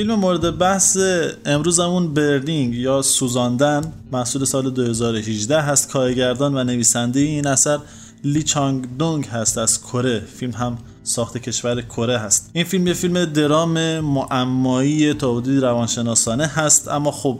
فیلم 0.00 0.14
مورد 0.14 0.58
بحث 0.58 0.98
امروزمون 1.46 2.14
برنینگ 2.14 2.74
یا 2.74 3.02
سوزاندن 3.02 3.92
محصول 4.12 4.44
سال 4.44 4.70
2018 4.70 5.60
هست. 5.60 5.90
کارگردان 5.90 6.56
و 6.56 6.64
نویسنده 6.64 7.20
این 7.20 7.46
اثر 7.46 7.78
لی 8.24 8.42
چانگ 8.42 8.96
دونگ 8.98 9.26
هست. 9.26 9.58
از 9.58 9.82
کره 9.82 10.20
فیلم 10.20 10.52
هم 10.52 10.78
ساخت 11.02 11.38
کشور 11.38 11.82
کره 11.82 12.18
هست. 12.18 12.50
این 12.52 12.64
فیلم 12.64 12.86
یه 12.86 12.94
فیلم 12.94 13.24
درام 13.24 14.00
معمایی 14.00 15.14
تا 15.14 15.38
روانشناسانه 15.38 16.46
هست. 16.46 16.88
اما 16.88 17.10
خب 17.10 17.38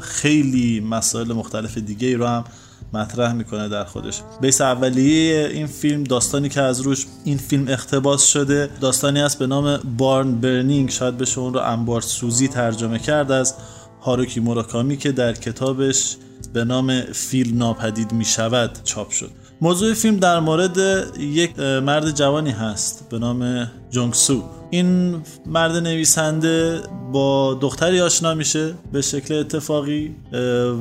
خیلی 0.00 0.80
مسائل 0.80 1.32
مختلف 1.32 1.78
دیگه 1.78 2.16
رو 2.16 2.26
هم 2.26 2.44
مطرح 2.92 3.32
می‌کنه 3.32 3.68
در 3.68 3.84
خودش. 3.84 4.20
بیس 4.40 4.60
اولیه 4.60 5.50
این 5.52 5.66
فیلم 5.66 6.04
داستانی 6.04 6.48
که 6.48 6.60
از 6.60 6.80
روش 6.80 7.06
این 7.24 7.38
فیلم 7.38 7.68
اختباس 7.68 8.26
شده 8.26 8.70
داستانی 8.80 9.20
است 9.20 9.38
به 9.38 9.46
نام 9.46 9.80
بارن 9.98 10.40
برنینگ. 10.40 10.90
شاید 10.90 11.18
بشه 11.18 11.38
اون 11.38 11.54
رو 11.54 11.60
انبار 11.60 12.00
سوزی 12.00 12.48
ترجمه 12.48 12.98
کرد 12.98 13.32
از 13.32 13.54
هاروکی 14.02 14.40
موراکامی 14.40 14.96
که 14.96 15.12
در 15.12 15.32
کتابش 15.32 16.16
به 16.52 16.64
نام 16.64 17.00
فیلم 17.00 17.58
ناپدید 17.58 18.12
می‌شود 18.12 18.78
چاپ 18.84 19.10
شد. 19.10 19.30
موضوع 19.60 19.94
فیلم 19.94 20.16
در 20.16 20.40
مورد 20.40 20.78
یک 21.18 21.58
مرد 21.58 22.10
جوانی 22.10 22.50
هست 22.50 23.08
به 23.10 23.18
نام 23.18 23.70
جونگسو 23.90 24.42
این 24.70 25.22
مرد 25.46 25.76
نویسنده 25.76 26.80
با 27.12 27.54
دختری 27.54 28.00
آشنا 28.00 28.34
میشه 28.34 28.74
به 28.92 29.02
شکل 29.02 29.34
اتفاقی 29.34 30.14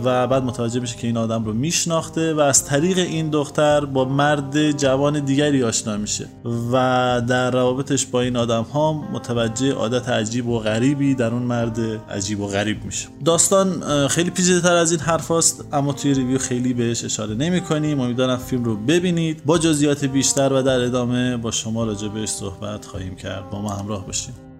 و 0.03 0.27
بعد 0.27 0.43
متوجه 0.43 0.79
میشه 0.79 0.97
که 0.97 1.07
این 1.07 1.17
آدم 1.17 1.45
رو 1.45 1.53
میشناخته 1.53 2.33
و 2.33 2.39
از 2.39 2.65
طریق 2.65 2.97
این 2.97 3.29
دختر 3.29 3.85
با 3.85 4.05
مرد 4.05 4.71
جوان 4.71 5.19
دیگری 5.19 5.63
آشنا 5.63 5.97
میشه. 5.97 6.25
و 6.71 7.21
در 7.27 7.52
روابطش 7.52 8.05
با 8.05 8.21
این 8.21 8.37
آدم 8.37 8.64
ها 8.64 8.93
متوجه 8.93 9.73
عادت 9.73 10.09
عجیب 10.09 10.47
و 10.47 10.59
غریبی 10.59 11.15
در 11.15 11.31
اون 11.31 11.43
مرد 11.43 11.80
عجیب 12.09 12.39
و 12.39 12.47
غریب 12.47 12.86
میشه. 12.86 13.08
داستان 13.25 13.83
خیلی 14.08 14.30
پیچیده 14.30 14.61
تر 14.61 14.75
از 14.75 14.91
این 14.91 14.99
حرف 14.99 15.31
است 15.31 15.65
اما 15.71 15.93
توی 15.93 16.14
ریویو 16.14 16.37
خیلی 16.37 16.73
بهش 16.73 17.05
اشاره 17.05 17.36
نمی 17.36 17.61
کنیم 17.61 17.99
امیدوارم 17.99 18.37
فیلم 18.37 18.64
رو 18.64 18.75
ببینید. 18.75 19.45
با 19.45 19.58
جزئیات 19.58 20.05
بیشتر 20.05 20.53
و 20.53 20.61
در 20.61 20.80
ادامه 20.80 21.37
با 21.37 21.52
شما 21.52 21.83
راجع 21.83 22.08
بهش 22.08 22.30
صحبت 22.30 22.86
خواهیم 22.86 23.15
کرد. 23.15 23.49
با 23.49 23.61
ما 23.61 23.70
همراه 23.70 24.05
باشید 24.05 24.51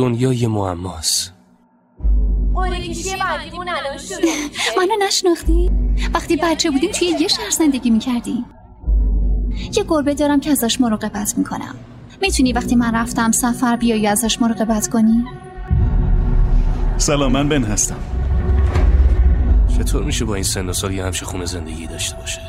دنیای 0.00 0.46
معماست 0.46 1.32
منو 4.76 4.94
نشناختی؟ 5.06 5.70
وقتی 6.14 6.36
بچه 6.36 6.70
بودیم 6.70 6.90
توی 6.90 7.08
یه 7.08 7.28
شهر 7.28 7.50
زندگی 7.50 7.90
می‌کردیم 7.90 8.44
یه 9.76 9.84
گربه 9.88 10.14
دارم 10.14 10.40
که 10.40 10.50
ازش 10.50 10.80
مراقبت 10.80 11.34
می‌کنم. 11.38 11.74
می‌تونی 12.22 12.52
وقتی 12.52 12.76
من 12.76 12.94
رفتم 12.94 13.32
سفر 13.32 13.76
بیایی 13.76 14.06
ازش 14.06 14.42
مراقبت 14.42 14.88
کنی؟ 14.88 15.24
سلام 16.96 17.32
من 17.32 17.48
بن 17.48 17.62
هستم. 17.64 17.98
چطور 19.78 20.04
میشه 20.04 20.24
با 20.24 20.34
این 20.34 20.44
سن 20.44 20.68
و 20.68 20.72
سال 20.72 20.94
یه 20.94 21.04
همشه 21.04 21.26
خونه 21.26 21.44
زندگی 21.44 21.86
داشته 21.86 22.16
باشه؟ 22.16 22.40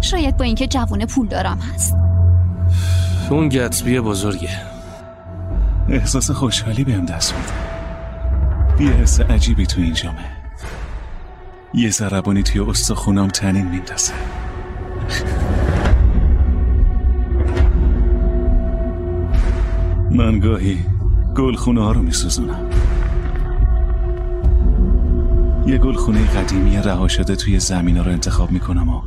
شاید 0.00 0.36
با 0.36 0.44
اینکه 0.44 0.66
جوون 0.66 1.06
پول 1.06 1.28
دارم 1.28 1.58
هست. 1.58 1.94
اون 3.30 3.48
گتسبی 3.48 4.00
بزرگه. 4.00 4.73
احساس 5.88 6.30
خوشحالی 6.30 6.84
بهم 6.84 7.06
دست 7.06 7.34
میده 7.34 8.84
یه 8.84 8.96
حس 8.96 9.20
عجیبی 9.20 9.66
تو 9.66 9.80
این 9.80 9.92
جامعه. 9.92 10.30
یه 11.74 11.90
ضربانی 11.90 12.42
توی 12.42 12.60
استخونام 12.60 13.28
تنین 13.28 13.66
میندازه. 13.66 14.12
من 20.10 20.40
گاهی 20.40 20.78
گلخونه 21.36 21.82
ها 21.82 21.92
رو 21.92 22.02
میسوزونم. 22.02 22.70
یه 25.66 25.78
گلخونه 25.78 26.26
قدیمی 26.26 26.76
رها 26.76 27.08
شده 27.08 27.36
توی 27.36 27.58
زمین 27.58 27.98
رو 27.98 28.10
انتخاب 28.10 28.50
می‌کنم 28.50 28.88
و 28.88 29.02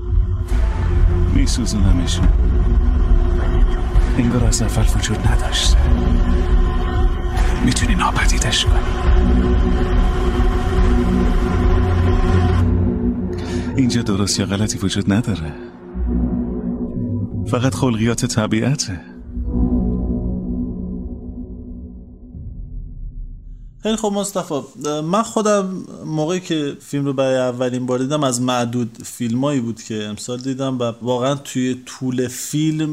میسوزونمشون 1.33 2.27
انگار 4.17 4.45
از 4.45 4.61
اول 4.61 4.85
وجود 4.95 5.27
نداشته. 5.27 5.77
می‌تونی 7.67 7.95
ناپدیدش 7.95 8.65
کنی. 8.65 8.73
اینجا 13.77 14.01
درست 14.01 14.39
یا 14.39 14.45
غلطی 14.45 14.77
وجود 14.77 15.13
نداره. 15.13 15.53
فقط 17.47 17.75
خلقیات 17.75 18.25
طبیعته. 18.25 19.01
خیلی 23.83 23.95
خب 23.95 24.11
مصطفی. 24.15 24.55
من 25.03 25.23
خودم 25.23 25.83
موقعی 26.05 26.39
که 26.39 26.73
فیلم 26.79 27.05
رو 27.05 27.13
برای 27.13 27.37
اولین 27.37 27.85
بار 27.85 27.99
دیدم 27.99 28.23
از 28.23 28.41
معدود 28.41 28.97
فیلمایی 29.03 29.59
بود 29.59 29.83
که 29.83 30.03
امسال 30.03 30.39
دیدم 30.39 30.79
و 30.79 30.93
واقعا 31.01 31.35
توی 31.35 31.75
طول 31.85 32.27
فیلم 32.27 32.89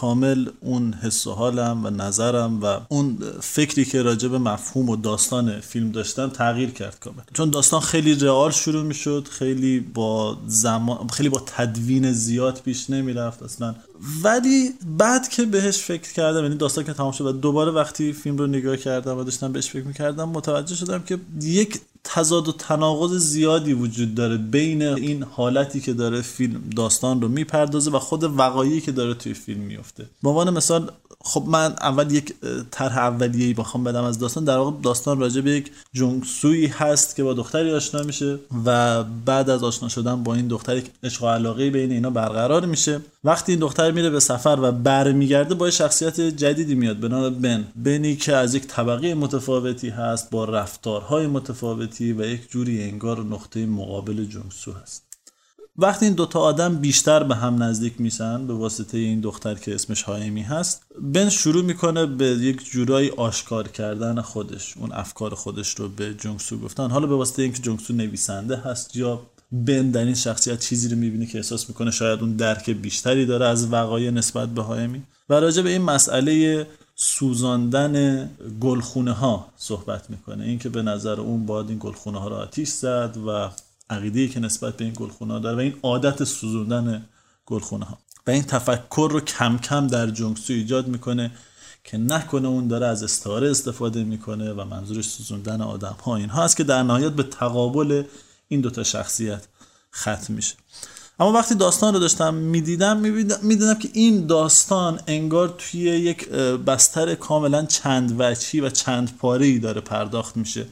کامل 0.00 0.48
اون 0.60 0.94
حس 1.02 1.26
و 1.26 1.32
حالم 1.32 1.86
و 1.86 1.90
نظرم 1.90 2.62
و 2.62 2.80
اون 2.88 3.18
فکری 3.40 3.84
که 3.84 4.02
راجع 4.02 4.28
به 4.28 4.38
مفهوم 4.38 4.88
و 4.88 4.96
داستان 4.96 5.60
فیلم 5.60 5.90
داشتم 5.92 6.28
تغییر 6.28 6.70
کرد 6.70 6.98
کامل. 7.00 7.22
چون 7.34 7.50
داستان 7.50 7.80
خیلی 7.80 8.14
رئال 8.14 8.50
شروع 8.50 8.82
می‌شد 8.82 9.28
خیلی 9.30 9.80
با 9.80 10.36
زمان 10.46 11.08
خیلی 11.08 11.28
با 11.28 11.42
تدوین 11.46 12.12
زیاد 12.12 12.60
پیش 12.64 12.90
نمی‌رفت 12.90 13.42
اصلا. 13.42 13.74
ولی 14.22 14.70
بعد 14.98 15.28
که 15.28 15.44
بهش 15.44 15.78
فکر 15.78 16.12
کردم 16.12 16.42
یعنی 16.42 16.56
داستان 16.56 16.84
که 16.84 16.92
تمام 16.92 17.12
شد 17.12 17.26
و 17.26 17.32
دوباره 17.32 17.72
وقتی 17.72 18.12
فیلم 18.12 18.36
رو 18.36 18.46
نگاه 18.46 18.76
کردم 18.76 19.18
و 19.18 19.24
داشتم 19.24 19.52
بهش 19.52 19.70
فکر 19.70 19.84
می‌کردم 19.84 20.28
متوجه 20.28 20.74
شدم 20.74 21.02
که 21.02 21.18
یک 21.42 21.80
تضاد 22.08 22.48
و 22.48 22.52
تناقض 22.52 23.16
زیادی 23.16 23.72
وجود 23.72 24.14
داره 24.14 24.36
بین 24.36 24.82
این 24.82 25.22
حالتی 25.22 25.80
که 25.80 25.92
داره 25.92 26.22
فیلم 26.22 26.60
داستان 26.76 27.22
رو 27.22 27.28
می‌پردازه 27.28 27.90
و 27.90 27.98
خود 27.98 28.24
وقایعی 28.24 28.80
که 28.80 28.92
داره 28.92 29.14
توی 29.14 29.34
فیلم 29.34 29.60
میفته. 29.60 30.06
به 30.22 30.28
عنوان 30.28 30.50
مثال 30.50 30.90
خب 31.26 31.44
من 31.46 31.72
اول 31.80 32.10
یک 32.10 32.34
طرح 32.70 32.98
اولیه‌ای 32.98 33.54
بخوام 33.54 33.84
بدم 33.84 34.04
از 34.04 34.18
داستان. 34.18 34.44
در 34.44 34.58
واقع 34.58 34.80
داستان 34.82 35.20
راجع 35.20 35.40
به 35.40 35.50
یک 35.50 35.70
جونگسویی 35.92 36.66
هست 36.66 37.16
که 37.16 37.24
با 37.24 37.34
دختری 37.34 37.72
آشنا 37.72 38.02
میشه 38.02 38.38
و 38.66 39.04
بعد 39.04 39.50
از 39.50 39.64
آشنا 39.64 39.88
شدن 39.88 40.22
با 40.22 40.34
این 40.34 40.48
دختر 40.48 40.76
یک 40.76 40.90
عشق 41.02 41.22
و 41.22 41.26
علاقه 41.26 41.70
بین 41.70 41.92
اینا 41.92 42.10
برقرار 42.10 42.66
میشه. 42.66 43.00
وقتی 43.24 43.52
این 43.52 43.60
دختر 43.60 43.90
میره 43.90 44.10
به 44.10 44.20
سفر 44.20 44.58
و 44.62 44.72
برمیگرده 44.72 45.54
با 45.54 45.70
شخصیت 45.70 46.20
جدیدی 46.20 46.74
میاد 46.74 46.96
به 46.96 47.08
نام 47.08 47.34
بن. 47.34 47.64
بنی 47.76 48.16
که 48.16 48.36
از 48.36 48.54
یک 48.54 48.66
طبقه 48.66 49.14
متفاوتی 49.14 49.88
هست 49.88 50.30
با 50.30 50.44
رفتارهای 50.44 51.26
متفاوتی 51.26 52.12
و 52.12 52.26
یک 52.26 52.50
جوری 52.50 52.82
انگار 52.82 53.24
نقطه 53.24 53.66
مقابل 53.66 54.24
جونگسو 54.24 54.72
هست. 54.72 55.15
وقتی 55.78 56.06
این 56.06 56.14
دوتا 56.14 56.40
آدم 56.40 56.76
بیشتر 56.76 57.22
به 57.22 57.34
هم 57.34 57.62
نزدیک 57.62 58.00
میشن 58.00 58.46
به 58.46 58.54
واسطه 58.54 58.98
این 58.98 59.20
دختر 59.20 59.54
که 59.54 59.74
اسمش 59.74 60.02
هایمی 60.02 60.42
هست 60.42 60.82
بن 61.00 61.28
شروع 61.28 61.64
می‌کنه 61.64 62.06
به 62.06 62.24
یک 62.24 62.70
جورایی 62.70 63.10
آشکار 63.10 63.68
کردن 63.68 64.20
خودش 64.20 64.76
اون 64.76 64.92
افکار 64.92 65.34
خودش 65.34 65.74
رو 65.74 65.88
به 65.88 66.14
جونگسو 66.14 66.58
گفتن. 66.58 66.90
حالا 66.90 67.06
به 67.06 67.16
واسطه 67.16 67.42
اینکه 67.42 67.62
جونگسو 67.62 67.92
نویسنده 67.92 68.56
هست 68.56 68.96
یا 68.96 69.20
بن 69.52 69.90
در 69.90 70.04
این 70.04 70.14
شخصیت 70.14 70.60
چیزی 70.60 70.88
رو 70.88 70.96
می‌بینه 70.96 71.26
که 71.26 71.38
احساس 71.38 71.68
می‌کنه 71.68 71.90
شاید 71.90 72.20
اون 72.20 72.36
درک 72.36 72.70
بیشتری 72.70 73.26
داره 73.26 73.46
از 73.46 73.72
وقایع 73.72 74.10
نسبت 74.10 74.48
به 74.48 74.62
هایمی 74.62 75.02
و 75.28 75.34
راجع 75.34 75.62
به 75.62 75.70
این 75.70 75.82
مسئله 75.82 76.66
سوزاندن 76.94 78.26
گلخونه 78.60 79.12
ها 79.12 79.48
صحبت 79.56 80.10
می‌کنه. 80.10 80.44
اینکه 80.44 80.68
به 80.68 80.82
نظر 80.82 81.20
اون 81.20 81.46
باید 81.46 81.68
این 81.68 81.78
گلخونه 81.80 82.20
ها 82.20 82.28
رو 82.28 82.34
آتیش 82.34 82.68
زد 82.68 83.16
و 83.26 83.48
عقیده 83.90 84.28
که 84.28 84.40
نسبت 84.40 84.76
به 84.76 84.84
این 84.84 84.94
گلخونه 84.96 85.40
داره 85.40 85.56
و 85.56 85.60
این 85.60 85.74
عادت 85.82 86.24
سوزوندن 86.24 87.06
گلخونه 87.46 87.84
ها 87.84 87.98
و 88.26 88.30
این 88.30 88.42
تفکر 88.42 89.08
رو 89.12 89.20
کم 89.20 89.58
کم 89.58 89.86
در 89.86 90.10
جونگسو 90.10 90.52
ایجاد 90.52 90.88
می‌کنه 90.88 91.30
که 91.84 91.98
نکنه 91.98 92.48
اون 92.48 92.68
داره 92.68 92.86
از 92.86 93.02
استعاره 93.02 93.50
استفاده 93.50 94.04
می‌کنه 94.04 94.52
و 94.52 94.64
منظورش 94.64 95.04
سوزوندن 95.04 95.60
آدم 95.60 95.96
ها 96.04 96.16
اینها 96.16 96.42
است 96.44 96.56
که 96.56 96.64
در 96.64 96.82
نهایت 96.82 97.12
به 97.12 97.22
تقابل 97.22 98.02
این 98.48 98.60
دوتا 98.60 98.84
شخصیت 98.84 99.46
ختم 99.94 100.34
میشه. 100.34 100.54
اما 101.20 101.32
وقتی 101.32 101.54
داستان 101.54 101.94
رو 101.94 102.00
داشتم 102.00 102.34
می‌دیدم 102.34 102.96
می‌دیدم 103.42 103.74
که 103.74 103.88
این 103.92 104.26
داستان 104.26 105.00
انگار 105.06 105.54
توی 105.58 105.80
یک 105.80 106.28
بستر 106.66 107.14
کاملا 107.14 107.64
چند 107.66 108.16
وچی 108.18 108.60
و 108.60 108.70
چند 108.70 109.16
پاره 109.16 109.46
ای 109.46 109.58
داره 109.58 109.80
پرداخت 109.80 110.36
میشه. 110.36 110.66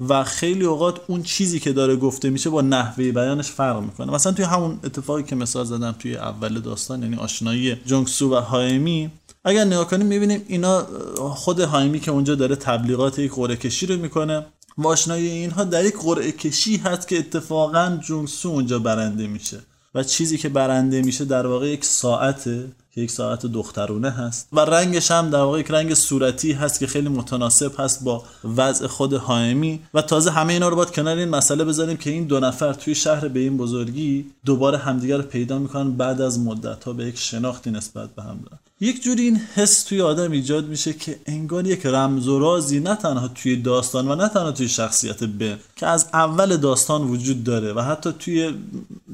و 0.00 0.24
خیلی 0.24 0.64
اوقات 0.64 1.00
اون 1.06 1.22
چیزی 1.22 1.60
که 1.60 1.72
داره 1.72 1.96
گفته 1.96 2.30
میشه 2.30 2.50
با 2.50 2.60
نحوه 2.60 3.12
بیانش 3.12 3.50
فرق 3.50 3.82
می‌کنه. 3.82 4.12
مثلا 4.12 4.32
توی 4.32 4.44
همون 4.44 4.78
اتفاقی 4.84 5.22
که 5.22 5.36
مثال 5.36 5.64
زدم 5.64 5.94
توی 5.98 6.16
اول 6.16 6.60
داستان 6.60 7.02
یعنی 7.02 7.16
آشنایی 7.16 7.76
جونگسو 7.86 8.34
و 8.34 8.40
هایمی 8.40 9.10
اگر 9.44 9.64
نگاه 9.64 9.88
کنیم 9.88 10.06
می‌بینیم 10.06 10.42
اینا 10.48 10.86
خود 11.16 11.60
هایمی 11.60 12.00
که 12.00 12.10
اونجا 12.10 12.34
داره 12.34 12.56
تبلیغات 12.56 13.18
یک 13.18 13.32
قرعه 13.32 13.56
کشی 13.56 13.86
رو 13.86 13.96
می‌کنه 13.96 14.46
و 14.78 14.88
آشنایی 14.88 15.28
اینها 15.28 15.64
در 15.64 15.84
یک 15.84 15.94
قرعه 16.02 16.32
کشی 16.32 16.76
هست 16.76 17.08
که 17.08 17.18
اتفاقا 17.18 17.98
جونگسو 18.02 18.48
اونجا 18.48 18.78
برنده 18.78 19.26
میشه. 19.26 19.60
و 19.94 20.02
چیزی 20.02 20.38
که 20.38 20.48
برنده 20.48 21.02
میشه 21.02 21.24
در 21.24 21.46
واقع 21.46 21.68
یک 21.68 21.84
ساعته 21.84 22.68
یک 22.98 23.10
ساعت 23.10 23.46
دخترونه 23.46 24.10
هست 24.10 24.48
و 24.52 24.60
رنگش 24.60 25.10
هم 25.10 25.30
در 25.30 25.38
واقع 25.38 25.60
یک 25.60 25.70
رنگ 25.70 25.94
صورتی 25.94 26.52
هست 26.52 26.80
که 26.80 26.86
خیلی 26.86 27.08
متناسب 27.08 27.72
هست 27.78 28.04
با 28.04 28.22
وضع 28.56 28.86
خود 28.86 29.12
هایمی 29.12 29.80
و 29.94 30.02
تازه 30.02 30.30
همه 30.30 30.52
اینا 30.52 30.68
رو 30.68 30.76
باید 30.76 30.90
کنار 30.90 31.16
این 31.16 31.28
مسئله 31.28 31.64
بذاریم 31.64 31.96
که 31.96 32.10
این 32.10 32.24
دو 32.24 32.40
نفر 32.40 32.72
توی 32.72 32.94
شهر 32.94 33.28
به 33.28 33.40
این 33.40 33.56
بزرگی 33.56 34.26
دوباره 34.44 34.78
همدیگر 34.78 35.16
رو 35.16 35.22
پیدا 35.22 35.58
می‌کنن 35.58 35.92
بعد 35.92 36.20
از 36.20 36.40
مدت 36.40 36.84
ها 36.84 36.92
به 36.92 37.04
یک 37.04 37.18
شناختی 37.18 37.70
نسبت 37.70 38.14
به 38.14 38.22
هم 38.22 38.40
دارن. 38.44 38.58
یک 38.80 39.02
جوری 39.02 39.22
این 39.22 39.40
حس 39.54 39.82
توی 39.82 40.00
آدم 40.00 40.30
ایجاد 40.30 40.68
میشه 40.68 40.92
که 40.92 41.20
انگار 41.26 41.66
یک 41.66 41.86
رمز 41.86 42.28
و 42.28 42.38
رازی 42.38 42.80
نه 42.80 42.96
تنها 42.96 43.28
توی 43.28 43.56
داستان 43.56 44.08
و 44.08 44.14
نه 44.14 44.28
تنها 44.28 44.52
توی 44.52 44.68
شخصیت 44.68 45.24
به 45.24 45.58
که 45.76 45.86
از 45.86 46.06
اول 46.12 46.56
داستان 46.56 47.02
وجود 47.02 47.44
داره 47.44 47.72
و 47.72 47.80
حتی 47.80 48.12
توی 48.18 48.54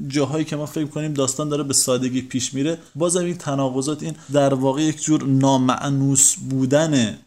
جاهایی 0.09 0.45
که 0.45 0.57
ما 0.57 0.67
فکر 0.67 0.87
کنیم 0.87 1.13
داستان 1.15 1.49
داره 1.49 1.63
به 1.63 1.75
سادگی 1.75 2.23
پیش 2.23 2.55
میره 2.55 2.79
بازم 2.95 3.25
این 3.25 3.37
تناقضات 3.37 4.03
این 4.03 4.15
در 4.33 4.55
واقع 4.55 4.83
یک 4.83 5.03
جور 5.03 5.23
نامعنوس 5.23 6.35
بودن 6.51 7.19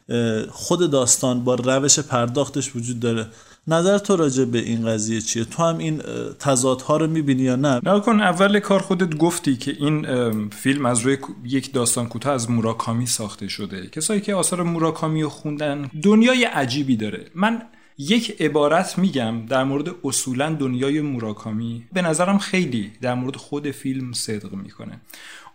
خود 0.51 0.91
داستان 0.91 1.43
با 1.43 1.55
روش 1.55 1.99
پرداختش 1.99 2.75
وجود 2.75 2.99
داره. 2.99 3.27
نظر 3.67 3.97
تو 3.97 4.15
راجع 4.15 4.45
به 4.45 4.59
این 4.59 4.85
قضیه 4.85 5.21
چیه؟ 5.21 5.45
تو 5.45 5.63
هم 5.63 5.77
این 5.77 6.01
تضادها 6.39 6.97
رو 6.97 7.07
می‌بینی 7.07 7.43
یا 7.43 7.55
نه؟ 7.55 7.79
نه 7.83 7.99
کن 7.99 8.19
اول 8.19 8.59
کار 8.59 8.79
خودت 8.79 9.17
گفتی 9.17 9.55
که 9.55 9.71
این 9.79 10.49
فیلم 10.49 10.85
از 10.85 10.99
روی 10.99 11.17
یک 11.43 11.73
داستان 11.73 12.07
کوتاه 12.07 12.33
از 12.33 12.51
موراکامی 12.51 13.07
ساخته 13.07 13.47
شده. 13.47 13.87
کسایی 13.87 14.21
که 14.21 14.35
آثار 14.35 14.63
موراکامی 14.63 15.21
رو 15.21 15.29
خوندن 15.29 15.89
دنیای 16.03 16.43
عجیبی 16.43 16.95
داره. 16.95 17.25
من 17.35 17.61
یک 17.97 18.41
عبارت 18.41 18.97
میگم 18.97 19.45
در 19.45 19.63
مورد 19.63 19.89
اصولا 20.03 20.53
دنیای 20.53 21.01
موراکامی. 21.01 21.85
به 21.93 22.01
نظرم 22.01 22.37
خیلی 22.37 22.91
در 23.01 23.13
مورد 23.13 23.35
خود 23.35 23.71
فیلم 23.71 24.13
صدق 24.13 24.53
می‌کنه. 24.53 25.01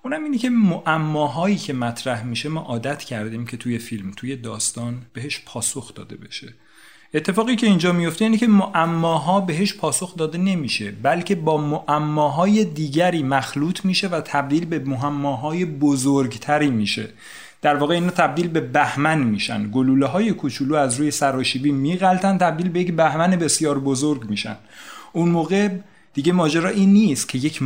اونم 0.05 0.25
اینه 0.25 0.39
که 0.39 0.51
معماهایی 0.51 1.57
که 1.57 1.73
مطرح 1.73 2.25
میشه 2.25 2.49
ما 2.49 2.61
عادت 2.61 3.03
کردیم 3.03 3.47
که 3.47 3.57
توی 3.57 3.79
فیلم 3.79 4.11
توی 4.11 4.37
داستان 4.37 5.03
بهش 5.13 5.43
پاسخ 5.47 5.95
داده 5.95 6.17
بشه. 6.17 6.55
اتفاقی 7.15 7.57
که 7.57 7.67
اینجا 7.67 7.93
میفته 7.93 8.25
اینه 8.25 8.37
که 8.37 8.47
معماها 8.47 9.41
بهش 9.41 9.75
پاسخ 9.75 10.17
داده 10.17 10.39
نمیشه 10.39 10.93
بلکه 11.03 11.35
با 11.35 11.57
معماهای 11.57 12.65
دیگری 12.65 13.23
مخلوط 13.23 13.85
میشه 13.85 14.09
و 14.09 14.21
تبدیل 14.21 14.65
به 14.65 14.79
معماهای 14.79 15.65
بزرگتری 15.65 16.71
میشه. 16.71 17.09
در 17.63 17.77
واقع 17.77 17.95
اینا 17.95 18.11
تبدیل 18.11 18.49
به 18.49 18.61
بهمن 18.61 19.23
میشن. 19.23 19.71
گلوله 19.71 20.07
های 20.07 20.33
کوچولو 20.33 20.75
از 20.75 20.97
روی 20.97 21.11
سراشیبی 21.11 21.73
میغلطن 21.73 22.39
تبدیل 22.39 22.69
به 22.69 22.81
یک 22.81 22.93
بهمن 22.93 23.31
بسیار 23.31 23.79
بزرگ 23.79 24.25
میشن. 24.31 24.57
اون 25.13 25.29
موقع 25.29 25.69
دیگه 26.15 26.33
ماجرا 26.33 26.69
این 26.69 26.93
نیست 26.93 27.29
که 27.29 27.39
یک 27.39 27.61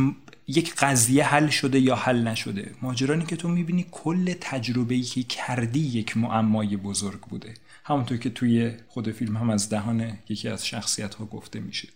یک 0.47 0.75
قضیه 0.75 1.27
حل 1.27 1.47
شده 1.47 1.79
یا 1.79 1.95
حل 1.95 2.27
نشده. 2.27 2.71
ماجرا 2.81 3.19
که 3.19 3.35
تو 3.35 3.47
می‌بینی 3.47 3.85
کل 3.91 4.33
تجربه 4.41 4.95
ای 4.95 5.01
که 5.01 5.23
کردی 5.23 5.79
یک 5.79 6.17
معمای 6.17 6.77
بزرگ 6.77 7.19
بوده. 7.19 7.53
همونطور 7.87 8.17
که 8.17 8.29
توی 8.29 8.71
خود 8.87 9.11
فیلم 9.11 9.37
هم 9.37 9.49
از 9.49 9.69
دهان 9.69 10.11
یکی 10.29 10.49
از 10.49 10.67
شخصیت 10.67 11.15
ها 11.15 11.25
گفته 11.25 11.59
میشه. 11.59 11.87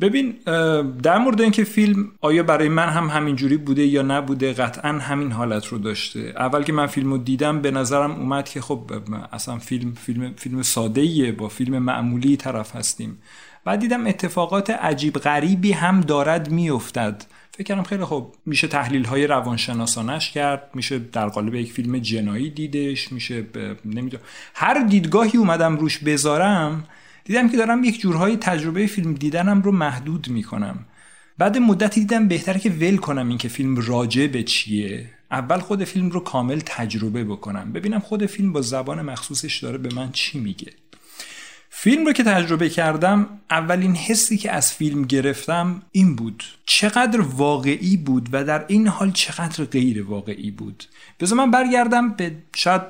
ببین 0.00 0.32
در 1.02 1.18
مورد 1.18 1.40
اینکه 1.40 1.64
فیلم 1.64 2.12
آیا 2.20 2.42
برای 2.42 2.68
من 2.68 2.88
هم 2.88 3.06
همینجوری 3.06 3.56
بوده 3.56 3.86
یا 3.86 4.02
نبوده 4.02 4.52
قطعا 4.52 4.92
همین 4.92 5.32
حالت 5.32 5.66
رو 5.66 5.78
داشته. 5.78 6.20
اول 6.36 6.62
که 6.62 6.72
من 6.72 6.86
فیلم 6.86 7.12
رو 7.12 7.18
دیدم 7.18 7.60
به 7.60 7.70
نظرم 7.70 8.10
اومد 8.10 8.48
که 8.48 8.60
خب 8.60 8.92
اصلا 9.32 9.58
فیلم 9.58 9.92
فیلم 9.92 10.34
فیلم 10.36 10.62
ساده 10.62 11.32
با 11.32 11.48
فیلم 11.48 11.78
معمولی 11.78 12.36
طرف 12.36 12.76
هستیم. 12.76 13.18
بعد 13.64 13.80
دیدم 13.80 14.06
اتفاقات 14.06 14.70
عجیب 14.70 15.14
غریبی 15.14 15.72
هم 15.72 16.00
دارد 16.00 16.50
میافتد. 16.50 17.24
فکر 17.56 17.64
کردم 17.64 17.82
خیلی 17.82 18.04
خوب. 18.04 18.34
میشه 18.46 18.68
تحلیل 18.68 19.04
های 19.04 19.26
روانشناسانش 19.26 20.30
کرد 20.30 20.70
میشه 20.74 20.98
در 20.98 21.28
قالب 21.28 21.54
یک 21.54 21.72
فیلم 21.72 21.98
جنایی 21.98 22.50
دیدش 22.50 23.12
میشه 23.12 23.46
نمی‌دونم. 23.84 24.22
هر 24.54 24.84
دیدگاهی 24.84 25.38
اومدم 25.38 25.76
روش 25.76 25.98
بذارم 25.98 26.84
دیدم 27.24 27.48
که 27.48 27.56
دارم 27.56 27.84
یک 27.84 28.00
جورهای 28.00 28.36
تجربه 28.36 28.86
فیلم 28.86 29.14
دیدنم 29.14 29.62
رو 29.62 29.72
محدود 29.72 30.28
می‌کنم. 30.28 30.86
بعد 31.38 31.58
مدتی 31.58 32.00
دیدم 32.00 32.28
بهتره 32.28 32.60
که 32.60 32.70
ول 32.70 32.96
کنم 32.96 33.28
این 33.28 33.38
که 33.38 33.48
فیلم 33.48 33.76
راجع 33.76 34.26
به 34.26 34.42
چیه. 34.42 35.10
اول 35.30 35.58
خود 35.58 35.84
فیلم 35.84 36.10
رو 36.10 36.20
کامل 36.20 36.60
تجربه 36.66 37.24
بکنم. 37.24 37.72
ببینم 37.72 38.00
خود 38.00 38.26
فیلم 38.26 38.52
با 38.52 38.62
زبان 38.62 39.02
مخصوصش 39.02 39.58
داره 39.58 39.78
به 39.78 39.94
من 39.94 40.12
چی 40.12 40.40
میگه. 40.40 40.72
فیلم 41.76 42.06
رو 42.06 42.12
که 42.12 42.22
تجربه 42.22 42.68
کردم 42.68 43.26
اولین 43.50 43.94
حسی 43.96 44.36
که 44.36 44.52
از 44.52 44.72
فیلم 44.72 45.02
گرفتم 45.02 45.82
این 45.92 46.16
بود. 46.16 46.44
چقدر 46.66 47.20
واقعی 47.20 47.96
بود 47.96 48.28
و 48.32 48.44
در 48.44 48.64
این 48.68 48.88
حال 48.88 49.10
چقدر 49.10 49.64
غیر 49.64 50.02
واقعی 50.02 50.50
بود. 50.50 50.84
بذار 51.20 51.38
من 51.38 51.50
برگردم 51.50 52.10
به 52.10 52.32
شاید 52.56 52.82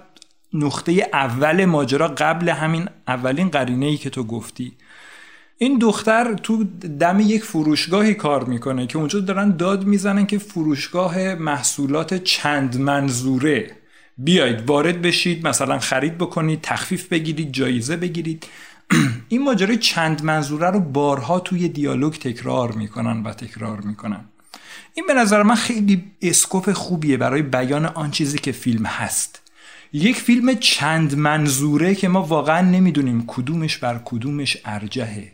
نقطه 0.53 1.09
اول 1.13 1.65
ماجرا 1.65 2.09
قبل 2.09 2.49
همین 2.49 2.89
اولین 3.09 3.49
قرینه 3.49 3.87
ای 3.87 3.97
که 3.97 4.11
تو 4.11 4.25
گفتی. 4.25 4.73
این 5.59 5.79
دختر 5.79 6.35
تو 6.35 6.65
دم 7.01 7.21
یک 7.21 7.45
فروشگاهی 7.45 8.15
کار 8.15 8.45
می‌کنه 8.45 8.87
که 8.87 8.99
اونجا 8.99 9.21
دارن 9.21 9.57
داد 9.57 9.85
می‌زنن 9.85 10.27
که 10.27 10.39
فروشگاه 10.39 11.35
محصولات 11.35 12.15
چند 12.15 12.81
منظوره. 12.81 13.71
بیاید 14.19 14.67
وارد 14.67 15.03
بشید 15.03 15.47
مثلا 15.47 15.79
خرید 15.79 16.19
بکنید 16.19 16.61
تخفیف 16.63 17.09
بگیرید 17.09 17.53
جایزه 17.53 17.97
بگیرید. 17.97 18.47
این 19.29 19.43
ماجرای 19.43 19.77
چند 19.77 20.25
منظوره 20.25 20.71
رو 20.71 20.81
بارها 20.81 21.41
توی 21.41 21.69
دیالوگ 21.69 22.13
تکرار 22.15 22.73
می‌کنن 22.73 23.23
و 23.23 23.33
تکرار 23.33 23.81
می‌کنن. 23.81 24.25
این 24.95 25.07
به 25.07 25.15
نظر 25.15 25.43
من 25.43 25.55
خیلی 25.55 26.05
اسکوپ 26.23 26.73
خوبیه 26.73 27.17
برای 27.17 27.43
بیان 27.43 27.87
آن 27.87 28.11
چیزی 28.11 28.39
که 28.39 28.53
فیلم 28.53 28.87
هست. 28.87 29.41
یک 29.93 30.17
فیلم 30.17 30.55
چند 30.55 31.17
منظوره 31.17 31.95
که 31.95 32.09
ما 32.09 32.23
واقعا 32.23 32.61
نمی‌دونیم 32.61 33.25
کدومش 33.27 33.79
بر 33.79 34.01
کدومش 34.05 34.57
ارجهه 34.65 35.33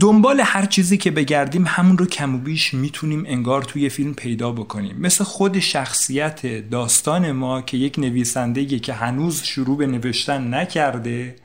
دنبال 0.00 0.40
هر 0.44 0.66
چیزی 0.66 0.96
که 0.96 1.10
بگردیم 1.10 1.64
همون 1.66 1.98
رو 1.98 2.06
کم 2.06 2.34
و 2.34 2.38
بیش 2.38 2.74
می‌تونیم 2.74 3.24
انگار 3.26 3.62
توی 3.62 3.88
فیلم 3.88 4.14
پیدا 4.14 4.52
بکنیم. 4.52 4.96
مثل 5.00 5.24
خود 5.24 5.58
شخصیت 5.58 6.46
داستان 6.70 7.32
ما 7.32 7.62
که 7.62 7.76
یک 7.76 7.98
نویسنده 7.98 8.78
که 8.78 8.92
هنوز 8.92 9.42
شروع 9.42 9.78
به 9.78 9.86
نوشتن 9.86 10.54
نکرده 10.54 11.36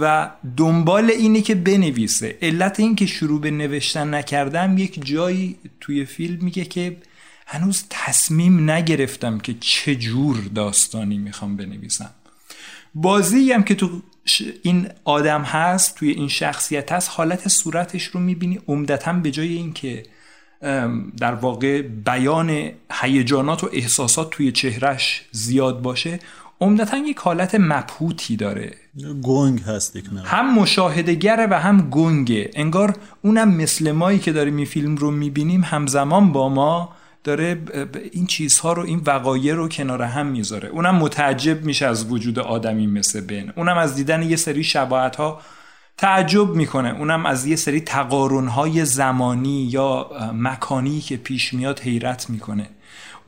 و 0.00 0.30
دنبال 0.56 1.10
اینه 1.10 1.40
که 1.40 1.54
بنویسه. 1.54 2.38
علت 2.42 2.80
این 2.80 2.96
که 2.96 3.06
شروع 3.06 3.40
به 3.40 3.50
نوشتن 3.50 4.14
نکردم 4.14 4.78
یک 4.78 5.06
جایی 5.06 5.56
توی 5.80 6.04
فیلم 6.04 6.44
میگه 6.44 6.64
که 6.64 6.96
هنوز 7.46 7.84
تصمیم 7.90 8.70
نگرفتم 8.70 9.38
که 9.38 9.54
چه 9.60 9.96
جور 9.96 10.36
داستانی 10.54 11.18
می‌خوام 11.18 11.56
بنویسم. 11.56 12.10
بازی 12.94 13.52
هم 13.52 13.62
که 13.62 13.74
تو 13.74 14.02
این 14.62 14.88
آدم 15.04 15.42
هست 15.42 15.94
توی 15.94 16.10
این 16.10 16.28
شخصیت 16.28 16.92
هست 16.92 17.10
حالت 17.12 17.48
صورتش 17.48 18.04
رو 18.04 18.20
می‌بینی. 18.20 18.60
عمدتا 18.68 19.12
به 19.12 19.30
جای 19.30 19.52
اینکه 19.52 20.02
در 21.18 21.34
واقع 21.34 21.82
بیان 21.82 22.70
هیجانات 22.92 23.64
و 23.64 23.70
احساسات 23.72 24.30
توی 24.30 24.52
چهرش 24.52 25.24
زیاد 25.32 25.82
باشه 25.82 26.18
عمدتا 26.60 26.96
یک 26.96 27.18
حالت 27.18 27.54
مبهوتی 27.54 28.36
داره. 28.36 28.74
گنگ 29.22 29.60
هست 29.60 29.96
یک 29.96 30.04
هم 30.24 30.54
مشاهدگره 30.54 31.46
و 31.46 31.54
هم 31.54 31.90
گنگه 31.90 32.50
انگار 32.54 32.96
اونم 33.22 33.48
مثل 33.48 33.92
مایی 33.92 34.18
که 34.18 34.32
داریم 34.32 34.56
این 34.56 34.66
فیلم 34.66 34.96
رو 34.96 35.10
می‌بینیم 35.10 35.64
همزمان 35.64 36.32
با 36.32 36.48
ما 36.48 36.92
داره 37.24 37.58
این 38.12 38.26
چیزها 38.26 38.72
رو 38.72 38.82
این 38.82 39.02
وقایع 39.06 39.54
رو 39.54 39.68
کنار 39.68 40.02
هم 40.02 40.26
می‌ذاره. 40.26 40.68
اونم 40.68 40.94
متعجب 40.94 41.64
میشه 41.64 41.86
از 41.86 42.12
وجود 42.12 42.38
آدمی 42.38 42.86
مثل 42.86 43.20
بن. 43.20 43.52
اونم 43.56 43.78
از 43.78 43.94
دیدن 43.94 44.22
یه 44.22 44.36
سری 44.36 44.64
شباهت 44.64 45.16
ها 45.16 45.40
تعجب 45.96 46.54
می‌کنه. 46.54 46.88
اونم 46.98 47.26
از 47.26 47.46
یه 47.46 47.56
سری 47.56 47.80
تقارنهای 47.80 48.84
زمانی 48.84 49.62
یا 49.62 50.10
مکانی 50.34 51.00
که 51.00 51.16
پیش 51.16 51.54
میاد 51.54 51.80
حیرت 51.80 52.30
می‌کنه. 52.30 52.66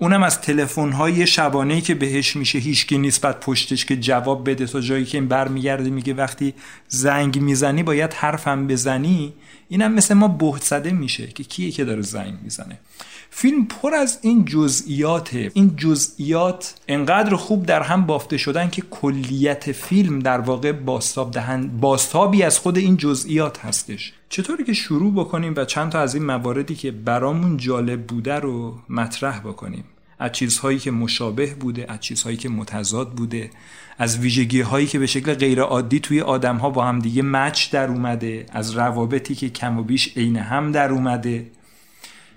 اونم 0.02 0.23
از 0.23 0.40
تلفن 0.40 0.92
های 0.92 1.26
شبانه 1.26 1.80
که 1.80 1.95
بهش 1.95 2.37
میشه 2.37 2.59
هیچکی 2.59 2.99
نیست 2.99 3.21
بعد 3.21 3.40
پشتش 3.40 3.85
که 3.85 3.97
جواب 3.97 4.50
بده 4.50 4.66
تا 4.66 4.80
جایی 4.80 5.04
که 5.04 5.19
این 5.19 5.28
برمیگرده 5.28 5.90
میگه 5.90 6.14
وقتی 6.14 6.54
زنگ 6.88 7.40
می‌زنی 7.40 7.83
باید 7.83 8.12
حرفم 8.12 8.66
بزنی. 8.66 9.33
اینم 9.69 9.92
مثل 9.92 10.14
ما 10.14 10.28
بهت 10.28 10.62
زده 10.62 10.90
میشه 10.90 11.26
که 11.26 11.45
کیه 11.45 11.71
که 11.71 11.85
داره 11.85 12.02
زنگ 12.02 12.35
می‌زنه. 12.42 12.78
فیلم 13.31 13.65
پر 13.65 13.95
از 13.95 14.19
این 14.23 14.45
جزئیات 14.45 15.35
این 15.55 15.77
جزئیات 15.77 16.75
انقدر 16.89 17.37
خوب 17.37 17.67
در 17.67 17.83
هم 17.83 18.07
بافته 18.07 18.37
شدن 18.37 18.71
که 18.71 18.83
کلیت 18.83 19.73
فیلم 19.73 20.19
در 20.19 20.41
واقع 20.41 20.73
باستاب 20.73 21.31
دهند 21.31 21.81
باستابی 21.81 22.43
از 22.43 22.59
خود 22.59 22.79
این 22.79 22.97
جزئیات 22.97 23.65
هستش. 23.65 24.13
چطوری 24.29 24.65
که 24.65 24.73
شروع 24.73 25.13
بکنیم 25.13 25.55
و 25.57 25.65
چند 25.65 25.93
تا 25.93 26.01
از 26.01 26.15
این 26.15 26.25
مواردی 26.25 26.75
که 26.75 26.91
برامون 26.91 27.57
جالب 27.57 28.07
بوده 28.07 28.35
رو 28.35 28.79
مطرح 28.89 29.41
بکنیم. 29.41 29.85
از 30.19 30.33
چیزهایی 30.33 30.79
که 30.79 30.91
مشابه 30.91 31.55
بوده 31.55 31.87
از 31.89 32.01
چیزهایی 32.01 32.37
که 32.37 32.49
متضاد 32.49 33.11
بوده 33.11 33.51
از 33.99 34.19
ویژگی 34.19 34.61
هایی 34.61 34.87
که 34.87 34.99
به 34.99 35.07
شکل 35.07 35.35
غیر 35.35 35.61
عادی 35.61 36.01
توی 36.01 36.21
آدم 36.21 36.57
ها 36.57 36.71
با 36.71 36.85
هم 36.85 36.99
دیگه 36.99 37.23
مچ 37.23 37.71
در 37.71 37.89
اومده 37.89 38.47
از 38.53 38.71
روابطی 38.71 39.35
که 39.35 39.49
کم 39.49 39.79
و 39.79 39.83
بیش 39.83 40.17
عین 40.17 40.37
هم 40.37 40.73
در 40.73 40.93
اومده. 40.93 41.47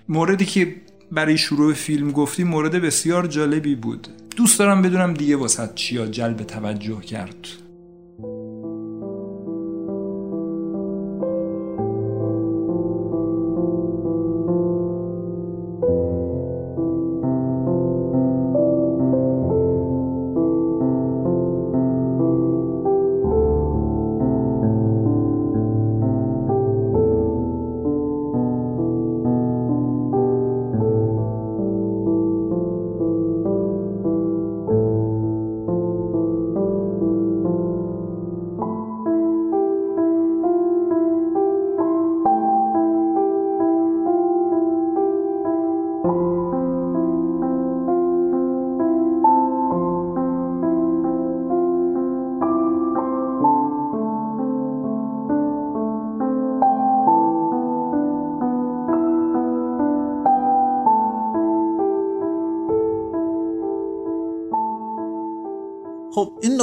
موردی 0.08 0.44
که 0.44 0.74
برای 1.14 1.38
شروع 1.38 1.74
فیلم 1.74 2.10
گفتی 2.10 2.44
مورد 2.44 2.72
بسیار 2.72 3.26
جالبی 3.26 3.74
بود. 3.74 4.08
دوست 4.36 4.58
دارم 4.58 4.82
بدونم 4.82 5.14
دیگه 5.14 5.36
واسه 5.36 5.70
چیا 5.74 6.06
جلب 6.06 6.36
توجه 6.36 7.00
کرد. 7.00 7.63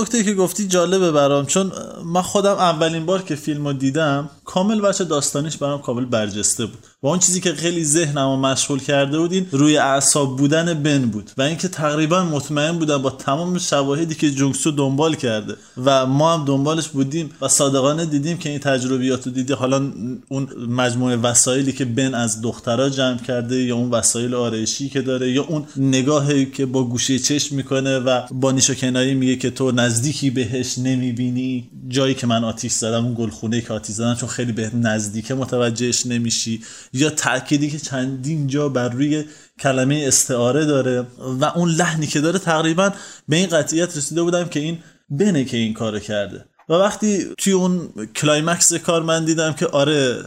نکته 0.02 0.24
که 0.24 0.34
گفتی 0.34 0.68
جالبه 0.68 1.12
برام 1.12 1.46
چون 1.46 1.72
من 2.06 2.22
خودم 2.22 2.54
اولین 2.54 3.06
بار 3.06 3.22
که 3.22 3.36
فیلم 3.36 3.68
رو 3.68 3.74
دیدم 3.74 4.30
کامل 4.46 4.82
بچه 4.82 5.04
داستانیش 5.04 5.58
برام 5.58 5.82
کامل 5.82 6.06
برجسته 6.06 6.66
بود. 6.66 6.88
و 7.04 7.08
اون 7.08 7.20
چیزی 7.20 7.42
که 7.42 7.54
خیلی 7.54 7.86
ذهنم 7.86 8.30
رو 8.30 8.36
مشغول 8.36 8.80
کرده 8.80 9.20
بود 9.20 9.34
این 9.34 9.48
روی 9.52 9.78
اعصاب 9.78 10.38
بودن 10.38 10.74
بن 10.74 11.06
بود 11.06 11.32
و 11.38 11.42
اینکه 11.42 11.68
تقریبا 11.68 12.24
مطمئن 12.24 12.72
بودم 12.72 12.98
با 12.98 13.10
تمام 13.10 13.58
شواهدی 13.58 14.16
که 14.16 14.32
جونگسو 14.32 14.72
دنبال 14.72 15.16
کرده 15.16 15.56
و 15.86 16.06
ما 16.06 16.34
هم 16.34 16.46
دنبالش 16.46 16.88
بودیم 16.88 17.30
و 17.42 17.48
صادقانه 17.48 18.06
دیدیم 18.06 18.38
که 18.38 18.50
این 18.50 18.60
تجربیات 18.60 19.26
رو 19.26 19.32
دیدی 19.32 19.54
حالا 19.54 19.92
اون 20.30 20.50
مجموعه 20.68 21.16
وسایلی 21.16 21.72
که 21.72 21.86
بن 21.86 22.14
از 22.14 22.42
دخترها 22.42 22.90
جمع 22.90 23.18
کرده 23.18 23.64
یا 23.64 23.76
اون 23.76 23.90
وسایل 23.90 24.36
آرایشی 24.36 24.90
که 24.90 25.02
داره 25.02 25.32
یا 25.32 25.44
اون 25.44 25.66
نگاهی 25.78 26.46
که 26.46 26.66
با 26.66 26.84
گوشه 26.84 27.20
چشم 27.20 27.56
می‌کنه 27.56 28.00
و 28.00 28.22
با 28.32 28.52
نیش 28.52 28.72
کنایی 28.72 29.14
میگه 29.14 29.36
که 29.36 29.50
تو 29.50 29.72
نزدیکی 29.72 30.30
بهش 30.30 30.78
نمی‌بینی. 30.78 31.70
جایی 31.88 32.14
که 32.14 32.28
من 32.28 32.44
آتیش 32.44 32.72
زدم 32.72 33.06
اون 33.06 33.14
گلخونه 33.14 33.62
که 33.62 33.74
آتیش 33.74 33.96
زدم 33.96 34.16
چون 34.16 34.30
خیلی 34.30 34.52
به 34.52 34.72
نزدیکه 34.76 35.34
متوجهش 35.34 36.06
نمیشی. 36.06 36.62
یا 36.94 37.10
تأکیدی 37.10 37.70
که 37.70 37.80
چندین 37.80 38.48
جا 38.48 38.70
بر 38.70 38.90
روی 38.90 39.26
کلمه 39.60 40.04
استعاره 40.08 40.66
داره 40.66 41.06
و 41.20 41.46
اون 41.46 41.70
لحنی 41.70 42.08
که 42.08 42.22
داره 42.22 42.40
تقریبا 42.40 42.92
به 43.28 43.36
این 43.36 43.48
قطعیت 43.48 43.98
رسیده 43.98 44.24
بودم 44.24 44.44
که 44.44 44.60
این 44.60 44.78
بنه 45.10 45.46
که 45.46 45.58
این 45.58 45.74
کار 45.74 46.00
کرده. 46.00 46.46
و 46.70 46.74
وقتی 46.74 47.26
توی 47.38 47.54
اون 47.54 47.90
climax 48.16 48.74
کار 48.74 49.04
من 49.04 49.26
دیدم 49.26 49.54
که 49.54 49.68
آره 49.68 50.24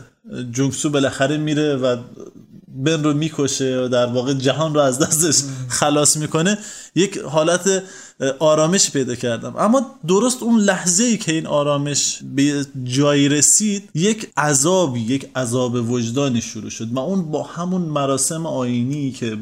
جونگسو 0.52 0.90
بالاخره 0.90 1.36
میره 1.36 1.76
و 1.76 1.96
بن 2.68 3.04
رو 3.04 3.14
می‌کشه 3.14 3.80
و 3.80 3.88
در 3.88 4.06
واقع 4.06 4.34
جهان 4.34 4.74
رو 4.74 4.80
از 4.80 4.98
دستش 4.98 5.42
خلاص 5.68 6.16
می‌کنه 6.16 6.58
یک 6.94 7.18
حالت 7.18 7.82
آرامش 8.38 8.90
پیدا 8.90 9.14
کردم. 9.14 9.56
اما 9.56 9.86
درست 10.08 10.42
اون 10.42 10.60
لحظه 10.60 11.04
ای 11.04 11.16
که 11.16 11.32
این 11.32 11.46
آرامش 11.46 12.20
به 12.34 12.66
جایی 12.84 13.28
رسید 13.28 13.90
یک 13.94 14.30
عذابی 14.36 15.00
یک 15.00 15.30
عذاب 15.36 15.90
وجدانی 15.90 16.40
شروع 16.40 16.70
شد. 16.70 16.92
و 16.92 16.98
اون 16.98 17.30
با 17.30 17.42
همون 17.42 17.82
مراسم 17.82 18.46
آینی 18.46 19.12
که 19.12 19.38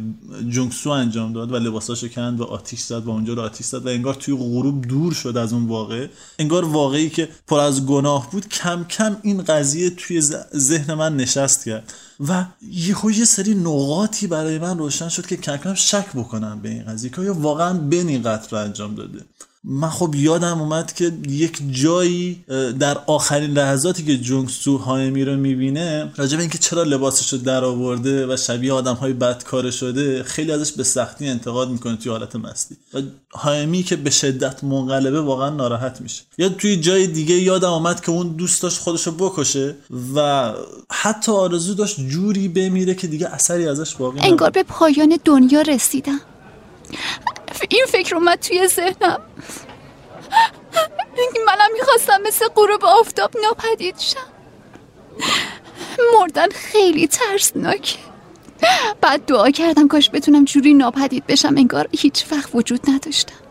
جونگسو 0.49 0.91
انجام 0.91 1.33
داد 1.33 1.53
و 1.53 1.57
لباساشو 1.57 2.09
کند 2.09 2.41
و 2.41 2.45
آتیش 2.45 2.81
زد 2.81 3.05
و 3.07 3.11
اونجا 3.11 3.35
رو 3.35 3.43
آتیش 3.43 3.67
زد 3.67 3.87
و 3.87 3.89
انگار 3.89 4.15
توی 4.15 4.35
غروب 4.35 4.83
دور 4.83 5.13
شد 5.13 5.37
از 5.37 5.53
اون 5.53 5.67
واقع 5.67 6.07
انگار 6.39 6.65
واقعی 6.65 7.11
که 7.11 7.29
پر 7.47 7.61
از 7.61 7.87
گناه 7.87 8.31
بود 8.31 8.49
کم 8.49 8.85
کم 8.85 9.17
این 9.23 9.43
قضیه 9.43 9.91
توی 9.91 10.21
ذهن 10.57 10.95
من 10.95 11.17
نشست 11.17 11.65
کرد. 11.65 11.93
و 12.29 12.45
یه 12.73 12.97
یه 13.19 13.25
سری 13.25 13.55
نقاطی 13.55 14.27
برای 14.27 14.59
من 14.59 14.79
روشن 14.79 15.09
شد 15.09 15.27
که 15.27 15.37
کم 15.37 15.57
کم 15.57 15.75
شک 15.75 16.07
بکنم 16.15 16.61
به 16.63 16.69
این 16.69 16.85
قضیه. 16.85 17.11
که 17.11 17.21
واقعا 17.43 17.79
بین 17.79 18.09
این 18.09 18.23
قطر 18.23 18.57
انجام 18.57 18.95
داده. 18.95 19.21
من 19.65 19.89
خب 19.89 20.15
یادم 20.15 20.61
اومد 20.61 20.93
که 20.93 21.13
یک 21.29 21.59
جایی 21.71 22.45
در 22.79 22.99
آخرین 23.07 23.51
لحظاتی 23.51 24.03
که 24.03 24.19
جونگ 24.19 24.49
سو 24.49 24.79
هایمی 24.79 25.25
رو 25.25 25.37
می‌بینه 25.37 26.13
راجع 26.17 26.37
به 26.37 26.43
اینکه 26.43 26.59
چرا 26.59 26.83
لباسش 26.83 27.33
رو 27.33 27.39
در 27.39 27.65
آورده 27.65 28.35
و 28.35 28.37
شبیه 28.37 28.73
آدم 28.73 28.95
های 28.95 29.13
بدکاره 29.13 29.71
شده 29.71 30.23
خیلی 30.23 30.53
ازش 30.53 30.73
به 30.73 30.85
سختی 30.85 31.29
انتقاد 31.29 31.71
می‌کنه 31.71 31.97
توی 31.97 32.13
حالت 32.13 32.37
مستی. 32.37 32.77
و 32.95 33.01
هایمی 33.35 33.83
که 33.83 33.97
به 33.97 34.11
شدت 34.11 34.65
منقلبه 34.65 35.21
واقعا 35.21 35.51
ناراحت 35.51 36.01
میشه. 36.01 36.23
یا 36.39 36.49
توی 36.49 36.77
جای 36.77 37.07
دیگه 37.07 37.35
یادم 37.35 37.71
اومد 37.71 38.01
که 38.01 38.11
اون 38.11 38.29
دوست 38.29 38.63
داشت 38.63 38.79
خودش 38.79 39.07
رو 39.07 39.13
بکشه 39.13 39.75
و 40.15 40.53
حتی 40.91 41.33
آرزو 41.33 41.75
داشت 41.75 42.01
جوری 42.01 42.49
بمیره 42.49 42.95
که 42.95 43.07
دیگه 43.07 43.27
اثری 43.27 43.69
ازش 43.69 43.95
باقی 43.95 44.21
انگار 44.21 44.51
به 44.51 44.63
پایان 44.63 45.19
دنیا 45.25 45.63
رسیدم 45.63 46.21
این 47.69 47.87
فکر 47.89 48.15
اومد 48.15 48.39
توی 48.39 48.69
ذهنم. 48.69 49.21
منم 51.47 51.73
می‌خواستم 51.73 52.23
مثل 52.27 52.49
غروب 52.49 52.85
آفتاب 52.85 53.31
ناپدید 53.43 53.99
شم. 53.99 54.21
مردن 56.21 56.49
خیلی 56.49 57.07
ترسناکه. 57.09 57.99
بعد 59.01 59.27
دعا 59.27 59.51
کردم 59.51 59.89
کاش 59.89 60.11
بتونم 60.13 60.45
جوری 60.45 60.75
ناپدید 60.75 61.27
بشم 61.27 61.55
انگار 61.57 61.89
هیچ 61.99 62.25
وقت 62.33 62.51
وجود 62.55 62.91
نداشتم. 62.91 63.42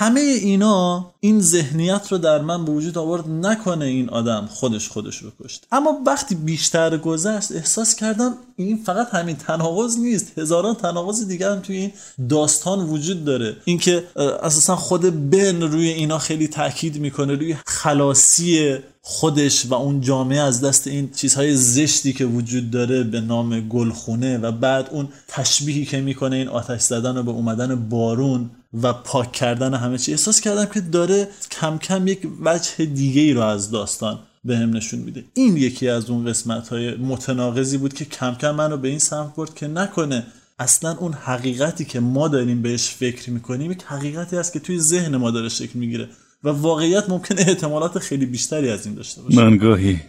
همه 0.00 0.20
اینا 0.20 1.10
این 1.20 1.40
ذهنیت 1.40 2.12
رو 2.12 2.18
در 2.18 2.42
من 2.42 2.64
به 2.64 2.72
وجود 2.72 2.98
آورد 2.98 3.28
نکنه 3.28 3.84
این 3.84 4.08
آدم 4.08 4.48
خودش 4.50 4.88
خودش 4.88 5.16
رو 5.16 5.30
کشت 5.40 5.66
اما 5.72 6.02
وقتی 6.06 6.34
بیشتر 6.34 6.96
گذشت 6.96 7.52
احساس 7.52 7.94
کردم 7.94 8.34
این 8.56 8.76
فقط 8.86 9.08
همین 9.14 9.36
تناقض 9.36 9.98
نیست. 9.98 10.38
هزاران 10.38 10.74
تناقض 10.74 11.28
دیگر 11.28 11.50
هم 11.52 11.60
توی 11.60 11.76
این 11.76 11.92
داستان 12.28 12.78
وجود 12.78 13.24
داره. 13.24 13.56
اینکه 13.64 14.04
اساسا 14.42 14.76
خود 14.76 15.30
بن 15.30 15.62
روی 15.62 15.88
اینا 15.88 16.18
خیلی 16.18 16.48
تاکید 16.48 16.98
می‌کنه 17.00 17.34
روی 17.34 17.56
خلاصی 17.66 18.76
خودش 19.10 19.66
و 19.66 19.74
اون 19.74 20.00
جامعه 20.00 20.40
از 20.40 20.60
دست 20.60 20.86
این 20.86 21.10
چیزهای 21.10 21.56
زشتی 21.56 22.12
که 22.12 22.24
وجود 22.24 22.70
داره 22.70 23.02
به 23.02 23.20
نام 23.20 23.68
گلخونه 23.68 24.38
و 24.38 24.52
بعد 24.52 24.88
اون 24.90 25.08
تشبیهی 25.28 25.84
که 25.84 26.00
می‌کنه 26.00 26.36
این 26.36 26.48
آتش 26.48 26.80
زدن 26.80 27.16
و 27.16 27.22
به 27.22 27.30
اومدن 27.30 27.88
بارون 27.88 28.50
و 28.82 28.92
پاک 28.92 29.32
کردن 29.32 29.74
همه 29.74 29.98
چی. 29.98 30.12
احساس 30.12 30.40
کردم 30.40 30.64
که 30.64 30.80
داره 30.80 31.28
کم 31.50 31.78
کم 31.78 32.08
یک 32.08 32.28
وجه 32.40 32.84
دیگه 32.84 33.20
ای 33.20 33.32
رو 33.32 33.40
از 33.40 33.70
داستان 33.70 34.18
به 34.44 34.56
هم 34.56 34.76
نشون 34.76 35.00
میده. 35.00 35.24
این 35.34 35.56
یکی 35.56 35.88
از 35.88 36.10
اون 36.10 36.24
قسمت 36.24 36.68
های 36.68 36.94
متناقضی 36.94 37.78
بود 37.78 37.94
که 37.94 38.04
کم 38.04 38.34
کم 38.34 38.54
منو 38.54 38.76
به 38.76 38.88
این 38.88 38.98
سمت 38.98 39.34
برد 39.34 39.54
که 39.54 39.68
نکنه 39.68 40.26
اصلا 40.58 40.96
اون 40.96 41.12
حقیقتی 41.12 41.84
که 41.84 42.00
ما 42.00 42.28
داریم 42.28 42.62
بهش 42.62 42.88
فکر 42.88 43.30
می‌کنیم 43.30 43.72
یک 43.72 43.82
حقیقتی 43.82 44.36
است 44.36 44.52
که 44.52 44.58
توی 44.58 44.80
ذهن 44.80 45.16
ما 45.16 45.30
داره 45.30 45.48
شکل 45.48 45.78
می‌گیره. 45.78 46.08
و 46.44 46.48
واقعیت 46.48 47.08
ممکنه 47.08 47.40
احتمالات 47.40 47.98
خیلی 47.98 48.26
بیشتری 48.26 48.70
از 48.70 48.86
این 48.86 48.94
داشته 48.94 49.22
باشه. 49.22 49.36
من 49.36 49.56
گاهی 49.56 50.00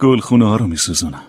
گلخونه 0.00 0.48
ها 0.48 0.56
رو 0.56 0.66
میسوزونم. 0.66 1.22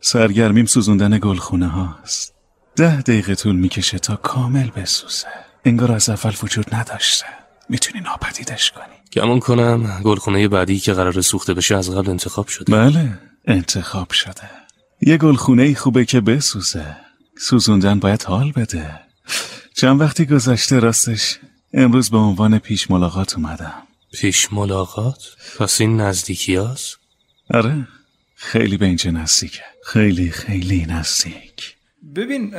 سرگرمیم 0.00 0.66
سوزوندن 0.66 1.18
گلخونه 1.18 1.66
هاست. 1.66 2.34
ده 2.76 3.00
دقیقه 3.00 3.34
طول 3.34 3.56
می‌کشه 3.56 3.98
تا 3.98 4.16
کامل 4.16 4.70
بسوزه. 4.70 5.26
انگار 5.64 5.92
از 5.92 6.08
اول 6.08 6.32
وجود 6.42 6.74
نداشته. 6.74 7.26
می‌تونی 7.68 8.04
ناپدیدش 8.04 8.70
کنی. 8.70 8.94
گمون 9.12 9.40
کنم 9.40 10.00
گلخونه 10.04 10.48
بعدی 10.48 10.78
که 10.78 10.92
قرار 10.92 11.20
سوخته 11.20 11.54
بشه 11.54 11.76
از 11.76 11.90
قبل 11.90 12.10
انتخاب 12.10 12.48
شده. 12.48 12.72
بله 12.72 13.18
انتخاب 13.44 14.10
شده. 14.12 14.50
یه 15.00 15.16
گلخونه 15.16 15.74
خوبه 15.74 16.04
که 16.04 16.20
بسوزه. 16.20 16.96
سوزوندن 17.38 17.98
باید 17.98 18.22
حال 18.22 18.52
بده. 18.52 19.00
چند 19.76 20.00
وقتی 20.00 20.26
گذشته 20.26 20.78
راستش 20.78 21.38
امروز 21.74 22.10
به 22.10 22.18
عنوان 22.18 22.58
پیش 22.58 22.90
ملاقات 22.90 23.36
اومدم. 23.36 23.82
پیش 24.20 24.52
ملاقات؟ 24.52 25.24
پس 25.58 25.80
این 25.80 26.00
نزدیکی 26.00 26.56
هست؟ 26.56 26.98
آره 27.50 27.88
خیلی 28.34 28.76
به 28.76 28.86
اینجا 28.86 29.10
نزدیکه 29.10 29.62
خیلی 29.84 30.30
خیلی 30.30 30.86
نزدیک 30.86 31.73
ببین 32.16 32.52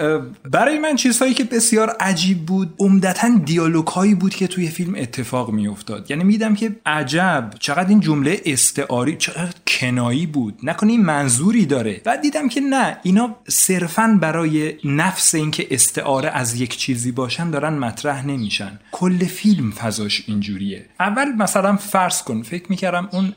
برای 0.52 0.80
من 0.80 0.96
چیزهایی 0.96 1.34
که 1.34 1.44
بسیار 1.44 1.90
عجیب 1.90 2.46
بود 2.46 2.74
عمدتا 2.80 3.42
دیالوگ 3.46 3.88
هایی 3.88 4.16
بود 4.16 4.36
که 4.36 4.48
توی 4.48 4.68
فیلم 4.68 4.96
اتفاق 4.96 5.52
می 5.52 5.68
افتاد 5.68 6.12
یعنی 6.12 6.24
میدم 6.24 6.56
که 6.56 6.76
عجب 6.86 7.52
چقدر 7.60 7.90
این 7.90 8.00
جمله 8.00 8.42
استعاری 8.46 9.16
چقدر 9.16 9.54
کنایی 9.68 10.26
بود. 10.26 10.60
نکنه 10.64 10.92
این 10.92 11.02
منظوری 11.02 11.66
داره. 11.66 12.02
بعد 12.04 12.22
دیدم 12.22 12.50
که 12.50 12.62
نه 12.62 12.98
اینا 13.04 13.36
صرفا 13.48 14.18
برای 14.22 14.74
نفس 14.84 15.36
اینکه 15.36 15.68
استعاره 15.72 16.30
از 16.30 16.62
یک 16.62 16.78
چیزی 16.78 17.12
باشن 17.12 17.50
دارن 17.50 17.74
مطرح 17.74 18.26
نمیشن. 18.28 18.80
کل 18.92 19.18
فیلم 19.18 19.72
فضاش 19.72 20.24
اینجوریه. 20.28 20.86
اول 21.00 21.36
مثلا 21.36 21.76
فرض 21.76 22.24
کن 22.24 22.42
فکر 22.42 22.66
می‌کردم 22.70 23.10
اون 23.12 23.34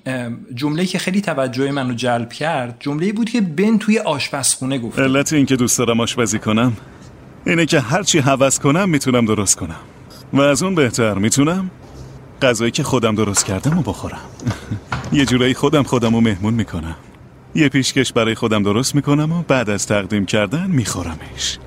جمله 0.55 0.87
که 0.87 0.99
خیلی 0.99 1.21
توجه 1.21 1.71
منو 1.71 1.95
جلب 1.95 2.33
کرد 2.33 2.77
جمله 2.81 3.13
بود 3.13 3.31
که 3.31 3.41
بن 3.41 3.79
توی 3.79 3.99
آشپزخونه 3.99 4.79
گفت 4.79 4.99
علت 4.99 5.33
اینکه 5.33 5.57
دوست 5.57 5.79
دارم 5.79 5.98
آشپزی 6.01 6.39
کنم؟ 6.39 6.77
اینه 7.47 7.67
که 7.67 7.81
هرچی 7.81 8.19
حوض 8.19 8.59
کنم 8.59 8.89
می‌تونم 8.89 9.25
درست 9.25 9.57
کنم. 9.57 9.81
و 10.33 10.41
از 10.41 10.63
اون 10.63 10.75
بهتر 10.75 11.15
می‌تونم؟ 11.15 11.71
غذایی 12.43 12.71
که 12.71 12.83
خودم 12.83 13.15
درست 13.15 13.45
کردم 13.45 13.79
و 13.79 13.83
بخورم. 13.83 14.21
یه 15.13 15.27
جورایی 15.27 15.55
خودم 15.55 15.83
خودم 15.83 16.15
رو 16.15 16.21
مهمون 16.21 16.55
می‌کنم. 16.55 16.97
یه 17.55 17.69
پیشکش 17.69 18.13
برای 18.13 18.35
خودم 18.35 18.63
درست 18.63 18.95
می‌کنم 18.95 19.33
و 19.33 19.43
بعد 19.43 19.71
از 19.71 19.87
تقدیم 19.87 20.27
کردن 20.27 20.71
میخورمش. 20.71 21.59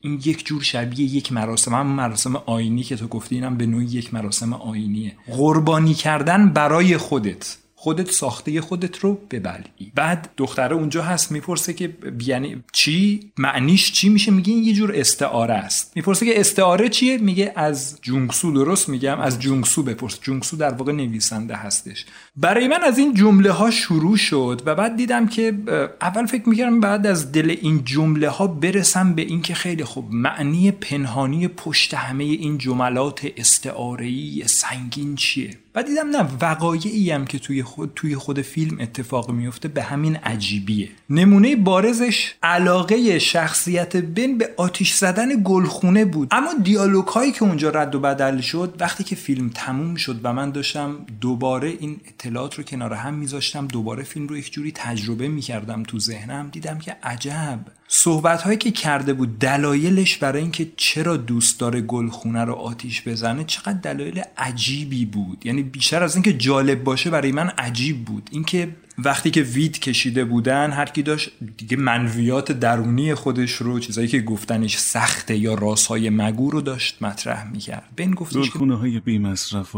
این 0.00 0.20
یک 0.24 0.46
جور 0.46 0.62
شبیه 0.62 1.00
یک 1.00 1.32
مراسم 1.32 1.74
هم 1.74 1.86
مراسم 1.86 2.36
آینی 2.36 2.82
که 2.82 2.96
تو 2.96 3.06
گفتی 3.06 3.34
اینم 3.34 3.56
به 3.56 3.66
نوعی 3.66 3.86
یک 3.86 4.14
مراسم 4.14 4.52
آینیه. 4.52 5.16
قربانی 5.26 5.94
کردن 5.94 6.48
برای 6.52 6.96
خودت. 6.96 7.56
خودت 7.78 8.10
ساخته 8.10 8.60
خودت 8.60 8.98
رو 8.98 9.14
ببلعی 9.30 9.92
بعد 9.94 10.30
دختره 10.36 10.76
اونجا 10.76 11.02
هست 11.02 11.32
می‌پرسه 11.32 11.72
که 11.72 11.96
یعنی 12.26 12.62
چی؟ 12.72 13.32
معنیش 13.38 13.92
چی 13.92 14.08
میشه؟ 14.08 14.30
میگه 14.30 14.52
این 14.52 14.64
یه 14.64 14.72
جور 14.72 14.92
استعاره 14.94 15.54
است. 15.54 15.92
می‌پرسه 15.96 16.26
که 16.26 16.40
استعاره 16.40 16.88
چیه؟ 16.88 17.18
میگه 17.18 17.52
از 17.56 17.98
جونگسو 18.02 18.52
درست 18.52 18.88
میگم 18.88 19.20
از 19.20 19.38
جونگسو 19.40 19.82
بپرس. 19.82 20.20
جونگسو 20.20 20.56
در 20.56 20.74
واقع 20.74 20.92
نویسنده 20.92 21.56
هستش. 21.56 22.04
برای 22.38 22.68
من 22.68 22.82
از 22.82 22.98
این 22.98 23.14
جمله 23.14 23.50
ها 23.50 23.70
شروع 23.70 24.16
شد 24.16 24.62
و 24.66 24.74
بعد 24.74 24.96
دیدم 24.96 25.26
که 25.28 25.58
اول 26.00 26.26
فکر 26.26 26.48
می‌کردم 26.48 26.80
بعد 26.80 27.06
از 27.06 27.32
دل 27.32 27.56
این 27.62 27.84
جمله 27.84 28.28
ها 28.28 28.46
برسم 28.46 29.14
به 29.14 29.22
اینکه 29.22 29.54
خیلی 29.54 29.84
خوب 29.84 30.12
معنی 30.12 30.70
پنهانی 30.70 31.48
پشت 31.48 31.94
همه 31.94 32.24
این 32.24 32.58
جملات 32.58 33.26
استعاره‌ای 33.36 34.42
سنگین 34.46 35.16
چیه. 35.16 35.50
و 35.74 35.82
دیدم 35.82 36.08
نه 36.08 36.28
وقایعی 36.40 37.10
هم 37.10 37.24
که 37.24 37.38
توی 37.38 37.62
خود 37.62 37.92
توی 37.96 38.16
خود 38.16 38.40
فیلم 38.40 38.80
اتفاق 38.80 39.30
میفته 39.30 39.68
به 39.68 39.82
همین 39.82 40.16
عجیبیه. 40.16 40.88
نمونه 41.10 41.56
بارزش 41.56 42.34
علاقه 42.42 43.18
شخصیت 43.18 43.96
بن 43.96 44.38
به 44.38 44.50
آتیش 44.56 44.92
زدن 44.92 45.28
گلخونه 45.44 46.04
بود. 46.04 46.28
اما 46.30 46.54
دیالوگ 46.62 47.06
هایی 47.06 47.32
که 47.32 47.42
اونجا 47.42 47.70
رد 47.70 47.94
و 47.94 48.00
بدل 48.00 48.40
شد 48.40 48.74
وقتی 48.80 49.04
که 49.04 49.16
فیلم 49.16 49.50
تموم 49.54 49.94
شد 49.94 50.20
و 50.22 50.32
من 50.32 50.50
داشتم 50.50 50.96
دوباره 51.20 51.68
این 51.80 52.00
اطلاعات 52.26 52.54
رو 52.54 52.64
کنار 52.64 52.92
هم 52.92 53.14
میذاشتم 53.14 53.66
دوباره 53.66 54.02
فیلم 54.02 54.26
رو 54.26 54.36
یک 54.36 54.52
جوری 54.52 54.72
تجربه 54.72 55.28
می‌کردم 55.28 55.82
تو 55.82 55.98
ذهنم. 55.98 56.48
دیدم 56.48 56.78
که 56.78 56.96
عجب. 57.02 57.60
صحبت 57.88 58.42
هایی 58.42 58.58
که 58.58 58.70
کرده 58.70 59.12
بود 59.12 59.38
دلایلش 59.38 60.16
برای 60.16 60.42
اینکه 60.42 60.68
چرا 60.76 61.16
دوست 61.16 61.60
داره 61.60 61.80
گلخونه 61.80 62.44
رو 62.44 62.52
آتیش 62.52 63.08
بزنه 63.08 63.44
چقدر 63.44 63.78
دلایل 63.78 64.22
عجیبی 64.38 65.04
بود. 65.04 65.46
یعنی 65.46 65.62
بیشتر 65.62 66.02
از 66.02 66.14
اینکه 66.14 66.32
جالب 66.32 66.84
باشه 66.84 67.10
برای 67.10 67.32
من 67.32 67.48
عجیب 67.48 68.04
بود. 68.04 68.28
اینکه 68.32 68.76
وقتی 68.98 69.30
که 69.30 69.42
وید 69.42 69.78
کشیده 69.78 70.24
بودن 70.24 70.70
هر 70.70 70.86
کی 70.86 71.02
داشت 71.02 71.30
دیگه 71.56 71.76
منویات 71.76 72.52
درونی 72.52 73.14
خودش 73.14 73.52
رو 73.52 73.80
چیزایی 73.80 74.08
که 74.08 74.20
گفتنش 74.20 74.78
سخته 74.78 75.36
یا 75.36 75.54
راسهای 75.54 76.10
مگو 76.10 76.50
رو 76.50 76.60
داشت 76.60 77.02
مطرح 77.02 77.50
می‌کرد. 77.50 77.88
بین 77.96 78.10
گفتش 78.10 78.36
گلخونه 78.36 78.76
های 78.76 79.00
بی 79.00 79.18
مصرف 79.18 79.76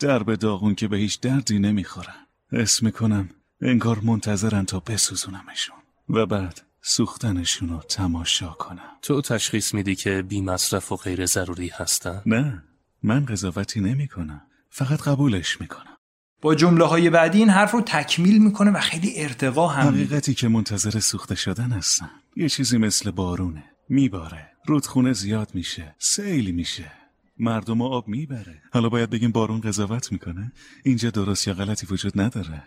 و 0.00 0.06
درب 0.06 0.34
داغون 0.34 0.74
که 0.74 0.88
به 0.88 0.96
هیچ 0.96 1.20
دردی 1.20 1.58
نمی‌خورن 1.58 2.26
اسم 2.52 2.86
می‌کنم 2.86 3.28
انگار 3.62 3.98
منتظرن 3.98 4.64
تا 4.64 4.80
بسوزونمشون 4.80 5.76
و 6.08 6.26
بعد 6.26 6.60
سوختنشون 6.82 7.68
رو 7.68 7.78
تماشا 7.78 8.48
کنم. 8.48 8.90
تو 9.02 9.20
تشخیص 9.20 9.74
میدی 9.74 9.94
که 9.94 10.22
بی 10.22 10.40
مصرف 10.40 10.92
و 10.92 10.96
غیر 10.96 11.26
ضروری 11.26 11.68
هستن؟ 11.68 12.22
نه 12.26 12.62
من 13.02 13.24
قضاوتی 13.24 13.80
نمی 13.80 14.08
کنم 14.08 14.42
فقط 14.70 15.02
قبولش 15.02 15.60
می‌کنم. 15.60 15.96
با 16.40 16.54
جمله 16.54 16.84
های 16.84 17.10
بعدی 17.10 17.38
این 17.38 17.50
حرف 17.50 17.70
رو 17.70 17.80
تکمیل 17.80 18.42
می‌کنه 18.42 18.70
و 18.70 18.80
خیلی 18.80 19.12
ارتقا 19.16 19.66
هم 19.66 19.88
حقیقتی 19.88 20.34
که 20.34 20.48
منتظر 20.48 21.00
سوخته 21.00 21.34
شدن 21.34 21.72
هستن 21.72 22.10
یه 22.36 22.48
چیزی 22.48 22.78
مثل 22.78 23.10
بارونه. 23.10 23.64
میباره. 23.88 24.50
رودخونه 24.66 25.12
زیاد 25.12 25.50
میشه. 25.54 25.94
سیل 25.98 26.50
میشه. 26.50 26.99
مردم 27.40 27.82
آب 27.82 28.08
می‌بره. 28.08 28.62
حالا 28.72 28.88
باید 28.88 29.10
بگیم 29.10 29.30
بارون 29.30 29.60
قضاوت 29.60 30.12
می‌کنه. 30.12 30.52
اینجا 30.84 31.10
درست 31.10 31.48
یا 31.48 31.54
غلطی 31.54 31.86
وجود 31.90 32.20
نداره. 32.20 32.62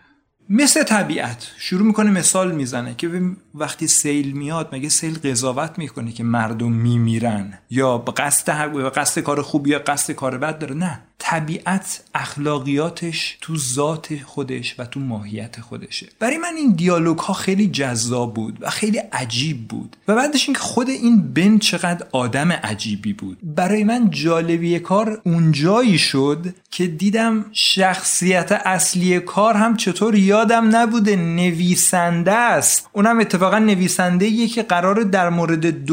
مثل 0.48 0.82
طبیعت 0.82 1.50
شروع 1.58 1.86
می‌کنه 1.86 2.10
مثال 2.10 2.52
می‌زنه 2.52 2.94
که 2.94 3.30
وقتی 3.54 3.86
سیل 3.86 4.32
میاد 4.32 4.68
مگه 4.72 4.88
سیل 4.88 5.18
قضاوت 5.18 5.78
می‌کنه 5.78 6.12
که 6.12 6.24
مردم 6.24 6.72
میمیرن؟ 6.72 7.58
یا 7.70 7.98
قصد 7.98 8.52
قصد 8.96 9.20
کار 9.20 9.42
خوب 9.42 9.66
یا 9.66 9.78
قصد 9.78 10.12
کار 10.12 10.38
بد 10.38 10.58
داره؟ 10.58 10.74
نه. 10.74 11.00
طبیعت 11.18 12.02
اخلاقیاتش 12.14 13.38
تو 13.40 13.56
ذات 13.56 14.08
خودش 14.24 14.74
و 14.78 14.84
تو 14.84 15.00
ماهیت 15.00 15.60
خودشه. 15.60 16.06
برای 16.18 16.38
من 16.38 16.54
این 16.56 16.72
دیالوگ 16.72 17.18
ها 17.18 17.34
خیلی 17.34 17.66
جذاب 17.66 18.34
بود 18.34 18.58
و 18.60 18.70
خیلی 18.70 18.98
عجیب 18.98 19.68
بود 19.68 19.96
و 20.08 20.14
بعدش 20.14 20.48
اینکه 20.48 20.60
خود 20.60 20.88
این 20.88 21.32
بن 21.32 21.58
چقدر 21.58 22.06
آدم 22.12 22.52
عجیبی 22.52 23.12
بود. 23.12 23.38
برای 23.42 23.84
من 23.84 24.10
جالبی 24.10 24.78
کار 24.78 25.20
اونجایی 25.24 25.98
شد 25.98 26.54
که 26.70 26.86
دیدم 26.86 27.44
شخصیت 27.52 28.52
اصلی 28.52 29.20
کار 29.20 29.54
هم 29.54 29.76
چطور 29.76 30.14
یادم 30.14 30.76
نبوده 30.76 31.16
نویسنده 31.16 32.32
است. 32.32 32.88
اونم 32.92 33.20
اتفاقا 33.20 33.58
نویسنده 33.58 34.26
یه 34.26 34.48
که 34.48 34.62
قرار 34.62 35.02
در 35.02 35.28
مورد 35.28 35.84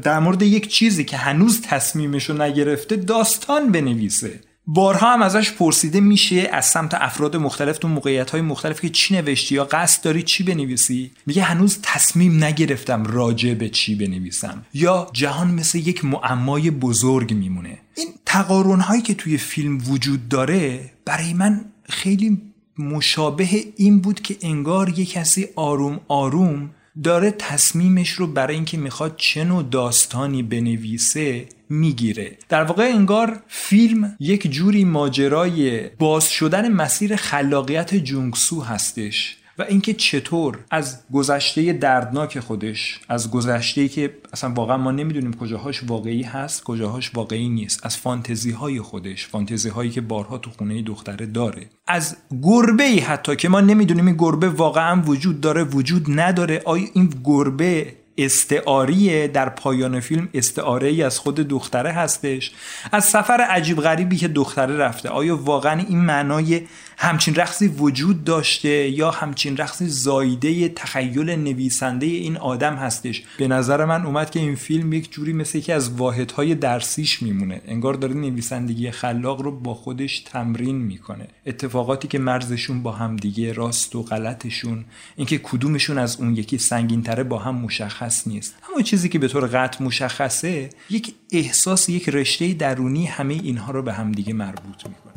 در 0.00 0.18
مورد 0.18 0.42
یک 0.42 0.68
چیزی 0.68 1.04
که 1.04 1.16
هنوز 1.16 1.60
تصمیمشو 1.62 2.42
نگرفته 2.42 2.96
داستان 2.96 3.72
بنویسه. 3.72 4.40
بارها 4.72 5.12
هم 5.12 5.22
ازش 5.22 5.52
پرسیده 5.52 6.00
میشه 6.00 6.48
از 6.52 6.66
سمت 6.66 6.94
افراد 6.94 7.36
مختلف 7.36 7.78
تو 7.78 7.88
موقعیت 7.88 8.30
های 8.30 8.40
مختلف 8.40 8.80
که 8.80 8.88
چی 8.88 9.14
نوشتی 9.14 9.54
یا 9.54 9.64
قصد 9.64 10.04
داری 10.04 10.22
چی 10.22 10.44
بنویسی؟ 10.44 11.10
میگه 11.26 11.42
هنوز 11.42 11.78
تصمیم 11.82 12.44
نگرفتم 12.44 13.04
راجع 13.04 13.54
به 13.54 13.68
چی 13.68 13.94
بنویسم. 13.94 14.64
یا 14.74 15.06
جهان 15.12 15.50
مثل 15.50 15.78
یک 15.78 16.04
معمای 16.04 16.70
بزرگ 16.70 17.34
میمونه. 17.34 17.78
این 17.96 18.08
تقارن 18.26 18.80
هایی 18.80 19.02
که 19.02 19.14
توی 19.14 19.38
فیلم 19.38 19.78
وجود 19.88 20.28
داره 20.28 20.90
برای 21.04 21.34
من 21.34 21.64
خیلی 21.88 22.38
مشابه 22.78 23.48
این 23.76 24.00
بود 24.00 24.20
که 24.20 24.36
انگار 24.42 24.98
یه 24.98 25.06
کسی 25.06 25.48
آروم 25.56 26.00
آروم 26.08 26.70
داره 27.04 27.30
تصمیمش 27.30 28.10
رو 28.10 28.26
برای 28.26 28.54
اینکه 28.54 28.76
می‌خواد 28.76 29.14
چه 29.16 29.44
نوع 29.44 29.62
داستانی 29.62 30.42
بنویسه 30.42 31.46
می‌گیره. 31.68 32.38
در 32.48 32.64
واقع 32.64 32.90
انگار 32.94 33.42
فیلم 33.48 34.16
یک 34.20 34.50
جوری 34.50 34.84
ماجرای 34.84 35.88
باز 35.88 36.30
شدن 36.30 36.72
مسیر 36.72 37.16
خلاقیت 37.16 37.94
جونگسو 37.94 38.60
هستش. 38.60 39.36
و 39.60 39.62
اینکه 39.68 39.94
چطور 39.94 40.58
از 40.70 40.98
گذشته 41.12 41.72
دردناک 41.72 42.40
خودش 42.40 43.00
از 43.08 43.30
گذشته 43.30 43.88
که 43.88 44.14
اصلا 44.32 44.50
واقعا 44.50 44.76
ما 44.76 44.90
نمی‌دونیم 44.90 45.32
کجاهاش 45.34 45.82
واقعی 45.86 46.22
هست 46.22 46.64
کجاهاش 46.64 47.10
واقعی 47.14 47.48
نیست 47.48 47.86
از 47.86 47.96
فانتزی 47.96 48.50
های 48.50 48.80
خودش 48.80 49.26
فانتزی 49.26 49.68
هایی 49.68 49.90
که 49.90 50.00
بارها 50.00 50.38
تو 50.38 50.50
خونه 50.50 50.82
دختره 50.82 51.26
داره. 51.26 51.66
از 51.86 52.16
گربه 52.42 52.84
ای 52.84 52.98
حتی 52.98 53.36
که 53.36 53.48
ما 53.48 53.60
نمی‌دونیم 53.60 54.06
این 54.06 54.16
گربه 54.16 54.48
واقعا 54.48 55.02
وجود 55.02 55.40
داره 55.40 55.64
وجود 55.64 56.06
نداره. 56.08 56.62
آیا 56.64 56.86
این 56.94 57.14
گربه 57.24 57.94
استعاریه؟ 58.18 59.28
در 59.28 59.48
پایان 59.48 60.00
فیلم 60.00 60.28
استعاره 60.34 60.88
ای 60.88 61.02
از 61.02 61.18
خود 61.18 61.34
دختره 61.34 61.92
هستش. 61.92 62.52
از 62.92 63.04
سفر 63.04 63.40
عجیب 63.40 63.80
غریبی 63.80 64.16
که 64.16 64.28
دختره 64.28 64.76
رفته. 64.76 65.08
آیا 65.08 65.36
واقعا 65.36 65.80
این 65.88 65.98
معنای 65.98 66.62
همچین 67.02 67.34
رقصی 67.34 67.68
وجود 67.68 68.24
داشته 68.24 68.68
یا 68.68 69.10
همچین 69.10 69.56
رقصی 69.56 69.86
زایده 69.88 70.68
تخیل 70.68 71.30
نویسنده 71.30 72.06
این 72.06 72.36
آدم 72.36 72.74
هستش؟ 72.74 73.22
به 73.38 73.48
نظر 73.48 73.84
من 73.84 74.06
اومد 74.06 74.30
که 74.30 74.40
این 74.40 74.54
فیلم 74.54 74.92
یک 74.92 75.12
جوری 75.12 75.32
مثل 75.32 75.58
یکی 75.58 75.72
از 75.72 75.90
واحدهای 75.90 76.54
درسیش 76.54 77.22
میمونه. 77.22 77.60
انگار 77.66 77.94
داره 77.94 78.14
نویسندگی 78.14 78.90
خلاق 78.90 79.40
رو 79.40 79.60
با 79.60 79.74
خودش 79.74 80.18
تمرین 80.18 80.76
می‌کنه. 80.76 81.28
اتفاقاتی 81.46 82.08
که 82.08 82.18
مرزشون 82.18 82.82
با 82.82 82.92
هم 82.92 83.16
دیگه 83.16 83.52
راست 83.52 83.96
و 83.96 84.02
غلطشون 84.02 84.84
اینکه 85.16 85.38
کدومشون 85.38 85.98
از 85.98 86.20
اون 86.20 86.36
یکی 86.36 86.58
سنگین 86.58 87.02
تره 87.02 87.22
با 87.22 87.38
هم 87.38 87.54
مشخص 87.54 88.26
نیست. 88.26 88.54
اما 88.72 88.82
چیزی 88.82 89.08
که 89.08 89.18
به 89.18 89.28
طور 89.28 89.46
قطع 89.46 89.84
مشخصه 89.84 90.70
یک 90.90 91.14
احساس 91.32 91.88
یک 91.88 92.08
رشته 92.08 92.52
درونی 92.52 93.06
همه 93.06 93.34
اینها 93.34 93.72
رو 93.72 93.82
به 93.82 93.92
هم 93.92 94.12
دیگه 94.12 94.32
مربوط 94.32 94.86
می‌کنه. 94.86 95.09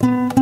Thank 0.00 0.32
you. 0.32 0.37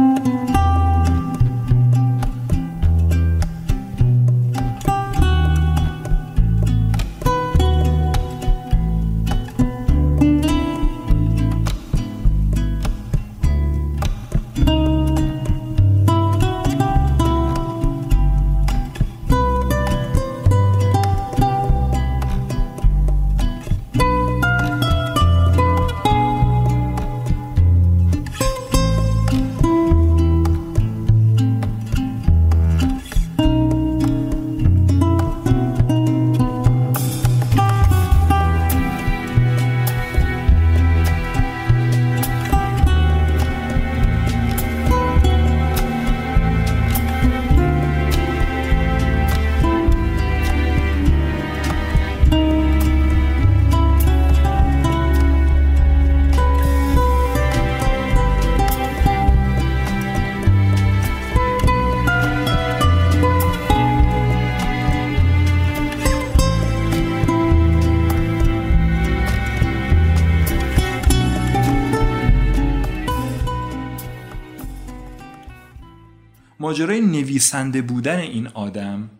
ماجرای 76.76 77.00
نویسنده 77.00 77.82
بودن 77.82 78.18
این 78.18 78.46
آدم 78.46 79.10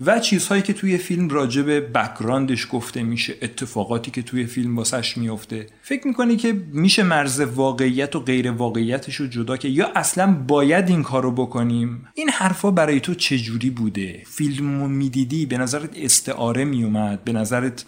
و 0.00 0.20
چیزهایی 0.20 0.62
که 0.62 0.72
توی 0.72 0.98
فیلم 0.98 1.28
راجع 1.28 1.62
به 1.62 1.80
بکراندش 1.80 2.66
گفته 2.72 3.02
میشه 3.02 3.34
اتفاقاتی 3.42 4.10
که 4.10 4.22
توی 4.22 4.46
فیلم 4.46 4.76
واسش 4.76 5.18
میفته 5.18 5.66
فکر 5.82 6.06
می‌کنی 6.06 6.36
که 6.36 6.52
میشه 6.72 7.02
مرز 7.02 7.40
واقعیت 7.40 8.16
و 8.16 8.20
غیر 8.20 8.50
واقعیتش 8.50 9.16
رو 9.16 9.26
جدا 9.26 9.56
که 9.56 9.68
یا 9.68 9.92
اصلا 9.96 10.32
باید 10.32 10.88
این 10.88 11.02
کارو 11.02 11.32
بکنیم؟ 11.32 12.08
این 12.14 12.28
حرفا 12.28 12.70
برای 12.70 13.00
تو 13.00 13.14
چجوری 13.14 13.70
بوده؟ 13.70 14.22
فیلم 14.26 14.80
رو 14.80 14.88
می‌دیدی؟ 14.88 15.46
به 15.46 15.58
نظرت 15.58 15.90
استعاره 15.96 16.64
میومد 16.64 17.24
به 17.24 17.32
نظرت 17.32 17.84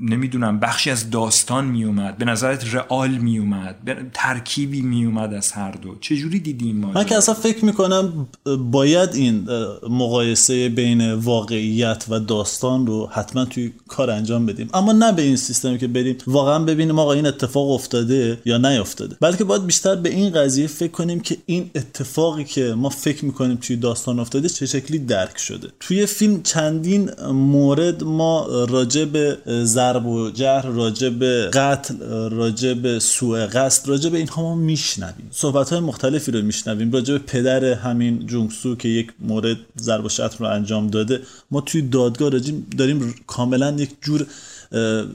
نمی‌دونم 0.00 0.60
بخشی 0.60 0.90
از 0.90 1.10
داستان 1.10 1.64
میومد 1.64 2.18
به 2.18 2.24
نظرت 2.24 2.74
رئال 2.74 3.10
میومد 3.10 3.76
ترکیبی 4.14 4.80
میومد 4.80 5.34
از 5.34 5.52
هر 5.52 5.72
دو. 5.72 5.94
چجوری 6.00 6.40
دیدی 6.40 6.66
این 6.66 6.76
من 6.76 7.04
که 7.04 7.16
اصلا 7.16 7.34
فکر 7.34 7.64
می‌کنم 7.64 8.28
باید 8.70 9.14
این 9.14 9.48
مقایسه 9.90 10.68
بین 10.68 11.12
واقعیت 11.12 12.04
و 12.08 12.20
داستان 12.20 12.86
رو 12.86 13.08
حتما 13.12 13.44
توی 13.44 13.72
کار 13.88 14.10
انجام 14.10 14.46
بدیم. 14.46 14.68
اما 14.74 14.92
نه 14.92 15.12
به 15.12 15.22
این 15.22 15.36
سیستمی 15.36 15.78
که 15.78 15.88
بریم 15.88 16.16
واقعا 16.26 16.58
ببینیم 16.58 16.98
آقا 16.98 17.12
این 17.12 17.26
اتفاق 17.26 17.70
افتاده 17.70 18.38
یا 18.44 18.58
نیافتاده 18.58 19.16
بلکه 19.20 19.44
باید 19.44 19.66
بیشتر 19.66 19.94
به 19.94 20.08
این 20.08 20.30
قضیه 20.30 20.66
فکر 20.66 20.92
کنیم 20.92 21.20
که 21.20 21.36
این 21.46 21.70
اتفاقی 21.74 22.44
که 22.44 22.74
ما 22.76 22.88
فکر 22.88 23.24
می‌کنیم 23.24 23.56
توی 23.56 23.76
داستان 23.76 24.18
افتاده 24.18 24.48
چه 24.48 24.66
شکلی 24.66 24.98
درک 24.98 25.38
شده. 25.38 25.68
توی 25.80 26.06
فیلم 26.06 26.42
چندین 26.42 27.10
مورد 27.32 28.04
ما 28.04 28.46
راجع 28.68 29.04
به 29.04 29.35
ضرب 29.64 30.06
و 30.06 30.30
جهر 30.30 30.66
راجع 30.66 31.08
به 31.08 31.50
قتل 31.52 32.28
راجع 32.28 32.74
به 32.74 32.98
سوء 32.98 33.46
قصد 33.46 33.88
راجع 33.88 34.10
به 34.10 34.18
اینها 34.18 34.42
ما 34.42 34.54
میشنویم. 34.54 35.28
صحبت 35.30 35.70
های 35.70 35.80
مختلفی 35.80 36.32
رو 36.32 36.42
میشنویم. 36.42 36.92
راجع 36.92 37.12
به 37.12 37.18
پدر 37.18 37.64
همین 37.64 38.26
جونگسو 38.26 38.76
که 38.76 38.88
یک 38.88 39.12
مورد 39.20 39.56
ضرب 39.78 40.04
و 40.04 40.08
شتم 40.08 40.36
رو 40.38 40.46
انجام 40.46 40.86
داده 40.86 41.20
ما 41.50 41.60
توی 41.60 41.82
دادگاه 41.82 42.30
داریم 42.78 43.14
کاملا 43.26 43.76
یک 43.78 43.90
جور 44.02 44.26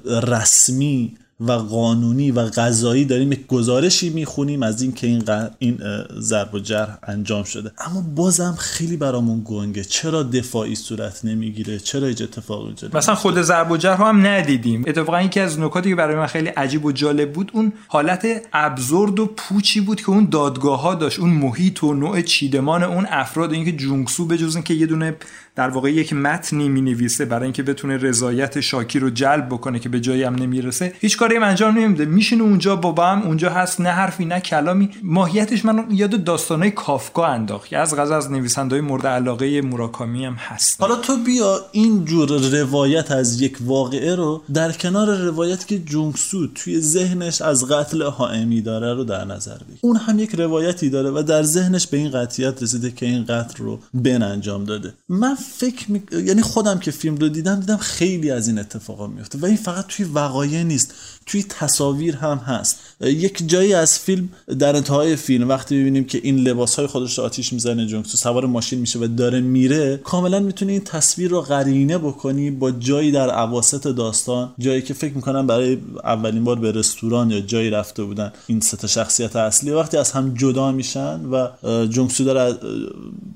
رسمی 0.05 1.17
و 1.47 1.51
قانونی 1.51 2.31
و 2.31 2.39
قضایی 2.39 3.05
داریم 3.05 3.31
یک 3.31 3.47
گزارشی 3.47 4.09
می‌خونیم 4.09 4.63
از 4.63 4.81
اینکه 4.81 5.07
این 5.07 5.23
این 5.59 5.79
ضرب 6.19 6.53
و 6.53 6.59
جرح 6.59 6.97
انجام 7.03 7.43
شده. 7.43 7.71
اما 7.77 8.01
بازم 8.15 8.55
خیلی 8.59 8.97
برامون 8.97 9.41
گنگه. 9.45 9.83
چرا 9.83 10.23
دفاعی 10.23 10.75
صورت 10.75 11.25
نمی‌گیره؟ 11.25 11.79
چرا 11.79 12.07
هیچ 12.07 12.21
اتفاقی 12.21 12.65
اینجا 12.65 12.87
مثلا 12.93 13.15
خود 13.15 13.41
ضرب 13.41 13.71
و 13.71 13.77
جرح 13.77 14.01
هم 14.01 14.27
ندیدیم. 14.27 14.83
اتفاقا 14.87 15.21
یکی 15.21 15.39
از 15.39 15.59
نکاتی 15.59 15.89
که 15.89 15.95
برای 15.95 16.15
من 16.15 16.27
خیلی 16.27 16.47
عجیب 16.47 16.85
و 16.85 16.91
جالب 16.91 17.33
بود 17.33 17.51
اون 17.53 17.73
حالت 17.87 18.27
ابزورد 18.53 19.19
و 19.19 19.25
پوچی 19.25 19.81
بود 19.81 20.01
که 20.01 20.09
اون 20.09 20.27
دادگاه 20.31 20.81
ها 20.81 20.95
داشت. 20.95 21.19
اون 21.19 21.29
محیط 21.29 21.83
و 21.83 21.93
نوع 21.93 22.21
چیدمان 22.21 22.83
اون 22.83 23.07
افراد 23.09 23.53
اینکه 23.53 23.71
جونگسو 23.71 24.25
بجز 24.25 24.57
که 24.57 24.73
یه 24.73 24.85
دونه 24.85 25.15
در 25.55 25.69
واقع 25.69 25.91
یک 25.91 26.13
متنی 26.13 26.69
می 26.69 26.81
نویسه 26.81 27.25
برای 27.25 27.43
اینکه 27.43 27.63
بتونه 27.63 27.97
رضایت 27.97 28.59
شاکی 28.59 28.99
رو 28.99 29.09
جلب 29.09 29.45
بکنه 29.49 29.79
که 29.79 29.89
به 29.89 29.99
جایی 29.99 30.23
هم 30.23 30.35
نمی‌رسه. 30.35 30.93
هیچ 30.99 31.17
کاری 31.17 31.35
هم 31.35 31.43
انجام 31.43 31.79
نمیده. 31.79 32.05
میشینه 32.05 32.43
اونجا 32.43 32.75
بابا 32.75 33.07
هم 33.07 33.21
اونجا 33.21 33.49
هست 33.49 33.81
نه 33.81 33.89
حرفی 33.89 34.25
نه 34.25 34.39
کلامی. 34.39 34.89
ماهیتش 35.03 35.65
من 35.65 35.85
یاد 35.89 36.23
داستانای 36.23 36.71
کافکا 36.71 37.25
انداخت. 37.25 37.67
که 37.67 37.77
از 37.77 37.95
غذا 37.95 38.17
از 38.17 38.31
نویسندهای 38.31 38.81
مورد 38.81 39.07
علاقه 39.07 39.61
موراکامی 39.61 40.25
هم 40.25 40.33
هست. 40.33 40.81
حالا 40.81 40.95
تو 40.95 41.17
بیا 41.17 41.59
این 41.71 42.05
جور 42.05 42.29
روایت 42.61 43.11
از 43.11 43.41
یک 43.41 43.57
واقعه 43.61 44.15
رو 44.15 44.43
در 44.53 44.71
کنار 44.71 45.17
روایت 45.17 45.67
که 45.67 45.79
جونگسو 45.79 46.47
توی 46.47 46.81
ذهنش 46.81 47.41
از 47.41 47.65
قتل 47.65 48.03
حائمی 48.03 48.61
داره 48.61 48.93
رو 48.93 49.03
در 49.03 49.25
نظر 49.25 49.57
بگیر. 49.57 49.79
اون 49.81 49.95
هم 49.95 50.19
یک 50.19 50.35
روایتی 50.35 50.89
داره 50.89 51.09
و 51.09 51.23
در 51.23 51.43
ذهنش 51.43 51.87
به 51.87 51.97
این 51.97 52.11
قطعیت 52.11 52.63
رسیده 52.63 52.91
که 52.91 53.05
این 53.05 53.23
قتل 53.23 53.63
رو 53.63 53.79
بن 53.93 54.23
انجام 54.23 54.63
داده. 54.63 54.93
من 55.09 55.35
فکر 55.41 55.91
می... 55.91 56.03
یعنی 56.11 56.41
خودم 56.41 56.79
که 56.79 56.91
فیلم 56.91 57.15
رو 57.15 57.29
دیدم 57.29 57.59
دیدم 57.59 57.77
خیلی 57.77 58.31
از 58.31 58.47
این 58.47 58.59
اتفاقا 58.59 59.07
میفته. 59.07 59.37
و 59.37 59.45
این 59.45 59.57
فقط 59.57 59.85
توی 59.87 60.05
وقایع 60.05 60.63
نیست. 60.63 60.93
توی 61.25 61.43
تصاویر 61.49 62.15
هم 62.15 62.37
هست. 62.37 62.79
یک 63.01 63.43
جایی 63.47 63.73
از 63.73 63.99
فیلم 63.99 64.29
در 64.59 64.75
انتهای 64.75 65.15
فیلم 65.15 65.49
وقتی 65.49 65.79
ببینیم 65.79 66.03
که 66.03 66.19
این 66.23 66.37
لباس 66.37 66.75
های 66.75 66.87
خودش 66.87 67.17
رو 67.17 67.23
آتیش 67.23 67.53
می‌زنه 67.53 67.85
جونگسو 67.85 68.17
سوار 68.17 68.45
ماشین 68.45 68.79
میشه 68.79 68.99
و 68.99 69.07
داره 69.07 69.39
میره 69.39 69.97
کاملا 70.03 70.39
می‌تونی 70.39 70.71
این 70.71 70.81
تصویر 70.81 71.31
رو 71.31 71.41
قرینه 71.41 71.97
بکنی 71.97 72.51
با 72.51 72.71
جایی 72.71 73.11
در 73.11 73.29
عواسط 73.29 73.87
داستان 73.87 74.51
جایی 74.59 74.81
که 74.81 74.93
فکر 74.93 75.13
می‌کنم 75.13 75.47
برای 75.47 75.77
اولین 76.03 76.43
بار 76.43 76.59
به 76.59 76.71
رستوران 76.71 77.31
یا 77.31 77.39
جایی 77.39 77.69
رفته 77.69 78.03
بودن 78.03 78.31
این 78.47 78.59
سه 78.59 78.87
شخصیت 78.87 79.35
اصلی. 79.35 79.71
وقتی 79.71 79.97
از 79.97 80.11
هم 80.11 80.33
جدا 80.33 80.71
میشن 80.71 81.25
و 81.25 81.47
جونگسو 81.87 82.23
داره 82.23 82.57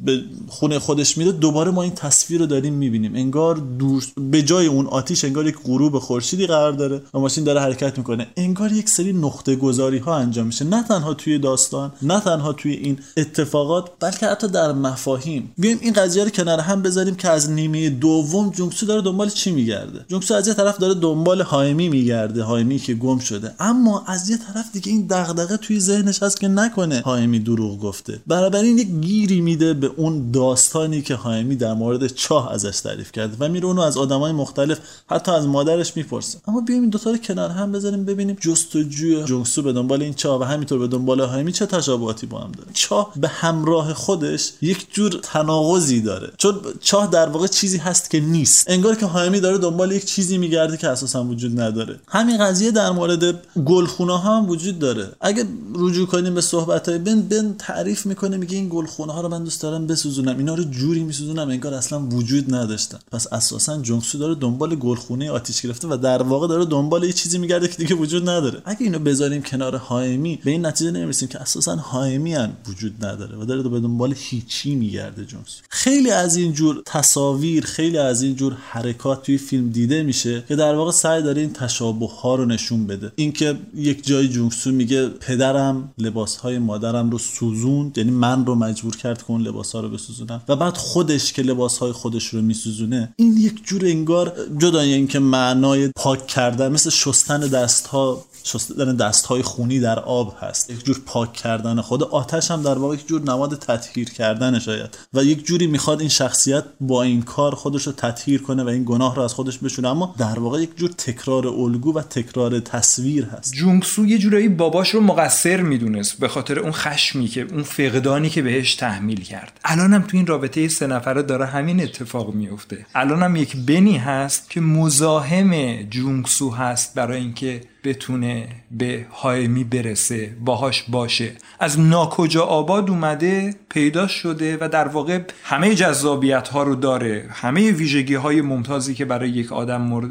به 0.05 0.21
خونه 0.47 0.79
خودش 0.79 1.17
میره 1.17 1.31
دوباره 1.31 1.71
ما 1.71 1.83
این 1.83 1.95
تصویر 1.95 2.39
رو 2.39 2.45
داریم 2.45 2.73
می‌بینیم. 2.73 3.15
انگار 3.15 3.55
دور 3.55 4.05
به 4.31 4.41
جای 4.41 4.67
اون 4.67 4.87
آتیش 4.87 5.25
انگار 5.25 5.47
یک 5.47 5.55
غروب 5.63 5.99
خورشیدی 5.99 6.47
قرار 6.47 6.71
داره 6.71 7.01
و 7.13 7.19
ماشین 7.19 7.43
داره 7.43 7.61
حرکت 7.75 7.97
می‌کنه. 7.97 8.27
انگار 8.37 8.71
یک 8.71 8.89
سری 8.89 9.13
نقطه 9.13 9.55
گذاری 9.55 9.97
ها 9.97 10.15
انجام 10.15 10.47
میشه. 10.47 10.65
نه 10.65 10.83
تنها 10.83 11.13
توی 11.13 11.39
داستان 11.39 11.91
نه 12.01 12.19
تنها 12.19 12.53
توی 12.53 12.71
این 12.71 12.99
اتفاقات 13.17 13.89
بلکه 13.99 14.27
حتی 14.27 14.47
در 14.47 14.71
مفاهیم. 14.71 15.51
بیایم 15.57 15.77
این 15.81 15.93
قضیه 15.93 16.23
رو 16.23 16.29
کنار 16.29 16.59
هم 16.59 16.81
بذاریم 16.81 17.15
که 17.15 17.29
از 17.29 17.49
نیمه 17.49 17.89
دوم 17.89 18.49
جونگسو 18.49 18.85
داره 18.85 19.01
دنبال 19.01 19.29
چی 19.29 19.51
میگرده؟ 19.51 20.05
جونگسو 20.07 20.33
از 20.33 20.47
یه 20.47 20.53
طرف 20.53 20.77
داره 20.77 20.93
دنبال 20.93 21.41
هایمی 21.41 21.89
میگرده 21.89 22.43
هایمی 22.43 22.79
که 22.79 22.93
گم 22.93 23.19
شده. 23.19 23.51
اما 23.59 24.03
از 24.07 24.29
یه 24.29 24.37
طرف 24.37 24.71
دیگه 24.73 24.91
این 24.91 25.07
دغدغه 25.09 25.57
توی 25.57 25.79
ذهنش 25.79 26.23
هست 26.23 26.39
که 26.39 26.47
نکنه 26.47 27.01
هایمی 27.05 27.39
دروغ 27.39 27.79
گفته. 27.79 28.19
این 28.53 28.77
یک 28.77 28.87
گیری 28.87 29.41
میده 29.41 29.73
به 29.73 29.91
اون 29.97 30.31
داستانی 30.31 31.01
که 31.01 31.15
هایمی 31.15 31.55
در 31.55 31.73
مورد 31.73 32.07
چاه 32.07 32.51
ازش 32.51 32.79
تعریف 32.79 33.11
کرده 33.11 33.37
و 33.39 33.49
میره 33.49 33.65
اونو 33.65 33.81
از 33.81 33.97
آدمای 33.97 34.31
مختلف 34.31 34.79
حتی 35.09 35.31
از 35.31 35.47
مادرش 35.47 35.97
می‌پرسه. 35.97 36.37
اما 36.47 36.61
بیایم 36.61 36.81
این 36.81 36.89
دوتا 36.89 37.11
رو 37.11 37.17
کنار 37.17 37.49
بذاریم 37.71 38.05
ببینیم 38.05 38.37
جستجوی 38.41 39.23
جونگسو 39.23 39.61
به 39.61 39.73
دنبال 39.73 40.01
این 40.01 40.13
چاه 40.13 40.41
و 40.41 40.43
همینطور 40.43 40.79
به 40.79 40.87
دنبال 40.87 41.21
هایمی 41.21 41.51
چه 41.51 41.65
تشابهاتی 41.65 42.27
با 42.27 42.39
هم 42.39 42.51
داره. 42.51 42.69
چاه 42.73 43.11
به 43.15 43.27
همراه 43.27 43.93
خودش 43.93 44.51
یک 44.61 44.87
جور 44.93 45.19
تناقضی 45.23 46.01
داره. 46.01 46.31
چون 46.37 46.59
چاه 46.81 47.07
در 47.07 47.29
واقع 47.29 47.47
چیزی 47.47 47.77
هست 47.77 48.09
که 48.09 48.19
نیست. 48.19 48.69
انگار 48.69 48.95
که 48.95 49.05
هایمی 49.05 49.39
داره 49.39 49.57
دنبال 49.57 49.91
یک 49.91 50.05
چیزی 50.05 50.37
میگرده 50.37 50.77
که 50.77 50.87
اساسا 50.89 51.23
وجود 51.23 51.59
نداره. 51.59 51.99
همین 52.07 52.37
قضیه 52.37 52.71
در 52.71 52.91
مورد 52.91 53.41
گلخونه 53.65 54.19
ها 54.19 54.37
هم 54.37 54.49
وجود 54.49 54.79
داره. 54.79 55.11
اگه 55.21 55.45
رجوع 55.75 56.07
کنیم 56.07 56.33
به 56.33 56.41
صحبت 56.41 56.89
های 56.89 56.97
بن 56.97 57.21
بن 57.21 57.55
تعریف 57.59 58.05
می‌کنه 58.05 58.37
میگه 58.37 58.57
این 58.57 58.69
گلخونه 58.69 59.13
ها 59.13 59.21
رو 59.21 59.29
من 59.29 59.43
دوست 59.43 59.61
دارم 59.61 59.87
بسوزونم. 59.87 60.37
اینا 60.37 60.55
رو 60.55 60.63
جوری 60.63 61.03
میسوزونم 61.03 61.49
انگار 61.49 61.73
اصلا 61.73 61.99
وجود 61.99 62.55
نداشتن. 62.55 62.99
پس 63.11 63.33
اساسا 63.33 63.77
جونگسو 63.81 64.17
داره 64.17 64.35
دنبال 64.35 64.75
گلخونه 64.75 65.31
آتیش 65.31 65.61
گرفته 65.61 65.87
و 65.87 65.97
در 65.97 66.23
واقع 66.23 66.47
داره 66.47 66.65
دنبال 66.65 67.03
یه 67.03 67.13
چیزی 67.13 67.37
میگرده 67.37 67.54
که 67.59 67.77
دیگه 67.77 67.95
وجود 67.95 68.29
نداره. 68.29 68.61
اگه 68.65 68.81
اینو 68.81 68.99
بذاریم 68.99 69.41
کنار 69.41 69.75
هایمی 69.75 70.39
به 70.43 70.51
این 70.51 70.65
نتیجه 70.65 70.91
نمی‌رسیم 70.91 71.27
که 71.27 71.39
اساسا 71.39 71.75
هایمی 71.75 72.33
هم 72.33 72.53
وجود 72.67 73.05
نداره 73.05 73.37
و 73.37 73.45
داره 73.45 73.69
به 73.69 73.79
دنبال 73.79 74.13
هیچی 74.17 74.75
میگرده 74.75 75.25
جونگسو 75.25 75.63
خیلی 75.69 76.11
از 76.11 76.35
این 76.35 76.53
جور 76.53 76.81
تصاویر 76.85 77.65
خیلی 77.65 77.97
از 77.97 78.21
این 78.21 78.35
جور 78.35 78.57
حرکات 78.69 79.23
توی 79.23 79.37
فیلم 79.37 79.69
دیده 79.69 80.03
میشه 80.03 80.43
که 80.47 80.55
در 80.55 80.75
واقع 80.75 80.91
سعی 80.91 81.21
داره 81.21 81.41
این 81.41 81.53
تشابه 81.53 82.07
ها 82.07 82.35
رو 82.35 82.45
نشون 82.45 82.87
بده. 82.87 83.11
اینکه 83.15 83.57
یک 83.75 84.05
جای 84.05 84.27
جونگسو 84.27 84.71
میگه 84.71 85.07
پدرم 85.07 85.93
لباس 85.97 86.37
های 86.37 86.59
مادرم 86.59 87.09
رو 87.09 87.17
سوزوند 87.17 87.97
یعنی 87.97 88.11
من 88.11 88.45
رو 88.45 88.55
مجبور 88.55 88.95
کرد 88.95 89.17
که 89.17 89.31
اون 89.31 89.41
لباس 89.41 89.75
ها 89.75 89.81
رو 89.81 89.89
بسوزونم 89.89 90.41
و 90.47 90.55
بعد 90.55 90.77
خودش 90.77 91.33
که 91.33 91.41
لباس 91.41 91.77
های 91.77 91.91
خودش 91.91 92.27
رو 92.27 92.41
میسوزونه 92.41 93.13
این 93.15 93.37
یک 93.37 93.63
جور 93.63 93.85
انگار 93.85 94.33
جدای 94.57 94.93
اینکه 94.93 95.19
معنای 95.19 95.87
پاک 95.95 96.27
کردن 96.27 96.71
مثل 96.71 96.89
شستن 96.89 97.44
دست 97.47 97.87
ها 97.87 98.25
شستن 98.45 98.95
دست 98.95 99.25
های 99.25 99.41
خونی 99.41 99.79
در 99.79 99.99
آب 99.99 100.37
هست. 100.41 100.69
یک 100.69 100.85
جور 100.85 101.01
پاک 101.05 101.33
کردن 101.33 101.81
خود 101.81 102.03
آتش 102.03 102.51
هم 102.51 102.61
در 102.61 102.77
واقع 102.77 102.95
یک 102.95 103.07
جور 103.07 103.21
نماد 103.21 103.55
تطهیر 103.55 104.09
کردن 104.09 104.59
شاید. 104.59 104.97
و 105.13 105.23
یک 105.23 105.45
جوری 105.45 105.67
می‌خواد 105.67 105.99
این 105.99 106.09
شخصیت 106.09 106.63
با 106.81 107.03
این 107.03 107.21
کار 107.21 107.55
خودش 107.55 107.87
رو 107.87 107.93
تطهیر 107.93 108.41
کنه 108.41 108.63
و 108.63 108.67
این 108.67 108.83
گناه 108.85 109.15
رو 109.15 109.21
از 109.21 109.33
خودش 109.33 109.57
بشونه. 109.57 109.87
اما 109.87 110.15
در 110.17 110.39
واقع 110.39 110.61
یک 110.61 110.77
جور 110.77 110.89
تکرار 110.89 111.47
الگو 111.47 111.93
و 111.93 112.01
تکرار 112.01 112.59
تصویر 112.59 113.25
هست. 113.25 113.53
جونگسو 113.53 114.05
یه 114.05 114.17
جورایی 114.17 114.47
باباش 114.47 114.89
رو 114.89 115.01
مقصر 115.01 115.61
می‌دونست 115.61 116.19
به 116.19 116.27
خاطر 116.27 116.59
اون 116.59 116.71
خشمی 116.71 117.27
که 117.27 117.41
اون 117.41 117.63
فقدانی 117.63 118.29
که 118.29 118.41
بهش 118.41 118.75
تحمیل 118.75 119.23
کرد. 119.23 119.59
الانم 119.65 120.01
تو 120.01 120.17
این 120.17 120.27
رابطه 120.27 120.67
سه 120.67 120.87
نفره 120.87 121.21
داره 121.21 121.45
همین 121.45 121.83
اتفاق 121.83 122.33
میفته 122.33 122.85
الانم 122.95 123.35
یک 123.35 123.55
بنی 123.57 123.97
هست 123.97 124.49
که 124.49 124.61
مزاحم 124.61 125.83
جونگسو 125.83 126.49
هست 126.51 126.93
برای 126.95 127.17
اینکه 127.17 127.61
بتونه 127.85 128.47
به 128.71 129.05
هایمی 129.11 129.63
برسه 129.63 130.37
باهاش 130.39 130.83
باشه. 130.83 131.31
از 131.59 131.79
ناکجا 131.79 132.43
آباد 132.43 132.89
اومده 132.89 133.55
پیدا 133.69 134.07
شده 134.07 134.57
و 134.61 134.69
در 134.69 134.87
واقع 134.87 135.19
همه 135.43 135.75
جذابیت 135.75 136.47
ها 136.47 136.63
رو 136.63 136.75
داره. 136.75 137.29
همه 137.29 137.71
ویژگی 137.71 138.15
های 138.15 138.41
ممتازی 138.41 138.93
که 138.93 139.05
برای 139.05 139.29
یک 139.29 139.51
آدم 139.51 140.01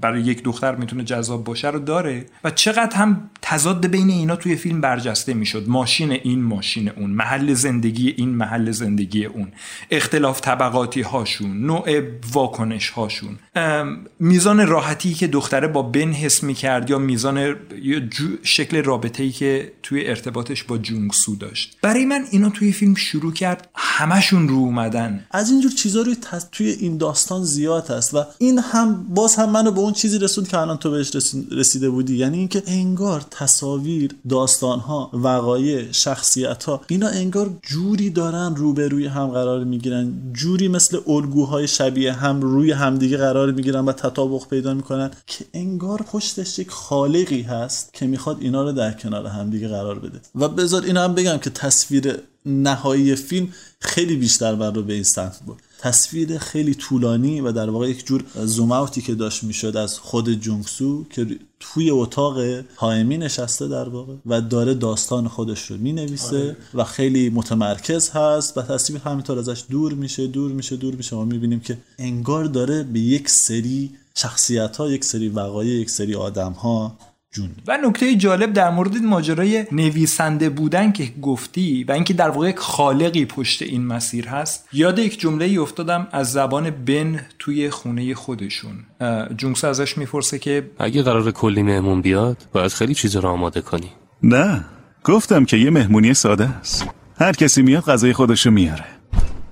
برای 0.00 0.22
یک 0.22 0.42
دختر 0.42 0.74
می‌تونه 0.74 1.04
جذاب 1.04 1.44
باشه 1.44 1.68
رو 1.70 1.78
داره 1.78 2.26
و 2.44 2.50
چقدر 2.50 2.96
هم 2.96 3.30
تضاد 3.42 3.86
بین 3.86 4.10
اینا 4.10 4.36
توی 4.36 4.56
فیلم 4.56 4.80
برجسته 4.80 5.34
می‌شد. 5.34 5.64
ماشین 5.68 6.10
این 6.10 6.42
ماشین 6.42 6.88
اون. 6.88 7.10
محل 7.10 7.54
زندگی 7.54 8.14
این 8.16 8.28
محل 8.28 8.70
زندگی 8.70 9.24
اون. 9.24 9.48
اختلاف 9.90 10.40
طبقاتی 10.40 11.02
هاشون 11.02 11.66
نوع 11.66 12.00
واکنش 12.32 12.90
هاشون 12.90 13.38
میزان 14.20 14.66
راحتی 14.66 15.14
که 15.14 15.26
دختره 15.26 15.68
با 15.68 15.82
بن 15.82 16.12
حس 16.12 16.42
می‌کرد 16.42 16.90
یا 16.90 16.98
میزان 17.06 17.56
شکل 18.42 18.82
رابطه 18.82 19.22
ای 19.22 19.30
که 19.30 19.72
توی 19.82 20.06
ارتباطش 20.06 20.64
با 20.64 20.78
جونگسو 20.78 21.36
داشت. 21.36 21.76
برای 21.82 22.04
من 22.04 22.24
اینا 22.30 22.50
توی 22.50 22.72
فیلم 22.72 22.94
شروع 22.94 23.32
کرد 23.32 23.68
همشون 23.74 24.48
رو 24.48 24.54
اومدن. 24.54 25.24
از 25.30 25.50
اینجور 25.50 25.72
چیزا 25.72 26.02
روی 26.02 26.16
توی 26.52 26.68
این 26.70 26.96
داستان 26.96 27.44
زیاد 27.44 27.90
هست 27.90 28.14
و 28.14 28.24
این 28.38 28.58
هم 28.58 29.06
باز 29.14 29.34
هم 29.34 29.50
منو 29.50 29.70
به 29.70 29.80
اون 29.80 29.92
چیزی 29.92 30.18
رسوند 30.18 30.48
که 30.48 30.58
الان 30.58 30.76
تو 30.76 30.90
بهش 30.90 31.16
رسیده 31.50 31.90
بودی. 31.90 32.16
یعنی 32.16 32.38
اینکه 32.38 32.62
انگار 32.66 33.24
تصاویر 33.30 34.10
داستان 34.28 34.78
ها 34.78 35.10
وقایع 35.12 35.92
شخصیت 35.92 36.64
ها 36.64 36.80
اینا 36.88 37.08
انگار 37.08 37.58
جوری 37.62 38.10
دارن 38.10 38.56
روبروی 38.56 39.06
هم 39.06 39.26
قرار 39.26 39.64
می‌گیرن. 39.64 40.12
جوری 40.32 40.68
مثل 40.68 40.98
الگوهای 41.06 41.68
شبیه 41.68 42.12
هم 42.12 42.40
روی 42.40 42.72
همدیگه 42.72 43.16
قرار 43.16 43.52
می‌گیرن 43.52 43.84
و 43.84 43.92
تطابق 43.92 44.48
پیدا 44.48 44.74
می‌کنن 44.74 45.10
که 45.26 45.44
انگار 45.54 46.02
پشتش 46.12 46.58
یک 46.58 46.70
خالقی 46.96 47.42
هست 47.42 47.92
که 47.92 48.06
می‌خواد 48.06 48.36
اینا 48.40 48.62
رو 48.62 48.72
در 48.72 48.92
کنار 48.92 49.26
همدیگه 49.26 49.68
قرار 49.68 49.98
بده. 49.98 50.20
و 50.34 50.48
بذار 50.48 50.84
اینا 50.84 51.04
هم 51.04 51.14
بگم 51.14 51.38
که 51.38 51.50
تصویر 51.50 52.14
نهایی 52.46 53.14
فیلم 53.14 53.48
خیلی 53.80 54.16
بیشتر 54.16 54.54
بر 54.54 54.70
رو 54.70 54.82
به 54.82 54.92
این 54.92 55.02
سمت 55.02 55.40
بود 55.46 55.56
تصویر 55.78 56.38
خیلی 56.38 56.74
طولانی 56.74 57.40
و 57.40 57.52
در 57.52 57.70
واقع 57.70 57.90
یک 57.90 58.06
جور 58.06 58.24
زوم 58.44 58.72
اوتی 58.72 59.00
که 59.02 59.14
داشت 59.14 59.44
می‌شد 59.44 59.76
از 59.76 59.98
خود 59.98 60.32
جونگسو 60.34 61.04
که 61.10 61.26
توی 61.60 61.90
اتاق 61.90 62.38
هایمی 62.76 63.18
نشسته 63.18 63.68
در 63.68 63.88
واقع 63.88 64.14
و 64.26 64.40
داره 64.40 64.74
داستان 64.74 65.28
خودش 65.28 65.70
رو 65.70 65.76
می‌نویسه 65.76 66.36
آره. 66.36 66.56
و 66.74 66.84
خیلی 66.84 67.30
متمرکز 67.30 68.10
هست 68.10 68.58
و 68.58 68.62
تصویر 68.62 69.00
همینطور 69.00 69.38
ازش 69.38 69.64
دور 69.70 69.92
میشه 69.92 70.26
دور 70.26 70.50
میشه 70.50 70.76
دور 70.76 70.94
میشه. 70.94 71.16
ما 71.16 71.24
می‌بینیم 71.24 71.60
که 71.60 71.78
انگار 71.98 72.44
داره 72.44 72.82
به 72.82 73.00
یک 73.00 73.28
سری 73.28 73.90
شخصیت 74.18 74.76
ها 74.76 74.90
یک 74.90 75.04
سری 75.04 75.28
وقایع 75.28 75.80
یک 75.80 75.90
سری 75.90 76.14
آدم 76.14 76.52
ها 76.52 76.98
جون. 77.32 77.50
و 77.66 77.78
نکته 77.84 78.14
جالب 78.14 78.52
در 78.52 78.70
مورد 78.70 78.96
ماجرای 78.96 79.64
نویسنده 79.72 80.48
بودن 80.48 80.92
که 80.92 81.12
گفتی 81.22 81.84
و 81.84 81.92
اینکه 81.92 82.14
در 82.14 82.28
واقع 82.30 82.54
خالقی 82.56 83.24
پشت 83.24 83.62
این 83.62 83.86
مسیر 83.86 84.28
هست 84.28 84.68
یاد 84.72 84.98
یک 84.98 85.20
جمله 85.20 85.44
ای 85.44 85.58
افتادم 85.58 86.08
از 86.12 86.32
زبان 86.32 86.70
بن 86.70 87.20
توی 87.38 87.70
خونه 87.70 88.14
خودشون. 88.14 88.74
جونگس 89.36 89.64
ازش 89.64 89.98
می‌پرسه 89.98 90.38
که 90.38 90.70
اگه 90.78 91.02
قرار 91.02 91.30
کلی 91.30 91.62
مهمون 91.62 92.00
بیاد 92.00 92.36
باید 92.52 92.72
خیلی 92.72 92.94
چیز 92.94 93.16
رو 93.16 93.28
آماده 93.28 93.60
کنی. 93.60 93.90
نه. 94.22 94.64
گفتم 95.04 95.44
که 95.44 95.56
یه 95.56 95.70
مهمونی 95.70 96.14
ساده 96.14 96.48
است. 96.48 96.86
هر 97.18 97.32
کسی 97.32 97.62
میاد 97.62 97.84
غذای 97.84 98.12
خودشو 98.12 98.50
میاره. 98.50 98.84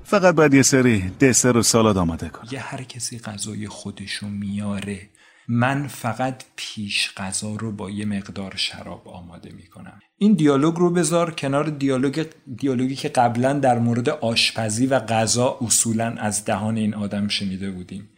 فقط 0.04 0.34
باید 0.34 0.54
یه 0.54 0.62
سری 0.62 1.10
دسر 1.10 1.56
و 1.56 1.62
سالاد 1.62 1.98
آماده 1.98 2.28
کن 2.28 2.48
یه 2.50 2.60
هر 2.60 2.82
کسی 2.82 3.18
غذای 3.18 3.68
خودشو 3.68 4.28
میاره. 4.28 5.08
من 5.48 5.86
فقط 5.86 6.44
پیش 6.56 7.12
غذا 7.16 7.54
رو 7.54 7.72
با 7.72 7.90
یه 7.90 8.04
مقدار 8.04 8.56
شراب 8.56 9.08
آماده 9.08 9.52
می‌کنم. 9.52 9.98
این 10.18 10.34
دیالوگ 10.34 10.74
رو 10.74 10.90
بذار 10.90 11.30
کنار 11.30 11.70
دیالوگ 11.70 12.26
دیالوگی 12.56 12.94
که 12.94 13.08
قبلا 13.08 13.52
در 13.52 13.78
مورد 13.78 14.08
آشپزی 14.08 14.86
و 14.86 14.98
غذا 14.98 15.58
اصولا 15.60 16.14
از 16.18 16.44
دهان 16.44 16.76
این 16.76 16.94
آدم 16.94 17.28
شنیده 17.28 17.70
بودیم. 17.70 18.08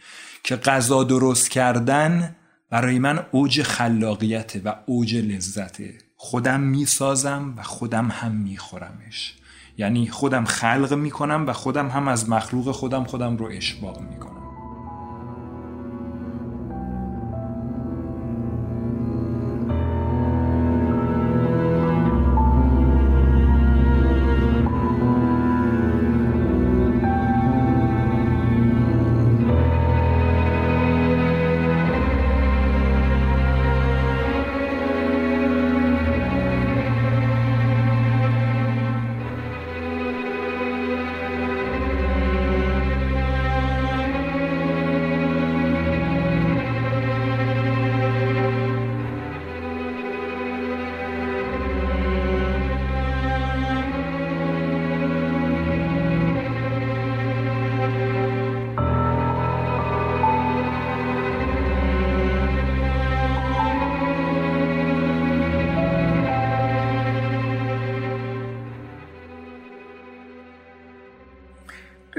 که 0.44 0.56
غذا 0.56 1.04
درست 1.04 1.50
کردن 1.50 2.36
برای 2.70 2.98
من 2.98 3.26
اوج 3.30 3.62
خلاقیته 3.62 4.62
و 4.64 4.74
اوج 4.86 5.14
لذته. 5.14 5.98
خودم 6.16 6.60
می‌سازم 6.60 7.54
و 7.56 7.62
خودم 7.62 8.08
هم 8.10 8.32
میخورمش. 8.32 9.34
یعنی 9.78 10.06
خودم 10.06 10.44
خلق 10.44 10.94
می‌کنم 10.94 11.44
و 11.46 11.52
خودم 11.52 11.88
هم 11.88 12.08
از 12.08 12.30
مخلوق 12.30 12.70
خودم 12.70 13.04
خودم 13.04 13.36
رو 13.36 13.46
اشباع 13.46 14.02
می‌کنم. 14.02 14.45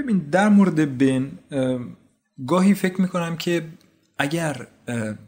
ببین 0.08 0.30
در 0.32 0.50
مورد 0.50 0.98
بن 0.98 1.32
گاهی 2.48 2.74
فکر 2.74 3.02
می‌کنم 3.02 3.38
که 3.38 3.68
اگر 4.18 4.68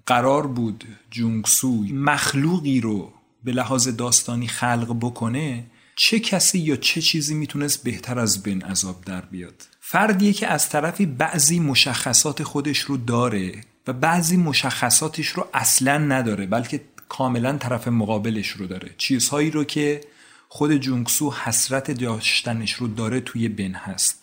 قرار 0.05 0.47
بود 0.47 0.83
جونگسو 1.11 1.83
مخلوقی 1.93 2.81
رو 2.81 3.13
به 3.43 3.51
لحاظ 3.51 3.87
داستانی 3.87 4.47
خلق 4.47 4.97
بکنه 5.01 5.65
چه 5.95 6.19
کسی 6.19 6.59
یا 6.59 6.75
چه 6.75 7.01
چیزی 7.01 7.35
می‌تونست 7.35 7.83
بهتر 7.83 8.19
از 8.19 8.43
بن 8.43 8.61
عذاب 8.61 9.05
در 9.05 9.21
بیاد؟ 9.21 9.67
فردیه 9.79 10.33
که 10.33 10.47
از 10.47 10.69
طرفی 10.69 11.05
بعضی 11.05 11.59
مشخصات 11.59 12.43
خودش 12.43 12.79
رو 12.79 12.97
داره 12.97 13.51
و 13.87 13.93
بعضی 13.93 14.37
مشخصاتش 14.37 15.27
رو 15.27 15.47
اصلا 15.53 15.97
نداره 15.97 16.45
بلکه 16.45 16.81
کاملا 17.09 17.57
طرف 17.57 17.87
مقابلش 17.87 18.49
رو 18.49 18.67
داره. 18.67 18.91
چیزهایی 18.97 19.51
رو 19.51 19.63
که 19.63 20.01
خود 20.47 20.77
جونگسو 20.77 21.33
حسرت 21.33 21.91
داشتنش 21.91 22.73
رو 22.73 22.87
داره 22.87 23.19
توی 23.19 23.47
بن 23.47 23.71
هست. 23.71 24.18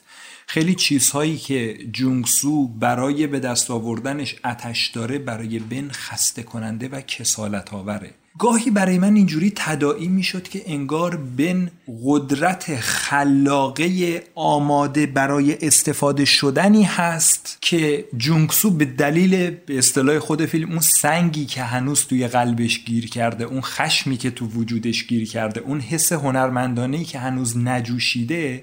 خیلی 0.48 0.74
چیزهایی 0.74 1.37
که 1.37 1.78
جونگسو 1.92 2.68
برای 2.68 3.26
به 3.26 3.40
دست 3.40 3.70
آوردنش 3.70 4.37
اتش 4.44 4.87
داره 4.87 5.18
برای 5.18 5.59
بن 5.59 5.88
خسته 5.92 6.42
کننده 6.42 6.88
و 6.88 7.00
کسالت 7.00 7.74
آوره. 7.74 8.11
گاهی 8.38 8.70
برای 8.70 8.98
من 8.98 9.16
اینجوری 9.16 9.52
تداعی 9.56 10.09
می‌شد 10.09 10.48
که 10.48 10.62
انگار 10.66 11.16
بن 11.16 11.70
قدرت 12.04 12.76
خلاقه 12.80 14.22
آماده 14.35 15.06
برای 15.06 15.66
استفاده 15.66 16.24
شدنی 16.24 16.82
هست 16.82 17.59
که 17.61 18.04
جونگسو 18.16 18.70
به 18.70 18.85
دلیل 18.85 19.50
به 19.50 19.78
اصطلاح 19.78 20.18
خود 20.18 20.46
فیلم 20.46 20.70
اون 20.70 20.80
سنگی 20.80 21.46
که 21.46 21.62
هنوز 21.62 22.06
توی 22.06 22.28
قلبش 22.28 22.85
گیر 22.85 23.09
کرده 23.09 23.44
اون 23.44 23.61
خشمی 23.61 24.16
که 24.16 24.30
تو 24.30 24.46
وجودش 24.46 25.06
گیر 25.06 25.28
کرده 25.28 25.61
اون 25.61 25.80
حس 25.80 26.12
هنرمندانه 26.12 27.04
که 27.04 27.18
هنوز 27.18 27.56
نجوشیده 27.56 28.62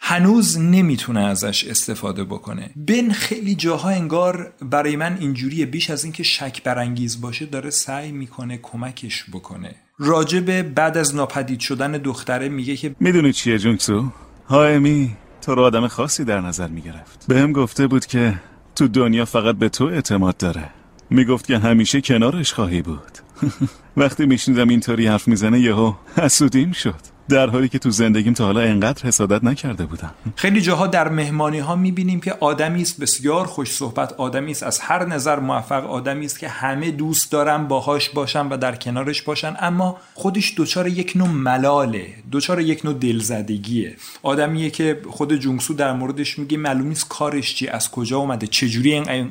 هنوز 0.00 0.58
نمی‌تونه 0.58 1.20
ازش 1.20 1.64
استفاده 1.64 2.24
بکنه. 2.24 2.70
بن 2.76 3.10
خیلی 3.10 3.54
جاها 3.54 3.88
انگار 3.88 4.52
برای 4.62 4.96
من 4.96 5.16
اینجوریه. 5.20 5.66
بیش 5.66 5.90
از 5.90 6.04
اینکه 6.04 6.22
شک 6.22 6.62
برانگیز 6.62 7.20
باشه 7.20 7.46
داره 7.46 7.70
سعی 7.70 8.12
می‌کنه 8.12 8.58
کمکش 8.62 9.24
بکنه. 9.32 9.74
راجب 9.98 10.62
بعد 10.62 10.96
از 10.96 11.14
ناپدید 11.14 11.60
شدن 11.60 11.92
دختره 11.92 12.48
میگه 12.48 12.76
که 12.76 12.94
می‌دونی 13.00 13.32
چیه 13.32 13.58
جونگسو؟ 13.58 14.12
هایمی 14.48 15.16
تو 15.42 15.54
رو 15.54 15.62
آدم 15.62 15.86
خاصی 15.86 16.24
در 16.24 16.40
نظر 16.40 16.68
می‌گرفت. 16.68 17.24
به 17.28 17.40
هم 17.40 17.52
گفته 17.52 17.86
بود 17.86 18.06
که 18.06 18.34
تو 18.76 18.88
دنیا 18.88 19.24
فقط 19.24 19.54
به 19.56 19.68
تو 19.68 19.84
اعتماد 19.84 20.36
داره. 20.36 20.70
می‌گفت 21.10 21.46
که 21.46 21.58
همیشه 21.58 22.00
کنارش 22.00 22.52
خواهی 22.52 22.82
بود. 22.82 23.18
وقتی 23.96 24.26
میشنیدم 24.26 24.68
اینطوری 24.68 25.06
حرف 25.06 25.28
می‌زنه 25.28 25.60
یهو 25.60 25.94
حسودیم 26.16 26.72
شد. 26.72 27.17
در 27.28 27.50
حالی 27.50 27.68
که 27.68 27.78
تو 27.78 27.90
زندگیم 27.90 28.32
تا 28.32 28.44
حالا 28.44 28.60
انقدر 28.60 29.06
حسادت 29.06 29.44
نکرده 29.44 29.86
بودم. 29.86 30.10
خیلی 30.36 30.60
جاها 30.60 30.86
در 30.86 31.08
مهمانی 31.08 31.58
ها 31.58 31.76
می‌بینیم 31.76 32.20
که 32.20 32.32
آدمی 32.40 32.82
است 32.82 33.00
بسیار 33.00 33.46
خوش 33.46 33.72
صحبت 33.72 34.12
آدمی 34.12 34.50
است. 34.50 34.62
از 34.62 34.80
هر 34.80 35.06
نظر 35.06 35.38
موفق 35.38 35.90
آدمی 35.90 36.26
است 36.26 36.38
که 36.38 36.48
همه 36.48 36.90
دوست 36.90 37.32
دارن 37.32 37.68
باهاش 37.68 38.08
باشن 38.08 38.48
و 38.48 38.56
در 38.56 38.76
کنارش 38.76 39.22
باشن. 39.22 39.56
اما 39.60 39.96
خودش 40.14 40.54
دچار 40.56 40.88
یک 40.88 41.12
نوع 41.16 41.28
ملاله 41.28 42.06
دچار 42.32 42.60
یک 42.60 42.84
نوع 42.84 42.94
دلزدگیه. 42.94 43.96
آدمیه 44.22 44.70
که 44.70 45.00
خود 45.10 45.34
جونگسو 45.34 45.74
در 45.74 45.92
موردش 45.92 46.38
میگه 46.38 46.58
معلوم 46.58 46.88
نیست 46.88 47.08
کارش 47.08 47.54
چی 47.54 47.68
از 47.68 47.90
کجا 47.90 48.18
اومده 48.18 48.46
چجوری 48.46 48.94
این 48.94 49.30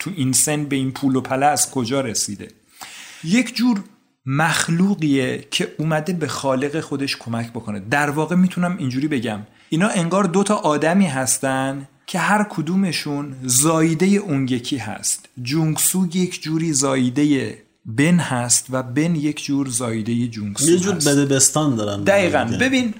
تو 0.00 0.10
این 0.16 0.32
سن 0.32 0.64
به 0.64 0.76
این 0.76 0.92
پول 0.92 1.16
و 1.16 1.20
پله 1.20 1.46
از 1.46 1.70
کجا 1.70 2.00
رسیده. 2.00 2.48
یک 3.24 3.56
جور 3.56 3.80
مخلوقیه 4.26 5.44
که 5.50 5.74
اومده 5.78 6.12
به 6.12 6.28
خالق 6.28 6.80
خودش 6.80 7.16
کمک 7.16 7.50
بکنه. 7.50 7.80
در 7.90 8.10
واقع 8.10 8.36
می‌تونم 8.36 8.76
اینجوری 8.78 9.08
بگم. 9.08 9.40
اینا 9.68 9.88
انگار 9.88 10.24
دو 10.24 10.42
تا 10.42 10.54
آدمی 10.54 11.06
هستن 11.06 11.88
که 12.06 12.18
هر 12.18 12.46
کدومشون 12.50 13.36
زایده 13.42 14.06
اون 14.06 14.48
یکی 14.48 14.76
هست. 14.76 15.28
جونگسو 15.42 16.06
یک 16.14 16.42
جوری 16.42 16.72
زایده 16.72 17.58
بن 17.84 18.18
هست 18.18 18.66
و 18.70 18.82
بن 18.82 19.14
یک 19.14 19.44
جور 19.44 19.68
زایده 19.68 20.26
جونگسو 20.26 20.70
یه 20.70 20.78
جور 20.78 20.94
بدبستان 20.94 21.76
دارن. 21.76 22.04
دقیقا. 22.04 22.44
ببین 22.60 22.94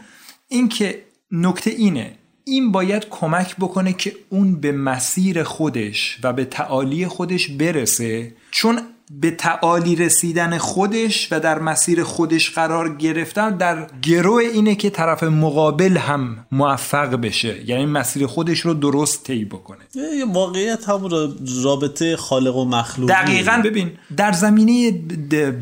این 0.49 0.69
که 0.69 1.03
نکته 1.33 1.71
اینه. 1.71 2.13
این 2.45 2.73
باید 2.73 3.09
کمک 3.11 3.57
بکنه 3.57 3.93
که 3.93 4.17
اون 4.29 4.61
به 4.61 4.73
مسیر 4.73 5.43
خودش 5.43 6.19
و 6.23 6.33
به 6.33 6.45
تعالی 6.45 7.07
خودش 7.07 7.49
برسه. 7.49 8.35
چون 8.51 8.81
به 9.11 9.31
تعالی 9.31 9.97
رسیدن 9.97 10.59
خودش 10.59 11.33
و 11.33 11.41
در 11.41 11.59
مسیر 11.59 12.03
خودش 12.03 12.51
قرار 12.51 12.97
گرفتن 12.97 13.57
در 13.57 13.87
گروه 14.03 14.43
اینه 14.43 14.75
که 14.75 14.91
طرف 14.91 15.23
مقابل 15.23 15.97
هم 15.97 16.47
موفق 16.53 17.15
بشه. 17.15 17.69
یعنی 17.69 17.87
مسیر 17.87 18.27
خودش 18.27 18.61
رو 18.61 18.75
درست 18.75 19.25
طی 19.25 19.45
بکنه. 19.45 19.79
یه 19.95 20.25
واقعیت 20.33 20.89
همون 20.89 21.37
رابطه 21.63 22.17
خالق 22.17 22.57
و 22.57 22.65
مخلوق 22.65 23.09
دقیقا. 23.09 23.63
ببین 23.65 23.91
در 24.17 24.33
زمینه 24.33 24.91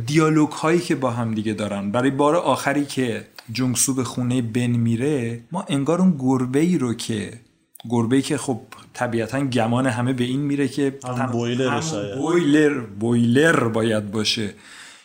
دیالوگ 0.07 0.49
هایی 0.49 0.81
که 0.81 0.95
با 0.95 1.11
هم 1.11 1.35
دیگه 1.35 1.53
دارن 1.53 1.91
برای 1.91 2.11
بار 2.11 2.37
آخری 2.37 2.85
که 2.85 3.25
جونگسو 3.53 3.95
به 3.95 4.05
خونه 4.05 4.43
بن 4.43 4.67
میره 4.67 5.41
ما 5.53 5.65
انگار 5.69 6.01
اون 6.01 6.17
گربه 6.19 6.59
ای 6.59 6.79
رو 6.79 6.95
که 6.95 7.33
گربه 7.91 8.23
که 8.23 8.39
خب 8.39 8.61
طبیعتا 8.95 9.41
گمان 9.41 9.87
همه 9.87 10.13
به 10.13 10.25
این 10.25 10.41
میره 10.41 10.69
که 10.69 10.99
هم 11.19 11.27
بویلر 11.27 11.81
بویلر 12.17 12.79
بویلر 12.81 13.69
باید 13.69 14.11
باشه. 14.11 14.55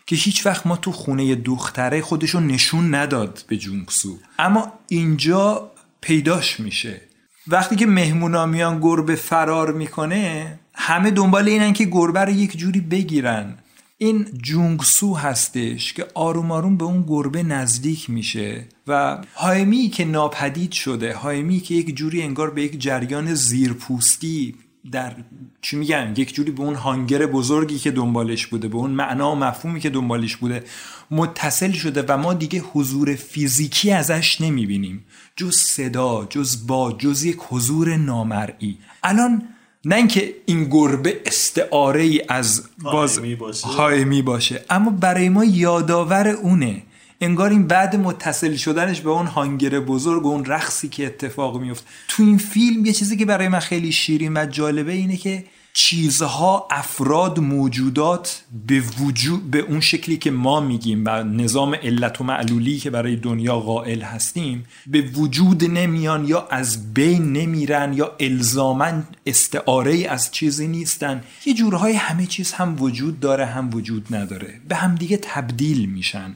که 0.06 0.16
هیچ 0.16 0.46
وقت 0.46 0.68
ما 0.68 0.78
تو 0.78 0.92
خونه 0.92 1.36
دختره 1.36 2.02
خودشو 2.02 2.40
نشون 2.40 2.96
نداد 2.96 3.44
به 3.48 3.58
جونگسو. 3.58 4.18
اما 4.40 4.74
اینجا 4.88 5.72
پیداش 6.02 6.60
میشه. 6.60 7.02
وقتی 7.48 7.76
که 7.76 7.86
مهمونا 7.86 8.46
میان 8.46 8.80
گربه 8.80 9.16
فرار 9.16 9.74
می‌کنه 9.74 10.60
همه 10.74 11.12
دنبال 11.12 11.48
اینن 11.48 11.74
که 11.74 11.86
گربه 11.86 12.20
رو 12.20 12.30
یک 12.30 12.58
جوری 12.58 12.80
بگیرن. 12.80 13.58
این 14.02 14.28
جونگسو 14.42 15.14
هستش 15.14 15.94
که 15.94 16.08
آروم 16.14 16.52
آروم 16.52 16.78
به 16.78 16.84
اون 16.84 17.06
گربه 17.08 17.44
نزدیک 17.44 18.10
میشه 18.10 18.66
و 18.88 19.24
هایمی 19.36 19.90
که 19.90 20.06
ناپدید 20.06 20.72
شده 20.72 21.16
هایمی 21.16 21.60
که 21.60 21.76
یک 21.76 21.96
جوری 21.96 22.22
انگار 22.22 22.50
به 22.50 22.64
یک 22.64 22.80
جریان 22.80 23.34
زیرپوستی 23.34 24.56
در 24.92 25.16
چی 25.62 25.78
میگن؟ 25.78 26.14
یک 26.18 26.34
جوری 26.34 26.52
به 26.52 26.62
اون 26.62 26.76
هانگر 26.76 27.26
بزرگی 27.26 27.80
که 27.80 27.92
دنبالش 27.92 28.48
بوده 28.48 28.68
به 28.68 28.76
اون 28.76 28.92
معنا 28.92 29.32
و 29.32 29.36
مفهومی 29.36 29.80
که 29.80 29.90
دنبالش 29.90 30.36
بوده 30.36 30.64
متصل 31.12 31.72
شده 31.72 32.02
و 32.08 32.18
ما 32.18 32.34
دیگه 32.34 32.60
حضور 32.60 33.16
فیزیکی 33.16 33.92
ازش 33.92 34.42
نمی‌بینیم. 34.42 35.06
جز 35.36 35.56
صدا 35.56 36.28
جز 36.30 36.68
با 36.68 36.92
جز 36.92 37.24
یک 37.24 37.38
حضور 37.50 37.98
نامرئی. 37.98 38.78
الان 39.04 39.44
نه 39.86 39.96
اینکه 39.96 40.36
این 40.46 40.64
گربه 40.64 41.22
استعاره 41.26 42.02
ای 42.02 42.22
از 42.30 42.64
باز 42.84 43.18
هایمی 43.18 43.36
باشه. 43.36 44.22
باشه. 44.22 44.66
اما 44.70 44.90
برای 44.90 45.30
ما 45.30 45.46
یادآور 45.46 46.28
اونه. 46.28 46.82
انگار 47.22 47.50
این 47.50 47.68
بعد 47.68 47.96
متصل 47.96 48.56
شدنش 48.56 49.02
به 49.02 49.10
اون 49.10 49.26
هانگر 49.26 49.80
بزرگ 49.80 50.26
و 50.26 50.30
اون 50.30 50.46
رقصی 50.46 50.90
که 50.90 51.06
اتفاق 51.06 51.62
میفت 51.62 51.86
تو 52.08 52.24
این 52.24 52.38
فیلم 52.38 52.86
یه 52.86 52.94
چیزی 52.94 53.18
که 53.18 53.26
برای 53.26 53.48
من 53.48 53.60
خیلی 53.60 53.92
شیرین 53.92 54.38
و 54.38 54.46
جالبه 54.46 54.92
اینه 54.92 55.18
که 55.18 55.44
چیزها 55.74 56.68
افراد 56.72 57.40
موجودات 57.40 58.44
به 58.68 58.80
وجود 58.80 59.52
به 59.52 59.60
اون 59.60 59.80
شکلی 59.80 60.18
که 60.18 60.32
ما 60.32 60.60
میگیم 60.60 61.04
و 61.06 61.24
نظام 61.24 61.76
علت 61.76 62.22
و 62.22 62.24
معلولی 62.24 62.78
که 62.78 62.90
برای 62.90 63.16
دنیا 63.16 63.60
قائل 63.60 64.02
هستیم 64.02 64.66
به 64.88 65.02
وجود 65.02 65.64
نمیان 65.64 66.28
یا 66.28 66.48
از 66.48 66.94
بین 66.94 67.34
نمیرن 67.34 67.94
یا 67.94 68.16
الزاما 68.20 68.92
استعاره 69.26 70.08
از 70.10 70.32
چیزی 70.32 70.68
نیستن. 70.68 71.24
یه 71.46 71.54
جورهای 71.54 71.94
همه 71.94 72.26
چیز 72.26 72.52
هم 72.52 72.82
وجود 72.82 73.20
داره 73.20 73.46
هم 73.46 73.70
وجود 73.74 74.16
نداره. 74.16 74.62
به 74.68 74.76
هم 74.76 74.96
دیگه 74.96 75.18
تبدیل 75.18 75.90
میشن. 75.90 76.36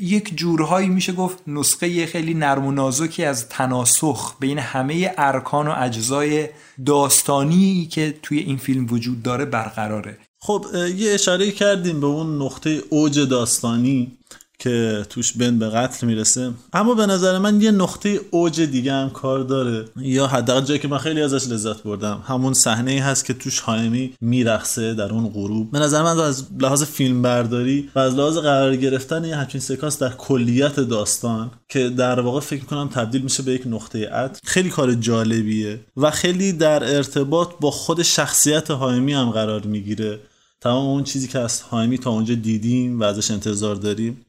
یک 0.00 0.36
جورهایی 0.36 0.88
میشه 0.88 1.12
گفت 1.12 1.38
نسخه 1.46 2.06
خیلی 2.06 2.34
نرم 2.34 2.66
و 2.66 2.72
نازکی 2.72 3.24
از 3.24 3.48
تناسخ 3.48 4.36
بین 4.40 4.58
همه 4.58 5.14
ارکان 5.18 5.68
و 5.68 5.74
اجزای 5.78 6.48
داستانی 6.86 7.86
که 7.86 8.14
توی 8.24 8.38
این 8.38 8.56
فیلم 8.56 8.86
وجود 8.90 9.22
داره 9.22 9.44
برقراره. 9.44 10.18
خب 10.40 10.66
یه 10.96 11.12
اشاره 11.12 11.50
کردیم 11.50 12.00
به 12.00 12.06
اون 12.06 12.42
نقطه 12.42 12.82
اوج 12.90 13.20
داستانی. 13.20 14.12
که 14.58 15.06
توش 15.10 15.32
بن 15.32 15.58
به 15.58 15.68
قتل 15.68 16.06
می‌رسه. 16.06 16.52
اما 16.72 16.94
به 16.94 17.06
نظر 17.06 17.38
من 17.38 17.60
یه 17.60 17.70
نقطه 17.70 18.20
اوج 18.30 18.60
دیگه 18.60 18.92
هم 18.92 19.10
کار 19.10 19.40
داره. 19.40 19.84
یا 19.96 20.26
حداقل 20.26 20.60
جایی 20.60 20.80
که 20.80 20.88
من 20.88 20.98
خیلی 20.98 21.22
ازش 21.22 21.48
لذت 21.48 21.82
بردم. 21.82 22.22
همون 22.26 22.54
صحنه 22.54 22.90
ای 22.90 22.98
هست 22.98 23.24
که 23.24 23.34
توش 23.34 23.60
حایمی 23.60 24.14
میرقصه 24.20 24.94
در 24.94 25.12
اون 25.12 25.28
غروب. 25.28 25.70
به 25.70 25.78
نظر 25.78 26.02
من 26.02 26.18
از 26.18 26.46
لحاظ 26.60 26.82
فیلم 26.82 27.22
برداری 27.22 27.90
و 27.94 27.98
از 27.98 28.14
لحاظ 28.14 28.38
قرار 28.38 28.76
گرفتن 28.76 29.24
یه 29.24 29.36
همچین 29.36 29.60
سکانس 29.60 29.98
در 29.98 30.12
کلیت 30.12 30.80
داستان 30.80 31.50
که 31.68 31.88
در 31.88 32.20
واقع 32.20 32.40
فکر 32.40 32.64
کنم 32.64 32.88
تبدیل 32.88 33.22
میشه 33.22 33.42
به 33.42 33.52
یک 33.52 33.62
نقطه 33.66 34.08
عطف 34.08 34.40
خیلی 34.44 34.70
کار 34.70 34.94
جالبیه 34.94 35.80
و 35.96 36.10
خیلی 36.10 36.52
در 36.52 36.96
ارتباط 36.96 37.48
با 37.60 37.70
خود 37.70 38.02
شخصیت 38.02 38.70
حایمی 38.70 39.12
هم 39.12 39.30
قرار 39.30 39.66
می‌گیره. 39.66 40.20
تمام 40.60 40.86
اون 40.86 41.04
چیزی 41.04 41.28
که 41.28 41.38
از 41.38 41.62
حایمی 41.62 41.98
تا 41.98 42.10
اونجا 42.10 42.34
دیدیم 42.34 43.00
و 43.00 43.04
ازش 43.04 43.30
انتظار 43.30 43.74
داریم. 43.74 44.26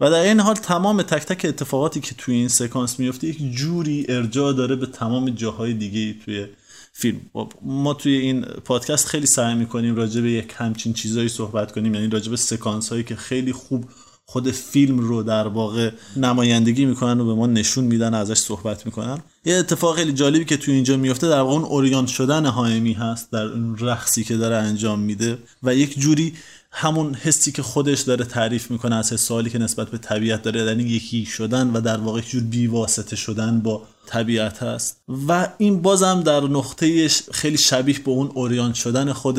و 0.00 0.10
در 0.10 0.20
این 0.20 0.40
حال 0.40 0.54
تمام 0.54 1.02
تک 1.02 1.24
تک 1.26 1.44
اتفاقاتی 1.44 2.00
که 2.00 2.14
توی 2.14 2.34
این 2.34 2.48
سکانس 2.48 3.00
میفته 3.00 3.26
یک 3.26 3.52
جوری 3.52 4.06
ارجاع 4.08 4.52
داره 4.52 4.76
به 4.76 4.86
تمام 4.86 5.30
جاهای 5.30 5.74
دیگه 5.74 6.24
توی 6.24 6.46
فیلم. 6.92 7.20
ما 7.62 7.94
توی 7.94 8.16
این 8.16 8.40
پادکست 8.42 9.06
خیلی 9.06 9.26
سعی 9.26 9.54
می‌کنیم 9.54 9.96
راجع 9.96 10.20
به 10.20 10.30
یک 10.30 10.54
همچین 10.56 10.92
چیزایی 10.92 11.28
صحبت 11.28 11.72
کنیم 11.72 11.94
یعنی 11.94 12.08
راجع 12.08 12.30
به 12.30 12.36
سکانس 12.36 12.88
هایی 12.88 13.04
که 13.04 13.16
خیلی 13.16 13.52
خوب 13.52 13.84
خود 14.28 14.50
فیلم 14.50 14.98
رو 14.98 15.22
در 15.22 15.48
واقع 15.48 15.90
نمایندگی 16.16 16.84
می‌کنن 16.84 17.20
و 17.20 17.26
به 17.26 17.34
ما 17.34 17.46
نشون 17.46 17.84
میدن 17.84 18.14
و 18.14 18.16
ازش 18.16 18.38
صحبت 18.38 18.86
می‌کنن. 18.86 19.18
یه 19.44 19.54
اتفاق 19.54 19.96
خیلی 19.96 20.12
جالبی 20.12 20.44
که 20.44 20.56
توی 20.56 20.74
اینجا 20.74 20.96
میفته 20.96 21.28
در 21.28 21.40
واقع 21.40 21.52
اون 21.52 21.62
اوریان 21.62 22.06
شدن 22.06 22.46
هایمی 22.46 22.92
هست 22.92 23.32
در 23.32 23.44
اون 23.44 23.78
رقصی 23.78 24.24
که 24.24 24.36
داره 24.36 24.56
انجام 24.56 25.00
میده 25.00 25.38
و 25.62 25.74
یک 25.74 25.98
جوری 25.98 26.34
همون 26.78 27.14
حسی 27.14 27.52
که 27.52 27.62
خودش 27.62 28.00
داره 28.00 28.24
تعریف 28.24 28.70
می‌کنه 28.70 28.96
از 28.96 29.12
حسالی 29.12 29.50
که 29.50 29.58
نسبت 29.58 29.88
به 29.88 29.98
طبیعت 29.98 30.42
داره 30.42 30.60
یعنی 30.60 30.82
یکی 30.82 31.24
شدن 31.24 31.70
و 31.70 31.80
در 31.80 31.96
واقع 31.96 32.20
جور 32.20 32.42
بیواسطه 32.42 33.16
شدن 33.16 33.60
با 33.60 33.82
طبیعت 34.06 34.62
هست. 34.62 34.96
و 35.28 35.48
این 35.58 35.82
بازم 35.82 36.22
در 36.22 36.40
نقطه 36.40 37.08
خیلی 37.08 37.58
شبیه 37.58 37.98
به 37.98 38.10
اون 38.10 38.30
اوریان 38.34 38.72
شدن 38.72 39.12
خود 39.12 39.38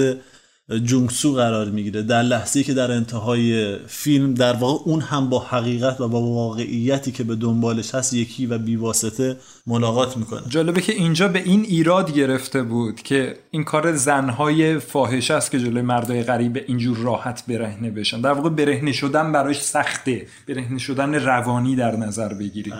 جونگسو 0.84 1.34
قرار 1.34 1.70
می‌گیره. 1.70 2.02
در 2.02 2.24
لحظه 2.24 2.64
که 2.64 2.74
در 2.74 2.92
انتهای 2.92 3.78
فیلم 3.88 4.34
در 4.34 4.54
واقع 4.54 4.84
اون 4.86 5.02
هم 5.02 5.30
با 5.30 5.40
حقیقت 5.40 6.02
و 6.02 6.08
با 6.08 6.22
واقعیتی 6.22 7.12
که 7.12 7.24
به 7.24 7.36
دنبالش 7.36 7.96
هست 7.96 8.14
یکی 8.14 8.46
و 8.46 8.58
بیواسطه 8.58 9.38
ملاقات 9.68 10.18
می‌کنه. 10.18 10.42
جالبه 10.50 10.82
که 10.82 10.94
اینجا 10.94 11.28
به 11.28 11.40
این 11.40 11.62
ایراد 11.62 12.14
گرفته 12.14 12.64
بود 12.64 13.02
که 13.02 13.38
این 13.52 13.64
کار 13.64 13.96
زنهای 13.96 14.80
فاحشه 14.80 15.34
است 15.34 15.52
که 15.52 15.60
جلوی 15.60 15.82
مردای 15.82 16.24
غریب 16.24 16.64
اینجور 16.68 16.98
راحت 16.98 17.44
برهنه 17.48 17.92
بشن. 17.92 18.22
در 18.22 18.32
واقع 18.32 18.50
برهنه 18.50 18.92
شدن 18.92 19.32
براش 19.32 19.62
سخته. 19.62 20.28
برهنه 20.48 20.80
شدن 20.80 21.16
روانی 21.16 21.76
در 21.76 21.96
نظر 21.96 22.34
بگیریم. 22.34 22.74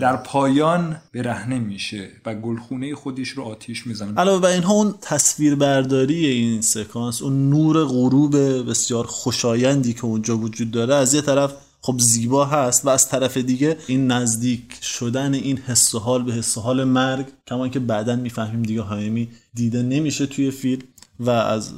در 0.00 0.16
پایان 0.16 0.96
برهنه 1.14 1.58
میشه 1.58 2.08
و 2.26 2.34
گلخونه 2.34 2.94
خودش 2.94 3.28
رو 3.28 3.42
آتیش 3.42 3.86
می‌زنه. 3.86 4.20
علاوه 4.20 4.42
بر 4.42 4.48
اینها 4.48 4.72
اون 4.72 4.94
تصویربرداری 5.00 6.26
این 6.26 6.60
سکانس 6.60 7.22
اون 7.22 7.50
نور 7.50 7.84
غروب 7.84 8.36
بسیار 8.70 9.06
خوشایندی 9.06 9.94
که 9.94 10.04
اونجا 10.04 10.38
وجود 10.38 10.70
داره 10.70 10.94
از 10.94 11.14
یه 11.14 11.20
طرف 11.20 11.52
خب 11.80 11.98
زیبا 11.98 12.44
هست 12.44 12.84
و 12.84 12.88
از 12.88 13.08
طرف 13.08 13.36
دیگه 13.36 13.76
این 13.86 14.06
نزدیک 14.06 14.62
شدن 14.82 15.34
این 15.34 15.58
حس 15.58 15.94
حال 15.94 16.22
به 16.22 16.32
حس 16.32 16.58
حال 16.58 16.84
مرگ 16.84 17.26
کما 17.46 17.68
که 17.68 17.78
بعدا 17.78 18.16
می‌فهمیم 18.16 18.62
دیگه 18.62 18.82
هایمی 18.82 19.28
دیده 19.54 19.82
نمیشه 19.82 20.26
توی 20.26 20.50
فیلم 20.50 20.82
و 21.20 21.30
از 21.30 21.72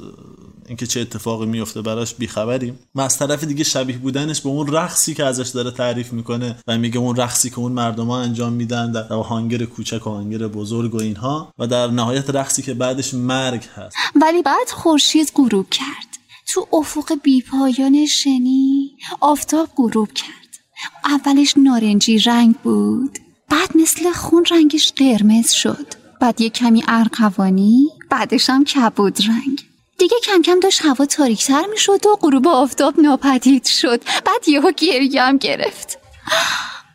اینکه 0.67 0.87
چه 0.87 1.01
اتفاقی 1.01 1.45
میفته 1.45 1.81
براش 1.81 2.15
بیخبریم. 2.15 2.79
و 2.95 3.01
از 3.01 3.17
طرف 3.17 3.43
دیگه 3.43 3.63
شبیه 3.63 3.97
بودنش 3.97 4.41
به 4.41 4.49
اون 4.49 4.67
رقصی 4.67 5.13
که 5.13 5.25
ازش 5.25 5.49
داره 5.49 5.71
تعریف 5.71 6.13
می‌کنه 6.13 6.55
و 6.67 6.77
میگه 6.77 6.97
اون 6.97 7.15
رقصی 7.15 7.49
که 7.49 7.59
اون 7.59 7.71
مردم 7.71 8.09
انجام 8.09 8.53
میدن 8.53 8.91
در 8.91 9.07
هانگر 9.07 9.65
کوچک 9.65 10.07
و 10.07 10.09
هانگر 10.09 10.47
بزرگ 10.47 10.95
و 10.95 11.01
اینها 11.01 11.53
و 11.59 11.67
در 11.67 11.87
نهایت 11.87 12.29
رقصی 12.29 12.61
که 12.61 12.73
بعدش 12.73 13.13
مرگ 13.13 13.63
هست. 13.75 13.95
ولی 14.21 14.41
بعد 14.41 14.69
خورشید 14.69 15.31
غروب 15.35 15.69
کرد. 15.69 16.10
تو 16.53 16.67
افق 16.73 17.13
بیپایان 17.23 18.05
شنی 18.05 18.97
آفتاب 19.19 19.69
غروب 19.75 20.11
کرد. 20.13 20.59
اولش 21.05 21.53
نارنجی 21.57 22.19
رنگ 22.19 22.55
بود 22.55 23.19
بعد 23.49 23.77
مثل 23.77 24.11
خون 24.11 24.45
رنگش 24.51 24.91
قرمز 24.91 25.51
شد. 25.51 25.87
بعد 26.21 26.41
یه 26.41 26.49
کمی 26.49 26.83
ارقوانی 26.87 27.89
بعدش 28.09 28.49
هم 28.49 28.63
کبود 28.63 29.17
رنگ. 29.27 29.65
دیگه 29.97 30.17
کم 30.23 30.41
کم 30.41 30.59
داشت 30.59 30.85
هوا 30.85 31.05
تاریکتر 31.05 31.65
می 31.71 31.77
شد 31.77 32.05
و 32.05 32.15
غروب 32.21 32.47
آفتاب 32.47 32.99
ناپدید 32.99 33.65
شد. 33.65 34.03
بعد 34.25 34.47
یهو 34.47 34.71
گریه 34.71 35.21
هم 35.21 35.37
گرفت. 35.37 35.97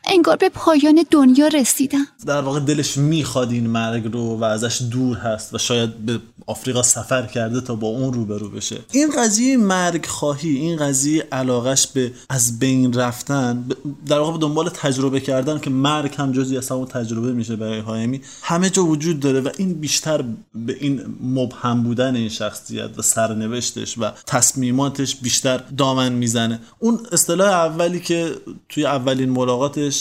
انگار 0.06 0.36
به 0.36 0.48
پایان 0.48 1.04
دنیا 1.10 1.48
رسیدم. 1.48 2.06
در 2.26 2.40
واقع 2.40 2.60
دلش 2.60 2.96
می‌خواد 2.96 3.50
این 3.50 3.66
مرگ 3.66 4.12
رو 4.12 4.38
و 4.38 4.44
ازش 4.44 4.82
دور 4.90 5.16
هست 5.16 5.54
و 5.54 5.58
شاید 5.58 5.96
به 5.96 6.20
آفریقا 6.46 6.82
سفر 6.82 7.26
کرده 7.26 7.60
تا 7.60 7.74
با 7.74 7.88
اون 7.88 8.12
روبرو 8.12 8.50
بشه. 8.50 8.78
این 8.92 9.10
قضیه 9.18 9.56
مرگ 9.56 10.06
خواهی 10.06 10.56
این 10.56 10.76
قضیه 10.76 11.28
علاقش 11.32 11.86
به 11.86 12.12
از 12.30 12.58
بین 12.58 12.92
رفتن 12.92 13.64
در 14.06 14.18
واقع 14.18 14.32
به 14.32 14.38
دنبال 14.38 14.68
تجربه 14.68 15.20
کردن 15.20 15.58
که 15.58 15.70
مرگ 15.70 16.14
هم 16.18 16.32
جزی 16.32 16.56
از 16.56 16.68
همون 16.68 16.86
تجربه 16.86 17.32
میشه 17.32 17.56
برای 17.56 17.80
هایمی 17.80 18.20
همه 18.42 18.70
جا 18.70 18.84
وجود 18.84 19.20
داره 19.20 19.40
و 19.40 19.48
این 19.58 19.74
بیشتر 19.74 20.24
به 20.54 20.76
این 20.80 21.00
مبهم 21.22 21.82
بودن 21.82 22.16
این 22.16 22.28
شخصیت 22.28 22.98
و 22.98 23.02
سرنوشتش 23.02 23.98
و 23.98 24.10
تصمیماتش 24.26 25.16
بیشتر 25.16 25.62
دامن 25.76 26.12
می‌زنه. 26.12 26.60
اون 26.78 27.00
اصطلاح 27.12 27.48
اولی 27.48 28.00
که 28.00 28.30
توی 28.68 28.86
اولین 28.86 29.30
ملاقاتش 29.30 29.95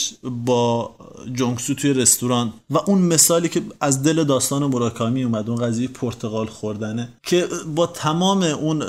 با 0.46 0.90
جونگسو 1.32 1.74
توی 1.74 1.92
رستوران 1.92 2.52
و 2.70 2.78
اون 2.86 2.98
مثالی 2.98 3.48
که 3.48 3.62
از 3.80 4.02
دل 4.02 4.24
داستان 4.24 4.66
مراکامی 4.66 5.24
اومد 5.24 5.50
اون 5.50 5.58
قضیه 5.58 5.88
پرتغال 5.88 6.46
خوردنه 6.46 7.08
که 7.22 7.48
با 7.74 7.86
تمام 7.86 8.42
اون 8.42 8.82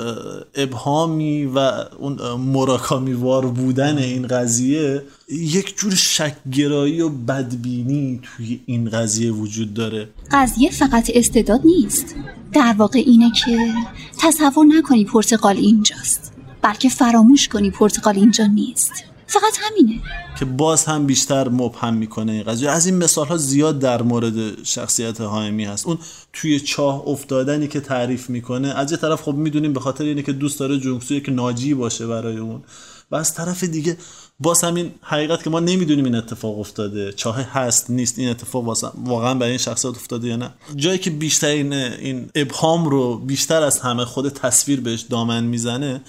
ابهامی 0.54 1.44
و 1.44 1.58
اون 1.98 2.18
مراکامی 2.32 3.12
وار 3.12 3.46
بودن 3.46 3.98
این 3.98 4.26
قضیه 4.26 5.02
یک 5.28 5.76
جور 5.76 5.94
شکگرایی 5.94 7.00
و 7.00 7.08
بدبینی 7.08 8.20
توی 8.22 8.60
این 8.66 8.90
قضیه 8.90 9.32
وجود 9.32 9.74
داره. 9.74 10.08
قضیه 10.30 10.70
فقط 10.70 11.10
استعداد 11.14 11.60
نیست. 11.64 12.14
در 12.52 12.74
واقع 12.78 13.02
اینه 13.06 13.32
که 13.44 13.72
تصور 14.18 14.66
نکنی 14.66 15.04
پرتغال 15.04 15.56
اینجاست 15.56 16.32
بلکه 16.62 16.88
فراموش 16.88 17.48
کنی 17.48 17.70
پرتغال 17.70 18.16
اینجا 18.16 18.46
نیست. 18.46 18.92
فقط 19.28 19.58
همینه. 19.60 20.00
که 20.38 20.44
باز 20.44 20.84
هم 20.84 21.06
بیشتر 21.06 21.48
مبهم 21.48 21.94
می‌کنه 21.94 22.32
این 22.32 22.42
قضیه. 22.42 22.70
از 22.70 22.86
این 22.86 22.96
مثال 22.96 23.26
ها 23.26 23.36
زیاد 23.36 23.78
در 23.78 24.02
مورد 24.02 24.64
شخصیت 24.64 25.20
هایمی 25.20 25.64
هست. 25.64 25.86
اون 25.86 25.98
توی 26.32 26.60
چاه 26.60 27.08
افتادنی 27.08 27.68
که 27.68 27.80
تعریف 27.80 28.30
می‌کنه 28.30 28.68
از 28.68 28.90
یه 28.92 28.98
طرف 28.98 29.22
خب 29.22 29.34
می‌دونیم 29.34 29.72
به 29.72 29.80
خاطر 29.80 30.04
اینه 30.04 30.22
که 30.22 30.32
دوست 30.32 30.60
داره 30.60 30.78
جونگسو 30.78 31.20
که 31.20 31.32
ناجی 31.32 31.74
باشه 31.74 32.06
برای 32.06 32.36
اون. 32.36 32.62
و 33.10 33.16
از 33.16 33.34
طرف 33.34 33.64
دیگه 33.64 33.96
باز 34.40 34.64
همین 34.64 34.90
حقیقت 35.02 35.42
که 35.42 35.50
ما 35.50 35.60
نمی‌دونیم 35.60 36.04
این 36.04 36.14
اتفاق 36.14 36.58
افتاده. 36.58 37.12
چاه 37.12 37.40
هست 37.40 37.90
نیست 37.90 38.18
این 38.18 38.28
اتفاق 38.28 38.64
واقعا 39.04 39.34
برای 39.34 39.50
این 39.50 39.58
شخصیت 39.58 39.90
افتاده 39.96 40.28
یا 40.28 40.36
نه؟ 40.36 40.50
جایی 40.76 40.98
که 40.98 41.10
بیشتر 41.10 41.46
این, 41.46 41.72
این 41.72 42.30
ابهام 42.34 42.88
رو 42.88 43.18
بیشتر 43.18 43.62
از 43.62 43.78
همه 43.78 44.04
خود 44.04 44.28
تصویر 44.28 44.80
بهش 44.80 45.00
دامن 45.00 45.44
می‌زنه 45.44 46.00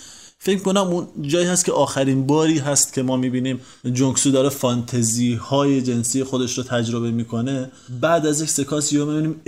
فکر 0.41 0.59
کنم 0.59 0.81
اون 0.81 1.07
جایی 1.21 1.47
هست 1.47 1.65
که 1.65 1.71
آخرین 1.71 2.27
باری 2.27 2.57
هست 2.57 2.93
که 2.93 3.03
ما 3.03 3.17
می‌بینیم 3.17 3.61
جونگسو 3.93 4.31
داره 4.31 4.49
فانتزی 4.49 5.33
های 5.33 5.81
جنسی 5.81 6.23
خودش 6.23 6.57
رو 6.57 6.63
تجربه 6.63 7.11
می‌کنه. 7.11 7.71
بعد 8.01 8.25
از 8.25 8.41
یک 8.41 8.49
سکانس 8.49 8.93
یو 8.93 9.05
می‌بینیم 9.05 9.41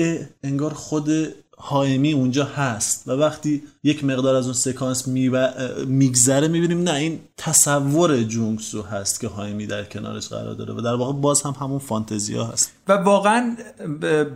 انگار 0.43 0.73
خود 0.73 1.09
هایمی 1.63 2.13
اونجا 2.13 2.45
هست 2.45 3.07
و 3.07 3.11
وقتی 3.11 3.63
یک 3.83 4.03
مقدار 4.03 4.35
از 4.35 4.45
اون 4.45 4.53
سکانس 4.53 5.07
میگذره 5.87 6.47
می‌بینیم 6.47 6.83
نه 6.83 6.93
این 6.93 7.19
تصور 7.37 8.23
جونگسو 8.23 8.81
هست 8.81 9.19
که 9.19 9.27
هایمی 9.27 9.67
در 9.67 9.83
کنارش 9.83 10.27
قرار 10.27 10.53
داره 10.53 10.73
و 10.73 10.81
در 10.81 10.93
واقع 10.93 11.13
باز 11.13 11.41
هم 11.41 11.55
همون 11.59 11.79
فانتزیا 11.79 12.45
هست. 12.45 12.71
و 12.87 12.93
واقعا 12.93 13.55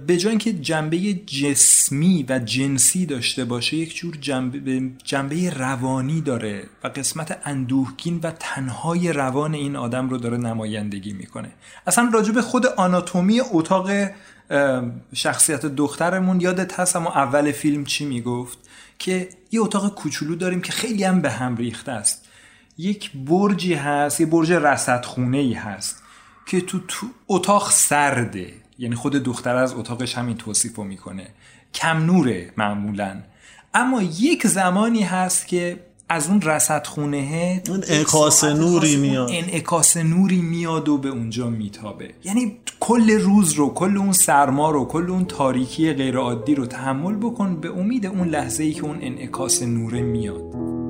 به 0.07 0.17
جای 0.17 0.29
اینکه 0.29 0.53
جنبه 0.53 1.13
جسمی 1.13 2.25
و 2.29 2.39
جنسی 2.39 3.05
داشته 3.05 3.45
باشه 3.45 3.77
یک 3.77 3.95
جور 3.95 4.17
جنبه, 4.21 4.81
جنبه 5.03 5.49
روانی 5.49 6.21
داره 6.21 6.63
و 6.83 6.87
قسمت 6.87 7.39
اندوهگین 7.43 8.19
و 8.23 8.31
تنهای 8.39 9.13
روان 9.13 9.53
این 9.53 9.75
آدم 9.75 10.09
رو 10.09 10.17
داره 10.17 10.37
نمایندگی 10.37 11.13
می‌کنه. 11.13 11.51
اصلا 11.87 12.09
راجب 12.13 12.41
خود 12.41 12.65
آناتومی 12.65 13.41
اتاق 13.51 13.89
شخصیت 15.13 15.65
دخترمون 15.65 16.41
یادت 16.41 16.79
هست 16.79 16.95
اما 16.95 17.11
اول 17.11 17.51
فیلم 17.51 17.85
چی 17.85 18.05
می‌گفت؟ 18.05 18.57
که 18.99 19.29
یه 19.51 19.61
اتاق 19.61 19.95
کوچولو 19.95 20.35
داریم 20.35 20.61
که 20.61 20.71
خیلی 20.71 21.03
هم 21.03 21.21
به 21.21 21.31
هم 21.31 21.55
ریخته 21.55 21.91
است. 21.91 22.25
یک 22.77 23.11
برجی 23.15 23.73
هست 23.73 24.19
یه 24.19 24.25
برج 24.25 24.51
رصدخونه 24.51 25.37
ای 25.37 25.53
هست 25.53 26.03
که 26.45 26.61
تو, 26.61 26.79
تو 26.87 27.07
اتاق 27.27 27.71
سرده. 27.71 28.53
یعنی 28.79 28.95
خود 28.95 29.13
دختر 29.13 29.55
از 29.55 29.73
اتاقش 29.73 30.17
همین 30.17 30.37
توصیف 30.37 30.79
می‌کنه. 30.79 31.27
کم 31.73 32.05
نوره 32.05 32.53
معمولا. 32.57 33.21
اما 33.73 34.01
یک 34.01 34.47
زمانی 34.47 35.03
هست 35.03 35.47
که 35.47 35.79
از 36.09 36.27
اون 36.27 36.41
رصدخونه 36.41 37.61
اون 37.69 37.83
انعکاس 37.87 38.43
نوری 38.43 38.95
میاد. 38.95 39.29
انعکاس 39.33 39.97
نوری 39.97 40.41
میاد 40.41 40.89
و 40.89 40.97
به 40.97 41.09
اونجا 41.09 41.49
میتابه. 41.49 42.09
یعنی 42.23 42.57
کل 42.79 43.11
روز 43.11 43.53
رو 43.53 43.73
کل 43.73 43.97
اون 43.97 44.11
سرما 44.11 44.71
رو 44.71 44.85
کل 44.85 45.09
اون 45.09 45.25
تاریکی 45.25 45.93
غیرعادی 45.93 46.55
رو 46.55 46.65
تحمل 46.65 47.15
بکن 47.15 47.55
به 47.55 47.69
امید 47.69 48.05
اون 48.05 48.27
لحظه 48.27 48.63
ای 48.63 48.73
که 48.73 48.83
اون 48.83 48.97
انعکاس 49.01 49.61
نوره 49.61 50.01
میاد. 50.01 50.84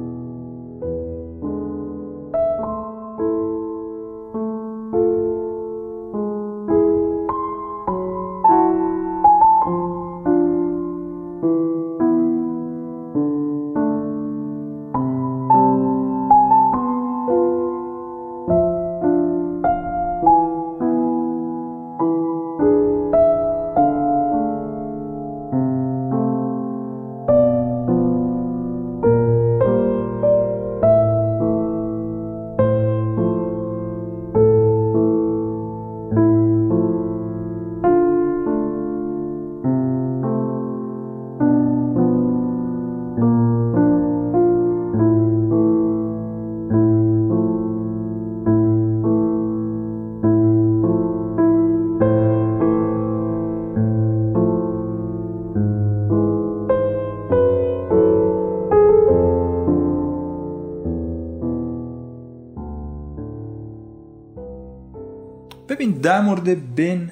در 66.06 66.22
مورد 66.22 66.76
بن 66.76 67.12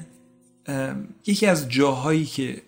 یکی 1.25 1.45
از 1.45 1.69
جاهایی 1.69 2.25
که 2.25 2.61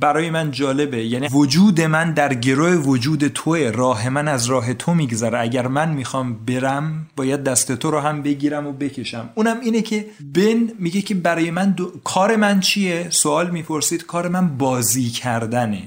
برای 0.00 0.30
من 0.30 0.50
جالبه 0.50 1.04
یعنی 1.04 1.28
وجود 1.28 1.80
من 1.80 2.12
در 2.12 2.34
گروه 2.34 2.74
وجود 2.74 3.28
توه 3.28 3.72
راه 3.74 4.08
من 4.08 4.28
از 4.28 4.46
راه 4.46 4.74
تو 4.74 4.94
میگذره. 4.94 5.40
اگر 5.40 5.66
من 5.66 5.92
می‌خوام 5.92 6.44
برم 6.46 7.06
باید 7.16 7.44
دست 7.44 7.72
تو 7.72 7.90
رو 7.90 8.00
هم 8.00 8.22
بگیرم 8.22 8.66
و 8.66 8.72
بکشم. 8.72 9.30
اونم 9.34 9.60
اینه 9.60 9.82
که 9.82 10.06
بن 10.34 10.70
میگه 10.78 11.02
که 11.02 11.14
برای 11.14 11.50
من 11.50 11.76
کار 12.04 12.36
من 12.36 12.60
چیه؟ 12.60 13.06
سوال 13.10 13.50
می‌پرسید 13.50 14.06
کار 14.06 14.28
من 14.28 14.56
بازی 14.58 15.08
کردنه. 15.08 15.82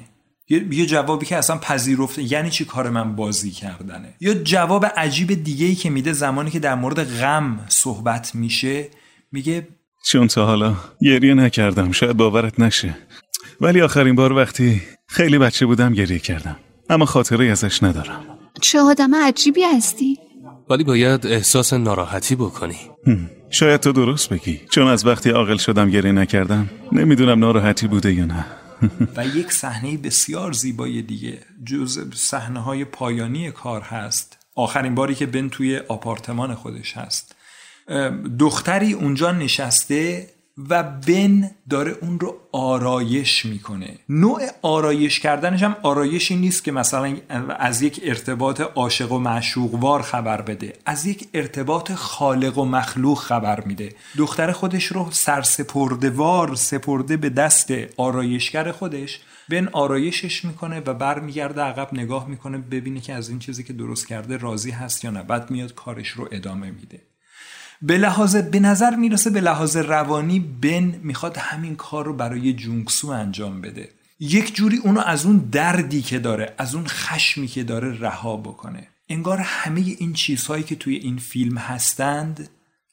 یه 0.49 0.85
جوابی 0.85 1.25
که 1.25 1.37
اصلا 1.37 1.57
پذیرفته 1.57 2.31
یعنی 2.31 2.49
چی 2.49 2.65
کار 2.65 2.89
من 2.89 3.15
بازی 3.15 3.51
کردنه؟ 3.51 4.13
یا 4.19 4.33
جواب 4.33 4.85
عجیب 4.85 5.43
دیگه 5.43 5.65
ای 5.65 5.75
که 5.75 5.89
میده 5.89 6.13
زمانی 6.13 6.51
که 6.51 6.59
در 6.59 6.75
مورد 6.75 7.03
غم 7.19 7.59
صحبت 7.69 8.35
میشه 8.35 8.87
میگه 9.31 9.67
چون 10.05 10.27
تا 10.27 10.45
حالا 10.45 10.75
گریه 11.01 11.33
نکردم 11.33 11.91
شاید 11.91 12.17
باورت 12.17 12.59
نشه. 12.59 12.97
ولی 13.61 13.81
آخرین 13.81 14.15
بار 14.15 14.33
وقتی 14.33 14.81
خیلی 15.07 15.37
بچه 15.37 15.65
بودم 15.65 15.93
گریه 15.93 16.19
کردم. 16.19 16.55
اما 16.89 17.05
خاطره 17.05 17.45
ازش 17.45 17.83
ندارم. 17.83 18.23
چه 18.61 18.79
آدم 18.79 19.15
عجیبی 19.15 19.63
هستی. 19.63 20.17
ولی 20.69 20.83
باید 20.83 21.27
احساس 21.27 21.73
ناراحتی 21.73 22.35
بکنی. 22.35 22.77
شاید 23.49 23.79
تو 23.79 23.91
درست 23.91 24.29
بگی. 24.29 24.61
چون 24.69 24.87
از 24.87 25.05
وقتی 25.05 25.29
عاقل 25.29 25.57
شدم 25.57 25.89
گریه 25.89 26.11
نکردم 26.11 26.69
نمی‌دونم 26.91 27.39
ناراحتی 27.39 27.87
بوده 27.87 28.13
یا 28.13 28.25
نه. 28.25 28.45
و 29.17 29.25
یک 29.25 29.51
صحنه 29.51 29.97
بسیار 29.97 30.51
زیبای 30.51 31.01
دیگه 31.01 31.39
جز 31.65 32.13
صحنه 32.13 32.59
های 32.59 32.85
پایانی 32.85 33.51
کار 33.51 33.81
هست. 33.81 34.37
آخرین 34.55 34.95
باری 34.95 35.15
که 35.15 35.25
بن 35.25 35.49
توی 35.49 35.77
آپارتمان 35.77 36.55
خودش 36.55 36.97
هست. 36.97 37.35
دختری 38.39 38.93
اونجا 38.93 39.31
نشسته 39.31 40.27
و 40.69 40.83
بن 40.83 41.51
داره 41.69 41.95
اون 42.01 42.19
رو 42.19 42.35
آرایش 42.51 43.45
می‌کنه. 43.45 43.99
نوع 44.09 44.41
آرایش 44.61 45.19
کردنش 45.19 45.63
هم 45.63 45.75
آرایشی 45.83 46.35
نیست 46.35 46.63
که 46.63 46.71
مثلا 46.71 47.17
از 47.59 47.81
یک 47.81 47.99
ارتباط 48.03 48.61
عاشق 48.61 49.11
و 49.11 49.19
معشوقوار 49.19 50.01
خبر 50.01 50.41
بده 50.41 50.73
از 50.85 51.05
یک 51.05 51.27
ارتباط 51.33 51.91
خالق 51.91 52.57
و 52.57 52.65
مخلوق 52.65 53.17
خبر 53.17 53.63
میده. 53.63 53.95
دختر 54.17 54.51
خودش 54.51 54.85
رو 54.85 55.07
سرسپرده 55.11 56.09
وار 56.09 56.55
سپرده 56.55 57.17
به 57.17 57.29
دست 57.29 57.71
آرایشگر 57.97 58.71
خودش 58.71 59.19
بن 59.49 59.67
آرایشش 59.67 60.45
می‌کنه 60.45 60.79
و 60.79 60.93
برمیگرده 60.93 61.61
عقب 61.61 61.89
نگاه 61.93 62.27
می‌کنه 62.27 62.57
ببینه 62.57 62.99
که 62.99 63.13
از 63.13 63.29
این 63.29 63.39
چیزی 63.39 63.63
که 63.63 63.73
درست 63.73 64.07
کرده 64.07 64.37
راضی 64.37 64.71
هست 64.71 65.05
یا 65.05 65.11
نه. 65.11 65.23
بعد 65.23 65.51
میاد 65.51 65.73
کارش 65.73 66.09
رو 66.09 66.27
ادامه 66.31 66.71
میده. 66.71 67.01
به 67.81 67.97
لحاظ 67.97 68.35
به 68.35 68.59
نظر 68.59 68.95
می‌رسه 68.95 69.29
به 69.29 69.41
لحاظ 69.41 69.77
روانی 69.77 70.39
بن 70.39 70.99
می‌خواد 71.03 71.37
همین 71.37 71.75
کار 71.75 72.05
رو 72.05 72.13
برای 72.13 72.53
جونگسو 72.53 73.07
انجام 73.07 73.61
بده. 73.61 73.89
یک 74.19 74.55
جوری 74.55 74.77
اونو 74.77 74.99
از 74.99 75.25
اون 75.25 75.37
دردی 75.51 76.01
که 76.01 76.19
داره 76.19 76.53
از 76.57 76.75
اون 76.75 76.87
خشمی 76.87 77.47
که 77.47 77.63
داره 77.63 77.99
رها 77.99 78.37
بکنه. 78.37 78.87
انگار 79.09 79.37
همه 79.37 79.81
این 79.81 80.13
چیزهایی 80.13 80.63
که 80.63 80.75
توی 80.75 80.95
این 80.95 81.17
فیلم 81.17 81.57
هستند 81.57 82.49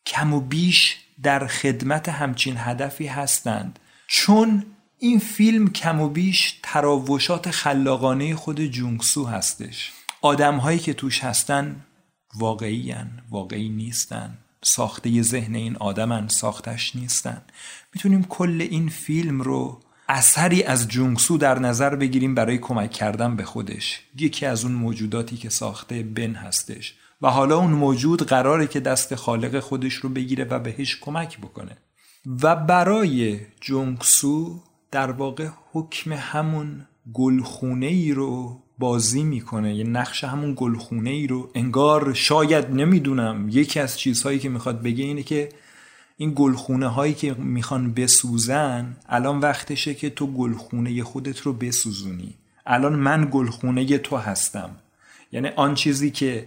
کم 0.07 0.35
و 0.35 0.41
بیش 0.41 0.97
در 1.23 1.47
خدمت 1.47 2.09
همچین 2.09 2.55
هدفی 2.59 3.07
هستند. 3.07 3.79
چون 4.07 4.65
این 4.99 5.19
فیلم 5.19 5.71
کم 5.71 6.01
و 6.01 6.09
بیش 6.09 6.61
تراوشات 6.63 7.51
خلاقانه 7.51 8.35
خود 8.35 8.67
جونگسو 8.67 9.27
هستش. 9.27 9.93
آدمهایی 10.21 10.79
که 10.79 10.95
توش 10.95 11.25
هستن 11.25 11.77
واقعی 12.35 12.95
واقعی 13.31 13.69
نیستن. 13.69 14.39
ساخته 14.65 15.23
ذهن 15.23 15.55
این 15.55 15.77
آدمن 15.77 16.29
ساختش 16.29 16.97
نیستن. 16.97 17.43
می‌تونیم 17.95 18.25
کل 18.25 18.67
این 18.71 18.89
فیلم 18.89 19.41
رو 19.43 19.81
اثری 20.09 20.63
از 20.63 20.89
جونگسو 20.89 21.39
در 21.39 21.59
نظر 21.59 21.97
بگیریم 21.97 22.35
برای 22.35 22.59
کمک 22.59 22.91
کردن 22.91 23.37
به 23.37 23.45
خودش. 23.45 24.01
یکی 24.19 24.47
از 24.47 24.65
اون 24.65 24.73
موجوداتی 24.73 25.37
که 25.37 25.49
ساخته 25.49 26.03
بن 26.03 26.35
هستش. 26.35 26.95
و 27.23 27.31
حالا 27.31 27.59
اون 27.59 27.71
موجود 27.71 28.23
قراره 28.23 28.67
که 28.67 28.81
دست 28.81 29.15
خالق 29.15 29.61
خودش 29.61 29.95
رو 29.95 30.09
بگیره 30.09 30.45
و 30.45 30.59
بهش 30.59 30.97
کمک 31.01 31.39
بکنه. 31.39 31.77
و 32.43 32.57
برای 32.57 33.41
جونگسو 33.61 34.61
در 34.91 35.11
واقع 35.11 35.49
حکم 35.73 36.13
همون 36.13 36.87
گلخونه 37.13 37.87
ای 37.87 38.13
رو 38.13 38.63
بازی 38.79 39.23
می‌کنه 39.23 39.75
یه 39.75 39.85
نقش 39.85 40.25
همون 40.25 40.55
گلخونه 40.57 41.11
ای 41.11 41.27
رو 41.27 41.51
انگار 41.55 42.15
شاید 42.15 42.71
نمی‌دونم. 42.71 43.49
یکی 43.51 43.81
از 43.81 43.99
چیزهایی 43.99 44.39
که 44.39 44.49
می‌خواد 44.49 44.83
بگه 44.83 45.05
اینه 45.05 45.23
که 45.23 45.49
این 46.17 46.33
گلخونه 46.37 46.89
هایی 46.89 47.15
که 47.15 47.35
می‌خوان 47.35 47.95
بسوزن 47.95 48.97
الان 49.09 49.41
وقتشه 49.41 49.95
که 49.95 50.11
تو 50.11 50.27
گلخونه 50.27 51.03
خودت 51.03 51.41
رو 51.41 51.53
بسوزونی. 51.53 52.35
الان 52.67 52.95
من 52.95 53.29
گلخونه 53.31 53.99
تو 53.99 54.17
هستم. 54.17 54.71
یعنی 55.33 55.49
آن 55.49 55.75
چیزی 55.75 56.11
که 56.11 56.47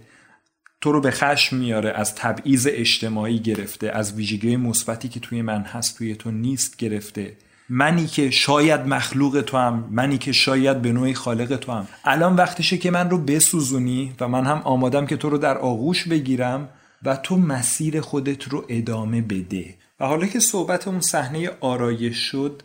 تو 0.80 0.92
رو 0.92 1.00
به 1.00 1.10
خشم 1.10 1.56
میاره 1.56 1.90
از 1.90 2.14
تبعیض 2.14 2.68
اجتماعی 2.70 3.38
گرفته 3.38 3.90
از 3.90 4.14
ویژگی 4.14 4.56
مثبتی 4.56 5.08
که 5.08 5.20
توی 5.20 5.42
من 5.42 5.62
هست 5.62 5.98
توی 5.98 6.14
تو 6.14 6.30
نیست 6.30 6.76
گرفته. 6.76 7.36
منی 7.68 8.06
که 8.06 8.30
شاید 8.30 8.80
مخلوق 8.80 9.44
تو 9.46 9.56
هم 9.56 9.88
منی 9.90 10.18
که 10.18 10.32
شاید 10.32 10.82
به 10.82 10.92
نوعی 10.92 11.14
خالق 11.14 11.56
تو 11.56 11.72
هم. 11.72 11.88
الان 12.04 12.36
وقتشه 12.36 12.78
که 12.78 12.90
من 12.90 13.10
رو 13.10 13.18
بسوزونی 13.18 14.12
و 14.20 14.28
من 14.28 14.44
هم 14.44 14.58
آمادم 14.64 15.06
که 15.06 15.16
تو 15.16 15.30
رو 15.30 15.38
در 15.38 15.58
آغوش 15.58 16.08
بگیرم 16.08 16.68
و 17.02 17.16
تو 17.16 17.36
مسیر 17.36 18.00
خودت 18.00 18.48
رو 18.48 18.64
ادامه 18.68 19.20
بده. 19.20 19.74
و 20.00 20.06
حالا 20.06 20.26
که 20.26 20.40
صحبت 20.40 20.88
اون 20.88 21.00
صحنه 21.00 21.50
آرایش 21.60 22.16
شد 22.16 22.62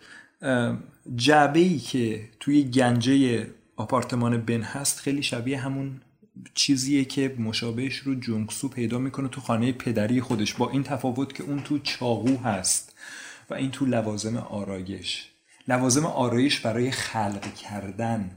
جعبه 1.15 1.59
ای 1.59 1.79
که 1.79 2.21
توی 2.39 2.63
گنجه 2.63 3.47
آپارتمان 3.75 4.37
بن 4.37 4.61
هست 4.61 4.99
خیلی 4.99 5.23
شبیه 5.23 5.59
همون 5.59 6.01
چیزیه 6.53 7.05
که 7.05 7.35
مشابهش 7.39 7.95
رو 7.95 8.15
جونگسو 8.15 8.69
پیدا 8.69 8.97
می‌کنه 8.97 9.27
تو 9.27 9.41
خانه 9.41 9.71
پدری 9.71 10.21
خودش 10.21 10.53
با 10.53 10.69
این 10.69 10.83
تفاوت 10.83 11.33
که 11.33 11.43
اون 11.43 11.59
تو 11.59 11.79
چاقو 11.79 12.37
هست. 12.37 12.92
و 13.49 13.53
این 13.53 13.71
تو 13.71 13.85
لوازم 13.85 14.37
آرایش. 14.37 15.27
لوازم 15.67 16.05
آرایش 16.05 16.59
برای 16.59 16.91
خلق 16.91 17.53
کردن. 17.53 18.31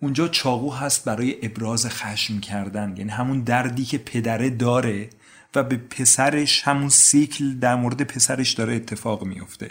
اونجا 0.00 0.28
چاقو 0.28 0.70
هست 0.70 1.04
برای 1.04 1.36
ابراز 1.42 1.86
خشم 1.86 2.40
کردن. 2.40 2.94
یعنی 2.96 3.10
همون 3.10 3.40
دردی 3.40 3.84
که 3.84 3.98
پدره 3.98 4.50
داره 4.50 5.08
و 5.54 5.62
به 5.62 5.76
پسرش 5.76 6.62
همون 6.62 6.88
سیکل 6.88 7.58
در 7.58 7.76
مورد 7.76 8.02
پسرش 8.02 8.52
داره 8.52 8.74
اتفاق 8.74 9.24
میفته. 9.24 9.70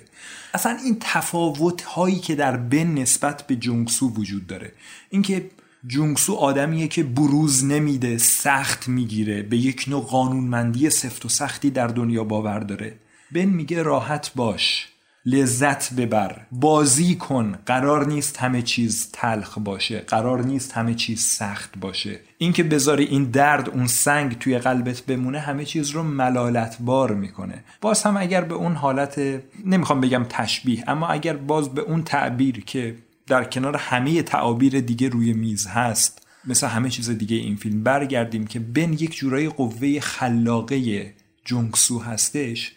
اصلا 0.54 0.78
این 0.86 0.98
تفاوت 1.00 1.82
هایی 1.82 2.20
که 2.20 2.36
در 2.36 2.58
بن 2.58 2.88
نسبت 2.88 3.48
به 3.48 3.56
جونگسو 3.56 4.10
وجود 4.10 4.48
داره. 4.48 4.72
اینکه 5.10 5.50
جونگسو 5.88 6.34
آدمیه 6.34 6.88
که 6.88 7.04
بروز 7.04 7.66
نمیده 7.66 8.18
سخت 8.18 8.88
می‌گیره 8.88 9.42
به 9.42 9.58
یک 9.58 9.86
نوع 9.88 10.06
قانونمندی 10.06 10.90
سفت 10.90 11.26
و 11.26 11.30
سختی 11.30 11.70
در 11.70 11.88
دنیا 11.88 12.24
باور 12.24 12.60
داره. 12.60 13.00
بن 13.32 13.46
میگه 13.46 13.84
راحت 13.84 14.32
باش 14.36 14.88
لذت 15.26 15.94
ببر 15.94 16.42
بازی 16.52 17.16
کن 17.16 17.60
قرار 17.66 18.08
نیست 18.08 18.38
همه 18.38 18.62
چیز 18.62 19.10
تلخ 19.14 19.58
باشه 19.58 20.00
قرار 20.00 20.44
نیست 20.44 20.72
همه 20.72 20.94
چیز 20.94 21.22
سخت 21.22 21.78
باشه. 21.78 22.20
اینکه 22.38 22.64
بذاری 22.64 23.04
این 23.06 23.24
درد 23.24 23.70
اون 23.70 23.88
سنگ 23.88 24.40
توی 24.40 24.58
قلبت 24.58 25.02
بمونه 25.02 25.40
همه 25.40 25.66
چیز 25.66 25.90
رو 25.90 26.04
ملالت 26.04 26.78
بار 26.80 27.14
می‌کنه. 27.14 27.64
باز 27.82 28.04
هم 28.04 28.18
اگر 28.18 28.42
به 28.42 28.56
اون 28.56 28.76
حالت 28.76 29.42
نمی‌خوام 29.66 30.02
بگم 30.02 30.26
تشبیه 30.30 30.84
اما 30.88 31.08
اگر 31.08 31.36
باز 31.36 31.74
به 31.74 31.82
اون 31.82 32.04
تعبیر 32.04 32.64
که 32.66 32.96
در 33.28 33.44
کنار 33.44 33.78
همه 33.78 34.22
تعابیر 34.22 34.80
دیگه 34.80 35.10
روی 35.10 35.34
میز 35.34 35.68
هست 35.68 36.28
مثل 36.48 36.68
همه 36.68 36.90
چیز 36.90 37.10
دیگه 37.10 37.36
این 37.36 37.56
فیلم 37.56 37.84
برگردیم 37.84 38.48
که 38.48 38.60
بن 38.60 38.94
یک 38.94 39.16
جورایی 39.16 39.50
قوه 39.50 40.00
خلاقه 40.00 41.14
جونگسو 41.46 42.00
هستش 42.00 42.72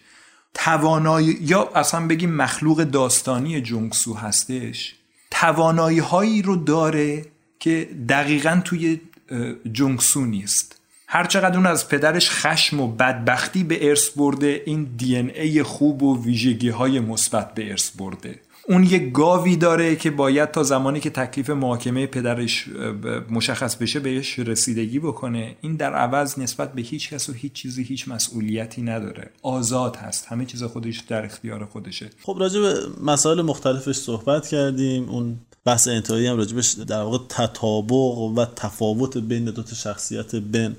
توانایی 0.59 1.39
یا 1.41 1.71
اصلا 1.75 2.07
بگیم 2.07 2.35
مخلوق 2.35 2.85
داستانی 2.85 3.61
جونگسو 3.61 4.15
هستش 4.15 4.95
توانایی 5.31 5.99
هایی 5.99 6.43
رو 6.43 6.57
داره 6.57 7.25
که 7.61 7.89
دقیقا 8.09 8.61
توی 8.65 9.01
جونگسو 9.73 10.25
نیست. 10.25 10.81
هرچقدر 11.07 11.57
اون 11.57 11.67
از 11.67 11.89
پدرش 11.89 12.31
خشم 12.31 12.81
و 12.81 12.89
بدبختی 12.89 13.65
به 13.65 13.89
ارث 13.89 14.09
برده 14.09 14.63
این 14.67 14.85
دی 14.97 15.17
ای 15.17 15.63
خوب 15.63 16.03
و 16.03 16.25
ویژگی 16.25 16.69
های 16.69 17.01
مثبت 17.01 17.55
به 17.55 17.71
ارث 17.71 17.91
برده. 17.91 18.41
اون 18.69 18.85
یه 18.85 18.99
گاوی 18.99 19.57
داره 19.57 19.97
که 19.97 20.11
باید 20.11 20.51
تا 20.51 20.63
زمانی 20.63 21.01
که 21.01 21.11
تکلیف 21.11 21.51
محاکمه 21.51 22.07
پدرش 22.07 22.69
مشخص 23.31 23.77
بشه 23.77 24.01
بهش 24.01 24.39
رسیدگی 24.39 24.99
بکنه. 24.99 25.57
این 25.61 25.77
در 25.77 25.95
عوض 25.95 26.39
نسبت 26.39 26.73
به 26.73 26.83
هیچ 26.83 27.11
کس 27.11 27.29
و 27.29 27.33
هیچ 27.33 27.53
چیزی 27.53 27.83
هیچ 27.83 28.09
مسئولیتی 28.09 28.83
نداره. 28.83 29.31
آزاد 29.43 29.97
هست. 29.97 30.27
همه 30.27 30.45
چیز 30.45 30.63
خودش 30.63 30.99
در 30.99 31.25
اختیار 31.25 31.65
خودشه. 31.65 32.11
خب 32.23 32.37
راجع 32.41 32.61
به 32.61 32.75
مسائل 33.03 33.43
مختلفش 33.43 33.97
صحبت 33.97 34.49
کردیم. 34.49 35.09
اون 35.09 35.39
بحث 35.65 35.89
انتهایی 35.89 36.27
هم 36.27 36.37
راجبش 36.37 36.73
در 36.73 37.03
واقع 37.03 37.19
تطابق 37.29 38.19
و 38.19 38.45
تفاوت 38.57 39.19
بین 39.19 39.45
دو 39.45 39.63
تا 39.63 39.75
شخصیت 39.75 40.37
بن 40.37 40.77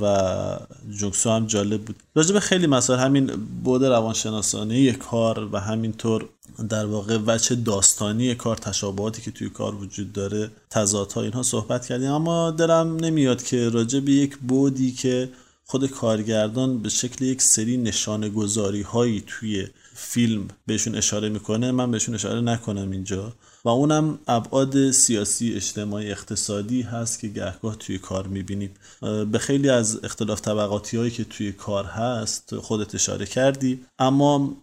و 0.00 0.58
جوکسو 0.90 1.30
هم 1.30 1.46
جالب 1.46 1.82
بود. 1.82 1.96
راجع 2.14 2.32
به 2.32 2.40
خیلی 2.40 2.66
مسائل 2.66 2.98
همین 2.98 3.26
بود 3.64 3.84
روانشناسانه 3.84 4.92
کار 4.92 5.48
و 5.52 5.60
همینطور 5.60 6.28
در 6.68 6.86
واقع 6.86 7.18
وچه 7.26 7.54
داستانی 7.54 8.34
کار 8.34 8.56
تشابهاتی 8.56 9.22
که 9.22 9.30
توی 9.30 9.48
کار 9.48 9.74
وجود 9.74 10.12
داره 10.12 10.50
تضادها 10.70 11.22
اینها 11.22 11.42
صحبت 11.42 11.86
کردیم. 11.86 12.10
اما 12.10 12.50
دلم 12.50 12.96
نمیاد 12.96 13.42
که 13.42 13.68
راجع 13.68 14.00
به 14.00 14.12
یک 14.12 14.36
بودی 14.36 14.92
که 14.92 15.28
خود 15.66 15.86
کارگردان 15.86 16.78
به 16.82 16.88
شکل 16.88 17.24
یک 17.24 17.42
سری 17.42 17.76
نشانه 17.76 18.28
گذاری 18.28 18.82
هایی 18.82 19.24
توی 19.26 19.66
فیلم 19.94 20.48
بهشون 20.66 20.94
اشاره 20.94 21.28
می‌کنه 21.28 21.70
من 21.70 21.90
بهشون 21.90 22.14
اشاره 22.14 22.40
نکنم 22.40 22.90
اینجا. 22.90 23.32
و 23.64 23.68
اونم 23.68 24.18
ابعاد 24.28 24.90
سیاسی 24.90 25.54
اجتماعی 25.54 26.10
اقتصادی 26.10 26.82
هست 26.82 27.20
که 27.20 27.28
گهگاه 27.28 27.76
توی 27.76 27.98
کار 27.98 28.26
می‌بینیم. 28.26 28.70
به 29.32 29.38
خیلی 29.38 29.68
از 29.68 30.04
اختلاف 30.04 30.40
طبقاتی 30.40 30.96
هایی 30.96 31.10
که 31.10 31.24
توی 31.24 31.52
کار 31.52 31.84
هست 31.84 32.56
خودت 32.56 32.94
اشاره 32.94 33.26
کردی. 33.26 33.80
اما 33.98 34.56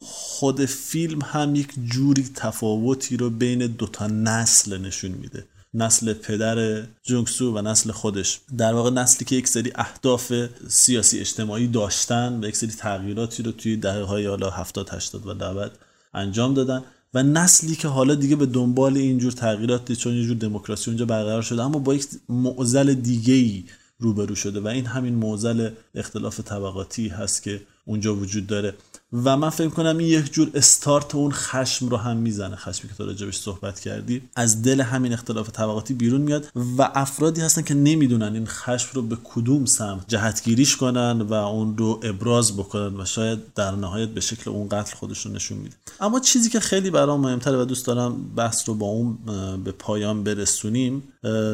خود 0.00 0.64
فیلم 0.64 1.22
هم 1.22 1.54
یک 1.54 1.72
جوری 1.84 2.30
تفاوتی 2.34 3.16
رو 3.16 3.30
بین 3.30 3.66
دوتا 3.66 4.06
نسل 4.06 4.78
نشون 4.78 5.10
میده. 5.10 5.44
نسل 5.74 6.12
پدر 6.12 6.82
جونگسو 7.02 7.54
و 7.54 7.62
نسل 7.62 7.90
خودش. 7.92 8.40
در 8.58 8.74
واقع 8.74 8.90
نسلی 8.90 9.24
که 9.24 9.36
یک 9.36 9.48
سری 9.48 9.72
اهداف 9.74 10.32
سیاسی 10.68 11.18
اجتماعی 11.20 11.66
داشتن 11.66 12.44
و 12.44 12.48
یک 12.48 12.56
سری 12.56 12.70
تغییراتی 12.70 13.42
رو 13.42 13.52
توی 13.52 13.76
دهه 13.76 14.02
های 14.02 14.26
حالا 14.26 14.50
70 14.50 14.88
80 14.90 15.26
و 15.26 15.34
90 15.34 15.78
انجام 16.14 16.54
دادن. 16.54 16.84
و 17.14 17.22
نسلی 17.22 17.76
که 17.76 17.88
حالا 17.88 18.14
دیگه 18.14 18.36
به 18.36 18.46
دنبال 18.46 18.96
اینجور 18.96 19.32
تغییرات 19.32 19.92
چون 19.92 20.14
یه 20.14 20.24
جور 20.24 20.36
دموکراسی 20.36 20.90
اونجا 20.90 21.04
برقرار 21.04 21.42
شده 21.42 21.62
اما 21.62 21.78
با 21.78 21.94
یک 21.94 22.06
معضل 22.28 22.94
دیگه 22.94 23.34
ای 23.34 23.64
روبرو 23.98 24.34
شده 24.34 24.60
و 24.60 24.66
این 24.66 24.86
همین 24.86 25.14
معضل 25.14 25.70
اختلاف 25.94 26.40
طبقاتی 26.40 27.08
هست 27.08 27.42
که 27.42 27.60
اونجا 27.84 28.14
وجود 28.14 28.46
داره. 28.46 28.74
و 29.12 29.36
من 29.36 29.50
فکر 29.50 29.68
کنم 29.68 29.98
این 29.98 30.08
یک 30.08 30.32
جور 30.32 30.50
استارت 30.54 31.14
اون 31.14 31.32
خشم 31.32 31.88
رو 31.88 31.96
هم 31.96 32.16
می‌زنه 32.16 32.56
خشمی 32.56 32.90
که 32.90 32.96
تو 32.96 33.06
راجبش 33.06 33.38
صحبت 33.38 33.80
کردی. 33.80 34.22
از 34.36 34.62
دل 34.62 34.80
همین 34.80 35.12
اختلاف 35.12 35.50
طبقاتی 35.50 35.94
بیرون 35.94 36.20
میاد 36.20 36.46
و 36.78 36.90
افرادی 36.94 37.40
هستن 37.40 37.62
که 37.62 37.74
نمی‌دونن 37.74 38.34
این 38.34 38.46
خشم 38.46 38.90
رو 38.94 39.02
به 39.02 39.16
کدوم 39.24 39.64
سمت 39.64 40.04
جهتگیریش 40.08 40.76
کنن 40.76 41.22
و 41.22 41.32
اون 41.32 41.78
رو 41.78 42.00
ابراز 42.02 42.56
بکنن 42.56 43.00
و 43.00 43.04
شاید 43.04 43.38
در 43.54 43.70
نهایت 43.70 44.08
به 44.08 44.20
شکل 44.20 44.50
اون 44.50 44.68
قتل 44.68 44.96
خودش 44.96 45.26
رو 45.26 45.32
نشون 45.32 45.58
میده. 45.58 45.74
اما 46.00 46.20
چیزی 46.20 46.50
که 46.50 46.60
خیلی 46.60 46.90
برام 46.90 47.20
مهمتره 47.20 47.62
و 47.62 47.64
دوست 47.64 47.86
دارم 47.86 48.34
بحث 48.36 48.68
رو 48.68 48.74
با 48.74 48.86
اون 48.86 49.18
به 49.64 49.72
پایان 49.72 50.24
برسونیم 50.24 51.02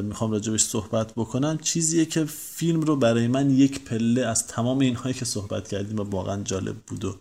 می‌خوام 0.03 0.31
راجبش 0.31 0.63
صحبت 0.63 1.13
بکنم. 1.15 1.59
چیزیه 1.59 2.05
که 2.05 2.25
فیلم 2.25 2.81
رو 2.81 2.97
برای 2.97 3.27
من 3.27 3.51
یک 3.51 3.85
پله 3.85 4.27
از 4.27 4.47
تمام 4.47 4.79
اینهایی 4.79 5.15
که 5.15 5.25
صحبت 5.25 5.69
کردیم 5.69 5.99
و 5.99 6.03
واقعا 6.03 6.43
جالب 6.43 6.77
بود 6.77 7.05
و 7.05 7.15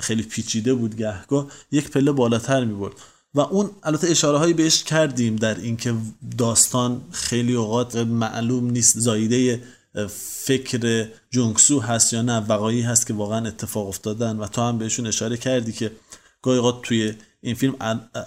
خیلی 0.00 0.22
پیچیده 0.22 0.74
بود 0.74 0.96
گهگاه 0.96 1.46
یک 1.72 1.90
پله 1.90 2.12
بالاتر 2.12 2.64
می 2.64 2.74
برد 2.74 2.94
و 3.34 3.40
اون 3.40 3.70
البته 3.82 4.10
اشاره 4.10 4.38
هایی 4.38 4.52
بهش 4.54 4.82
کردیم 4.82 5.36
در 5.36 5.60
اینکه 5.60 5.94
داستان 6.38 7.02
خیلی 7.10 7.54
اوقات 7.54 7.96
معلوم 7.96 8.70
نیست 8.70 8.98
زایده 8.98 9.62
فکر 10.08 11.08
جونگسو 11.30 11.80
هست 11.80 12.12
یا 12.12 12.22
نه 12.22 12.38
وقایی 12.38 12.82
هست 12.82 13.06
که 13.06 13.14
واقعا 13.14 13.46
اتفاق 13.46 13.88
افتادن. 13.88 14.36
و 14.36 14.46
تو 14.46 14.60
هم 14.62 14.78
بهشون 14.78 15.06
اشاره 15.06 15.36
کردی 15.36 15.72
که 15.72 15.92
گاهی 16.42 16.72
توی 16.82 17.14
این 17.44 17.54
فیلم 17.54 17.74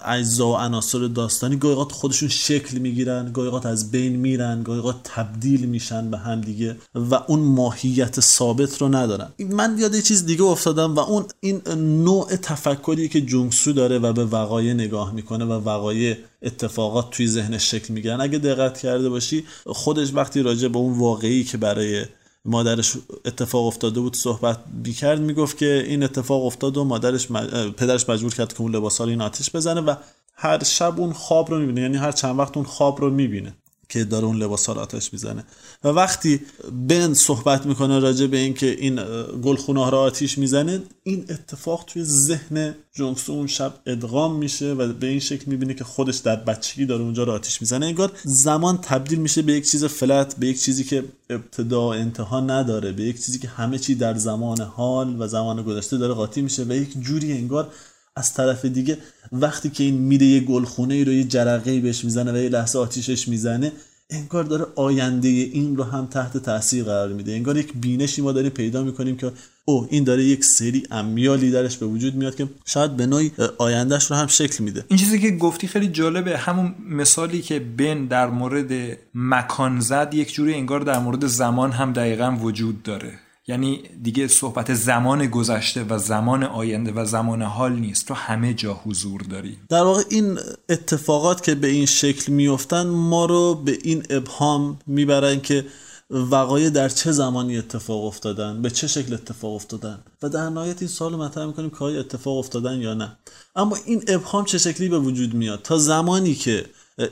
اجزا 0.04 0.48
و 0.48 0.56
عناصر 0.56 0.98
داستانی 0.98 1.56
گاهی 1.56 1.90
خودشون 1.90 2.28
شکل 2.28 2.78
می‌گیرن 2.78 3.32
گاهی 3.32 3.68
از 3.68 3.90
بین 3.90 4.16
میرن 4.16 4.62
گاهی 4.62 4.94
تبدیل 5.04 5.66
میشن 5.66 6.10
به 6.10 6.18
هم 6.18 6.40
دیگه 6.40 6.76
و 6.94 7.14
اون 7.14 7.40
ماهیت 7.40 8.20
ثابت 8.20 8.80
رو 8.80 8.88
ندارن. 8.88 9.28
من 9.50 9.76
یاد 9.78 9.94
یه 9.94 10.02
چیز 10.02 10.26
دیگه 10.26 10.42
افتادم 10.42 10.94
و 10.94 10.98
اون 10.98 11.24
این 11.40 11.62
نوع 12.04 12.36
تفکری 12.36 13.08
که 13.08 13.20
جونگسو 13.20 13.72
داره 13.72 13.98
و 13.98 14.12
به 14.12 14.24
وقایع 14.24 14.72
نگاه 14.72 15.14
می‌کنه 15.14 15.44
و 15.44 15.52
وقایع 15.52 16.16
اتفاقات 16.42 17.10
توی 17.10 17.28
ذهنش 17.28 17.70
شکل 17.70 17.94
می‌گیرن. 17.94 18.20
اگه 18.20 18.38
دقت 18.38 18.78
کرده 18.78 19.08
باشی 19.08 19.44
خودش 19.66 20.14
وقتی 20.14 20.42
راجع 20.42 20.68
به 20.68 20.78
اون 20.78 20.98
واقعی 20.98 21.44
که 21.44 21.58
برای 21.58 22.04
مادرش 22.48 22.96
اتفاق 23.24 23.66
افتاده 23.66 24.00
بود 24.00 24.16
صحبت 24.16 24.58
بیکرد 24.82 25.20
می‌گفت 25.20 25.58
که 25.58 25.84
این 25.86 26.02
اتفاق 26.02 26.44
افتاد 26.44 26.76
و 26.76 26.84
مادرش 26.84 27.28
پدرش 27.76 28.08
مجبور 28.08 28.34
کرد 28.34 28.52
که 28.52 28.60
اون 28.60 28.74
لباس 28.74 29.00
این 29.00 29.20
آتیش 29.20 29.50
بزنه 29.50 29.80
و 29.80 29.94
هر 30.34 30.64
شب 30.64 31.00
اون 31.00 31.12
خواب 31.12 31.50
رو 31.50 31.58
می‌بینه 31.58 31.80
یعنی 31.80 31.96
هر 31.96 32.12
چند 32.12 32.38
وقت 32.38 32.56
اون 32.56 32.66
خواب 32.66 33.00
رو 33.00 33.10
می‌بینه. 33.10 33.56
که 33.88 34.04
داره 34.04 34.24
اون 34.24 34.36
لباس 34.36 34.66
ها 34.66 34.74
آتش 34.74 35.12
می‌زنه. 35.12 35.44
و 35.84 35.88
وقتی 35.88 36.40
بن 36.88 37.14
صحبت 37.14 37.66
می‌کنه 37.66 37.98
راجع 37.98 38.26
به 38.26 38.36
اینکه 38.36 38.66
این 38.66 39.00
گلخونه 39.42 39.84
ها 39.84 39.88
رو 39.88 39.98
آتیش 39.98 40.38
می‌زنه 40.38 40.82
این 41.02 41.24
اتفاق 41.28 41.84
توی 41.86 42.04
ذهن 42.04 42.74
جونگسو 42.92 43.32
اون 43.32 43.46
شب 43.46 43.74
ادغام 43.86 44.36
میشه 44.36 44.72
و 44.72 44.92
به 44.92 45.06
این 45.06 45.20
شکل 45.20 45.44
می‌بینه 45.46 45.74
که 45.74 45.84
خودش 45.84 46.16
در 46.16 46.36
بچگی 46.36 46.86
داره 46.86 47.02
اونجا 47.02 47.24
رو 47.24 47.32
آتیش 47.32 47.60
می‌زنه. 47.60 47.86
انگار 47.86 48.12
زمان 48.24 48.78
تبدیل 48.78 49.18
میشه 49.18 49.42
به 49.42 49.52
یک 49.52 49.70
چیز 49.70 49.84
فلت 49.84 50.36
به 50.36 50.46
یک 50.46 50.60
چیزی 50.60 50.84
که 50.84 51.04
ابتدا 51.30 51.80
و 51.80 51.92
انتها 51.92 52.40
نداره 52.40 52.92
به 52.92 53.02
یک 53.02 53.24
چیزی 53.24 53.38
که 53.38 53.48
همه 53.48 53.78
چی 53.78 53.94
در 53.94 54.14
زمان 54.14 54.60
حال 54.60 55.22
و 55.22 55.26
زمان 55.26 55.62
گذشته 55.62 55.98
داره 55.98 56.14
قاطی 56.14 56.42
میشه 56.42 56.64
و 56.64 56.72
یک 56.72 57.00
جوری 57.00 57.32
انگار 57.32 57.72
از 58.18 58.34
طرف 58.34 58.64
دیگه 58.64 58.98
وقتی 59.32 59.70
که 59.70 59.84
این 59.84 59.94
میره 59.94 60.26
یه 60.26 60.40
گلخونه 60.40 60.94
ای 60.94 61.04
رو 61.04 61.12
یه 61.12 61.24
جرقه 61.24 61.80
بهش 61.80 62.04
می‌زنه 62.04 62.32
و 62.32 62.36
یه 62.36 62.48
لحظه 62.48 62.78
آتیشش 62.78 63.28
می‌زنه 63.28 63.72
انگار 64.10 64.44
داره 64.44 64.66
آینده 64.76 65.28
این 65.28 65.76
رو 65.76 65.84
هم 65.84 66.06
تحت 66.06 66.36
تاثیر 66.36 66.84
قرار 66.84 67.08
میده. 67.08 67.32
انگار 67.32 67.56
یک 67.56 67.72
بینشی 67.80 68.22
ما 68.22 68.32
داریم 68.32 68.50
پیدا 68.50 68.82
می‌کنیم 68.82 69.16
که 69.16 69.32
او 69.64 69.86
این 69.90 70.04
داره 70.04 70.24
یک 70.24 70.44
سری 70.44 70.82
امیالی 70.90 71.50
درش 71.50 71.76
به 71.76 71.86
وجود 71.86 72.14
میاد 72.14 72.36
که 72.36 72.48
شاید 72.64 72.96
به 72.96 73.06
نوعی 73.06 73.30
آیندهش 73.58 74.10
رو 74.10 74.16
هم 74.16 74.26
شکل 74.26 74.64
میده. 74.64 74.84
این 74.88 74.98
چیزی 74.98 75.18
که 75.20 75.30
گفتی 75.30 75.66
خیلی 75.66 75.88
جالبه. 75.88 76.38
همون 76.38 76.74
مثالی 76.90 77.42
که 77.42 77.58
بن 77.58 78.06
در 78.06 78.26
مورد 78.26 78.98
مکان 79.14 79.80
زد 79.80 80.14
یک 80.14 80.34
جوری 80.34 80.54
انگار 80.54 80.80
در 80.80 80.98
مورد 80.98 81.26
زمان 81.26 81.72
هم 81.72 81.92
دقیقا 81.92 82.36
وجود 82.40 82.82
داره. 82.82 83.12
یعنی 83.48 83.82
دیگه 84.02 84.28
صحبت 84.28 84.74
زمان 84.74 85.26
گذشته 85.26 85.84
و 85.84 85.98
زمان 85.98 86.44
آینده 86.44 86.92
و 86.92 87.04
زمان 87.04 87.42
حال 87.42 87.72
نیست. 87.72 88.08
تو 88.08 88.14
همه 88.14 88.54
جا 88.54 88.74
حضور 88.74 89.20
داری. 89.20 89.58
در 89.68 89.82
واقع 89.82 90.02
این 90.08 90.38
اتفاقات 90.68 91.42
که 91.42 91.54
به 91.54 91.68
این 91.68 91.86
شکل 91.86 92.32
میفتن 92.32 92.86
ما 92.86 93.24
رو 93.24 93.54
به 93.54 93.78
این 93.82 94.02
ابهام 94.10 94.78
می‌برن 94.86 95.40
که 95.40 95.66
وقایع 96.10 96.70
در 96.70 96.88
چه 96.88 97.12
زمانی 97.12 97.58
اتفاق 97.58 98.04
افتادن 98.04 98.62
به 98.62 98.70
چه 98.70 98.86
شکل 98.86 99.14
اتفاق 99.14 99.54
افتادن 99.54 99.98
و 100.22 100.28
در 100.28 100.48
نهایت 100.48 100.82
این 100.82 100.88
سوال 100.88 101.16
مطرح 101.16 101.46
می‌کنیم 101.46 101.70
که 101.70 101.76
آیا 101.84 102.00
اتفاق 102.00 102.38
افتادن 102.38 102.80
یا 102.80 102.94
نه. 102.94 103.16
اما 103.56 103.76
این 103.84 104.04
ابهام 104.08 104.44
چه 104.44 104.58
شکلی 104.58 104.88
به 104.88 104.98
وجود 104.98 105.34
میاد؟ 105.34 105.62
تا 105.62 105.78
زمانی 105.78 106.34
که 106.34 106.66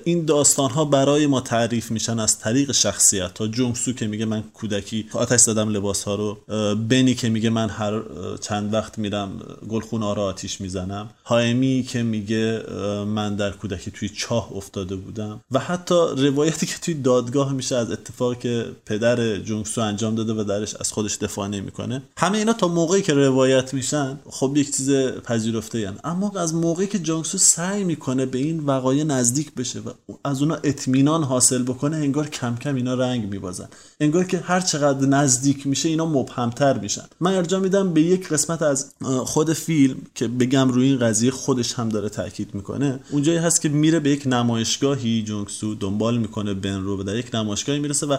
این 0.04 0.24
داستان 0.24 0.70
ها 0.70 0.84
برای 0.84 1.26
ما 1.26 1.40
تعریف 1.40 1.90
میشن 1.90 2.18
از 2.18 2.38
طریق 2.38 2.72
شخصیت. 2.72 3.34
تا 3.34 3.46
جونگسو 3.46 3.92
که 3.92 4.06
میگه 4.06 4.24
من 4.24 4.42
کودکی 4.54 5.06
آتش 5.12 5.40
زدم 5.40 5.68
لباس 5.68 6.02
ها 6.02 6.14
رو 6.14 6.38
بنی 6.74 7.14
که 7.14 7.28
میگه 7.28 7.50
من 7.50 7.68
هر 7.68 8.02
چند 8.40 8.74
وقت 8.74 8.98
میرم 8.98 9.30
گلخونه 9.68 10.14
رو 10.14 10.22
آتیش 10.22 10.60
می‌زنم. 10.60 11.10
هایمی 11.24 11.82
که 11.82 12.02
میگه 12.02 12.62
من 13.06 13.36
در 13.36 13.50
کودکی 13.50 13.90
توی 13.90 14.08
چاه 14.08 14.52
افتاده 14.56 14.96
بودم. 14.96 15.40
و 15.50 15.58
حتی 15.58 15.94
روایتی 16.16 16.66
که 16.66 16.74
توی 16.82 16.94
دادگاه 16.94 17.52
میشه 17.52 17.76
از 17.76 17.90
اتفاقی 17.90 18.36
که 18.36 18.66
پدر 18.86 19.36
جونگسو 19.36 19.80
انجام 19.80 20.14
داده 20.14 20.32
و 20.32 20.44
درش 20.44 20.74
از 20.74 20.92
خودش 20.92 21.16
دفاع 21.16 21.48
نمی‌کنه. 21.48 22.02
همه 22.16 22.38
اینا 22.38 22.52
تا 22.52 22.68
موقعی 22.68 23.02
که 23.02 23.14
روایت 23.14 23.74
میشن 23.74 24.18
خب 24.30 24.52
یک 24.56 24.76
چیز 24.76 24.90
پذیرفته 25.24 25.92
اما 26.04 26.32
از 26.36 26.54
موقعی 26.54 26.86
که 26.86 26.98
جونگسو 26.98 27.38
سعی 27.38 27.84
می‌کنه 27.84 28.26
به 28.26 28.38
این 28.38 28.60
وقایع 28.60 29.04
نزدیک 29.04 29.54
بشه 29.54 29.75
و 29.80 29.90
از 30.24 30.42
اونا 30.42 30.54
اطمینان 30.54 31.22
حاصل 31.22 31.62
بکنه 31.62 31.96
انگار 31.96 32.28
کم 32.28 32.56
کم 32.56 32.74
اینا 32.74 32.94
رنگ 32.94 33.28
میبازن. 33.30 33.68
انگار 34.00 34.24
که 34.24 34.38
هر 34.38 34.60
چقدر 34.60 35.06
نزدیک 35.06 35.66
میشه 35.66 35.88
اینا 35.88 36.06
مبهمتر 36.06 36.78
میشن. 36.78 37.04
من 37.20 37.34
ارجاع 37.34 37.60
میدم 37.60 37.92
به 37.92 38.02
یک 38.02 38.28
قسمت 38.28 38.62
از 38.62 38.86
خود 39.24 39.52
فیلم 39.52 39.96
که 40.14 40.28
بگم 40.28 40.68
روی 40.68 40.86
این 40.86 40.98
قضیه 40.98 41.30
خودش 41.30 41.74
هم 41.74 41.88
داره 41.88 42.08
تاکید 42.08 42.54
می‌کنه. 42.54 43.00
اونجایی 43.10 43.38
هست 43.38 43.60
که 43.60 43.68
میره 43.68 44.00
به 44.00 44.10
یک 44.10 44.22
نمایشگاهی 44.26 45.22
جونگسو 45.22 45.74
دنبال 45.74 46.18
می‌کنه 46.18 46.54
بن 46.54 46.80
رو 46.80 47.02
در 47.02 47.16
یک 47.16 47.34
نمایشگاهی 47.34 47.78
می‌رسه 47.78 48.06
و 48.06 48.16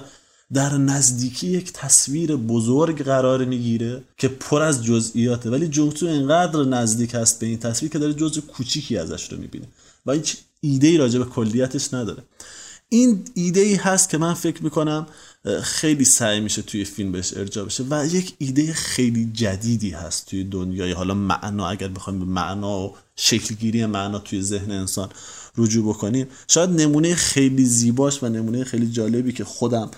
در 0.53 0.78
نزدیکی 0.78 1.47
یک 1.47 1.74
تصویر 1.74 2.36
بزرگ 2.36 3.03
قرار 3.03 3.45
می‌گیره 3.45 4.03
که 4.18 4.28
پر 4.28 4.62
از 4.62 4.84
جزئیاته. 4.84 5.49
ولی 5.49 5.68
جونگسو 5.68 6.05
اینقدر 6.05 6.64
نزدیک 6.64 7.16
هست 7.16 7.39
به 7.39 7.45
این 7.45 7.60
تصویر 7.60 7.91
که 7.91 7.99
داره 7.99 8.14
جزء 8.14 8.41
کوچیکی 8.41 8.97
ازش 8.97 9.32
رو 9.32 9.38
می‌بینه. 9.38 9.66
و 10.05 10.12
هیچ 10.12 10.38
ایده 10.62 10.88
ای 10.88 10.97
راجع 10.97 11.20
به 11.20 11.26
کلیتش 11.26 11.93
نداره. 11.93 12.24
این 12.89 13.26
ایده 13.34 13.60
ای 13.60 13.76
هست 13.76 14.10
که 14.10 14.18
من 14.18 14.34
فکر 14.34 14.64
می‌کنم 14.64 15.08
خیلی 15.62 16.05
سعی 16.05 16.39
میشه 16.39 16.62
توی 16.62 16.86
فیلم 16.86 17.12
بهش 17.12 17.34
ارجاع 17.38 17.66
بشه 17.66 17.84
و 17.89 18.05
یک 18.05 18.34
ایده 18.38 18.74
خیلی 18.74 19.30
جدیدی 19.34 19.89
هست 19.89 20.26
توی 20.26 20.43
دنیای 20.43 20.91
حالا 20.91 21.14
معنا 21.14 21.70
اگر 21.70 21.88
بخوایم 21.88 22.20
به 22.20 22.26
معنا 22.26 22.80
و 22.80 22.95
شکلگیری 23.16 23.86
معنا 23.86 24.20
توی 24.20 24.41
ذهن 24.41 24.72
انسان 24.72 25.10
رجوع 25.58 25.89
بکنیم 25.89 26.28
شاید 26.47 26.70
نمونه 26.70 27.16
خیلی 27.16 27.66
زیباش 27.66 28.24
و 28.24 28.30
نمونه 28.30 28.64
خیلی 28.64 28.91
جالبی 28.91 29.34
که 29.34 29.43
خودم 29.43 29.91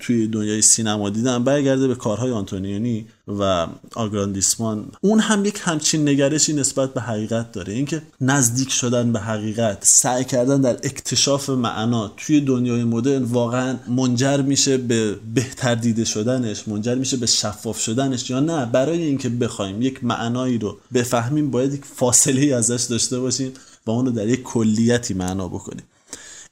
توی 0.00 0.26
دنیای 0.26 0.62
سینما 0.62 1.10
دیدم 1.10 1.44
برگرده 1.44 1.88
به 1.88 1.94
کارهای 1.94 2.30
آنتونیونی 2.30 3.06
و 3.28 3.66
آگراندیسمان. 3.94 4.86
اون 5.00 5.20
هم 5.20 5.44
یک 5.44 5.60
همچین 5.62 6.08
نگرشی 6.08 6.52
نسبت 6.52 6.94
به 6.94 7.00
حقیقت 7.00 7.52
داره. 7.52 7.72
اینکه 7.72 8.02
نزدیک 8.20 8.70
شدن 8.70 9.12
به 9.12 9.20
حقیقت 9.20 9.78
سعی 9.80 10.24
کردن 10.24 10.60
در 10.60 10.72
اکتشاف 10.72 11.50
معنا 11.50 12.12
توی 12.16 12.40
دنیای 12.40 12.84
مدرن 12.84 13.22
واقعا 13.22 13.76
منجر 13.88 14.40
میشه 14.40 14.78
به 14.78 15.14
بهتر 15.34 15.74
دیده 15.74 16.04
شدنش 16.04 16.68
منجر 16.68 16.94
میشه 16.94 17.16
به 17.16 17.26
شفاف 17.26 17.80
شدنش 17.80 18.30
یا 18.30 18.40
نه. 18.40 18.66
برای 18.66 19.02
اینکه 19.02 19.28
بخوایم 19.28 19.82
یک 19.82 20.04
معنایی 20.04 20.58
رو 20.58 20.78
بفهمیم 20.94 21.50
باید 21.50 21.74
یک 21.74 21.84
فاصله 21.84 22.54
ازش 22.54 22.86
داشته 22.90 23.20
باشیم 23.20 23.52
و 23.86 23.90
اون 23.90 24.06
رو 24.06 24.12
در 24.12 24.28
یک 24.28 24.42
کلیتی 24.42 25.14
معنا 25.14 25.48
بکنیم. 25.48 25.84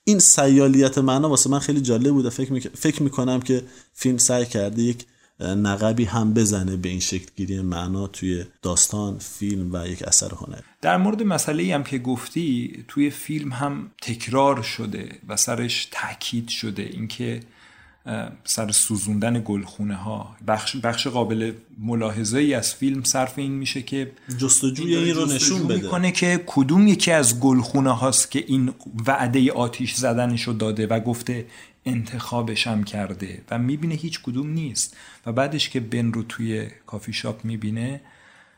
این 0.05 0.19
سیالیت 0.19 0.99
معنا 0.99 1.29
واسه 1.29 1.51
من 1.51 1.59
خیلی 1.59 1.81
جالب 1.81 2.11
بوده. 2.11 2.31
فکر, 2.31 2.53
میک... 2.53 2.69
فکر 2.69 3.03
می‌کنم 3.03 3.41
که 3.41 3.63
فیلم 3.93 4.19
سعی 4.19 4.47
کرده 4.47 4.83
یک 4.83 5.07
نقبی 5.41 6.05
هم 6.05 6.35
بزنه 6.35 6.77
به 6.77 6.89
این 6.89 7.01
شکل 7.01 7.27
گیری 7.37 7.61
معنا 7.61 8.07
توی 8.07 8.45
داستان 8.63 9.19
فیلم 9.19 9.71
و 9.73 9.87
یک 9.87 10.03
اثر 10.03 10.35
هنری. 10.35 10.63
در 10.81 10.97
مورد 10.97 11.23
مسئله 11.23 11.75
هم 11.75 11.85
که 11.85 11.99
گفتی 11.99 12.85
توی 12.89 13.11
فیلم 13.11 13.53
هم 13.53 13.91
تکرار 14.03 14.63
شده 14.63 15.09
و 15.29 15.37
سرش 15.37 15.89
تاکید 15.91 16.49
شده 16.49 16.83
اینکه 16.83 17.41
سر 18.45 18.71
سوزوندن 18.71 19.43
گلخونه 19.45 19.95
ها 19.95 20.37
بخش, 20.47 20.77
بخش 20.77 21.07
قابل 21.07 21.53
ملاحظه 21.79 22.39
ای 22.39 22.55
از 22.55 22.75
فیلم 22.75 23.03
صرف 23.03 23.39
این 23.39 23.53
میشه 23.53 23.83
که 23.83 24.13
جستجوی 24.39 24.97
این 24.97 25.15
رو 25.15 25.27
نشون 25.27 25.65
بده. 25.65 25.83
می‌کنه 25.83 26.13
که 26.13 26.45
کدوم 26.47 26.89
یکی 26.89 27.13
از 27.13 27.41
گلخونه 27.41 27.91
هاست 27.91 28.31
که 28.31 28.45
این 28.47 28.73
وعده 29.07 29.53
آتیش 29.53 29.95
زدنش 29.95 30.43
رو 30.43 30.53
داده 30.53 30.87
و 30.87 31.01
گفته 31.01 31.47
انتخابش 31.87 32.67
هم 32.67 32.85
کرده 32.85 33.43
و 33.51 33.59
می‌بینه 33.59 33.95
هیچ 33.95 34.23
کدوم 34.23 34.51
نیست. 34.51 34.97
و 35.27 35.33
بعدش 35.33 35.69
که 35.69 35.81
بن 35.81 36.13
رو 36.13 36.23
توی 36.23 36.69
کافی 36.87 37.13
شاپ 37.13 37.45
می‌بینه 37.45 38.01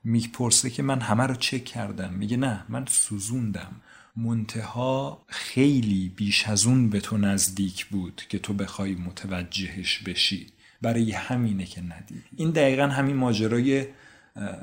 می‌پرسه 0.05 0.71
که 0.71 0.83
من 0.83 1.01
همه 1.01 1.23
رو 1.23 1.35
چک 1.35 1.65
کردم. 1.65 2.13
میگه 2.13 2.37
نه 2.37 2.65
من 2.69 2.85
سوزوندم. 2.87 3.73
منتها 4.17 5.25
خیلی 5.27 6.13
بیش 6.17 6.49
از 6.49 6.67
اون 6.67 6.91
به 6.91 7.01
تو 7.01 7.17
نزدیک 7.17 7.87
بود 7.87 8.23
که 8.29 8.39
تو 8.39 8.53
بخوای 8.53 8.95
متوجهش 8.95 9.99
بشی. 9.99 10.47
برای 10.83 11.13
همینه 11.13 11.65
که 11.65 11.81
ندیدی. 11.81 12.23
این 12.37 12.51
دقیقا 12.51 12.87
همین 12.87 13.17
ماجرای 13.17 13.87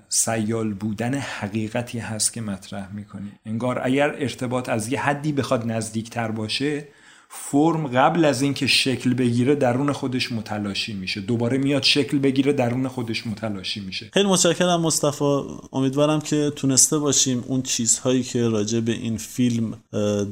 سیال 0.10 0.74
بودن 0.74 1.14
حقیقتی 1.14 2.00
هست 2.00 2.34
که 2.34 2.42
مطرح 2.42 2.92
می‌کنی. 2.94 3.32
انگار 3.46 3.82
اگر 3.84 4.10
ارتباط 4.10 4.70
از 4.70 4.92
یه 4.92 5.02
حدی 5.02 5.32
بخواد 5.32 5.72
نزدیکتر 5.72 6.32
باشه 6.32 6.88
فرم 7.34 7.88
قبل 7.88 8.26
از 8.26 8.42
اینکه 8.42 8.68
شکل 8.68 9.14
بگیره 9.14 9.56
درون 9.56 9.94
خودش 9.94 10.32
متلاشی 10.32 10.94
میشه. 10.94 11.22
دوباره 11.22 11.58
میاد 11.58 11.84
شکل 11.84 12.20
بگیره 12.20 12.54
درون 12.54 12.88
خودش 12.88 13.28
متلاشی 13.28 13.80
میشه. 13.80 14.10
خیلی 14.14 14.30
متشکرم 14.30 14.82
مصطفی. 14.82 15.42
امیدوارم 15.74 16.22
که 16.22 16.52
تونسته 16.56 16.98
باشیم 16.98 17.44
اون 17.48 17.62
چیزهایی 17.62 18.24
که 18.24 18.48
راجع 18.48 18.80
به 18.80 18.92
این 18.92 19.18
فیلم 19.18 19.74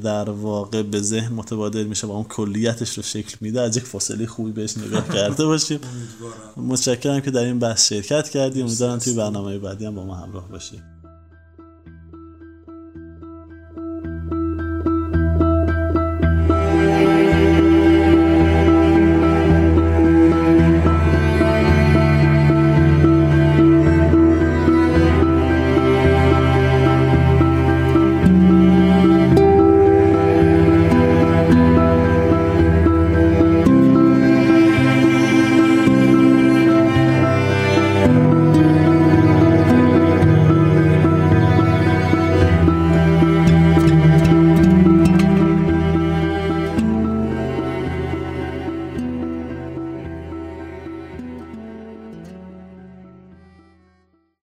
در 0.02 0.30
واقع 0.30 0.82
به 0.82 1.00
ذهن 1.00 1.32
متبادر 1.32 1.82
میشه 1.82 2.06
و 2.06 2.10
اون 2.10 2.24
کلیتش 2.24 2.96
رو 2.96 3.02
شکل 3.02 3.36
میده. 3.40 3.60
از 3.60 3.76
یک 3.76 3.84
فاصله 3.84 4.26
خوبی 4.26 4.50
بهش 4.50 4.78
نگاه 4.78 5.08
کرده 5.08 5.46
باشیم. 5.46 5.80
متشکرم 6.56 7.20
که 7.20 7.30
در 7.30 7.44
این 7.44 7.58
بحث 7.58 7.88
شرکت 7.88 8.28
کردیم 8.28 8.66
امیدوارم 8.66 8.98
توی 8.98 9.14
برنامه 9.14 9.58
بعدی 9.58 9.84
هم 9.86 9.94
با 9.94 10.04
ما 10.04 10.14
همراه 10.14 10.48
باشیم 10.48 10.82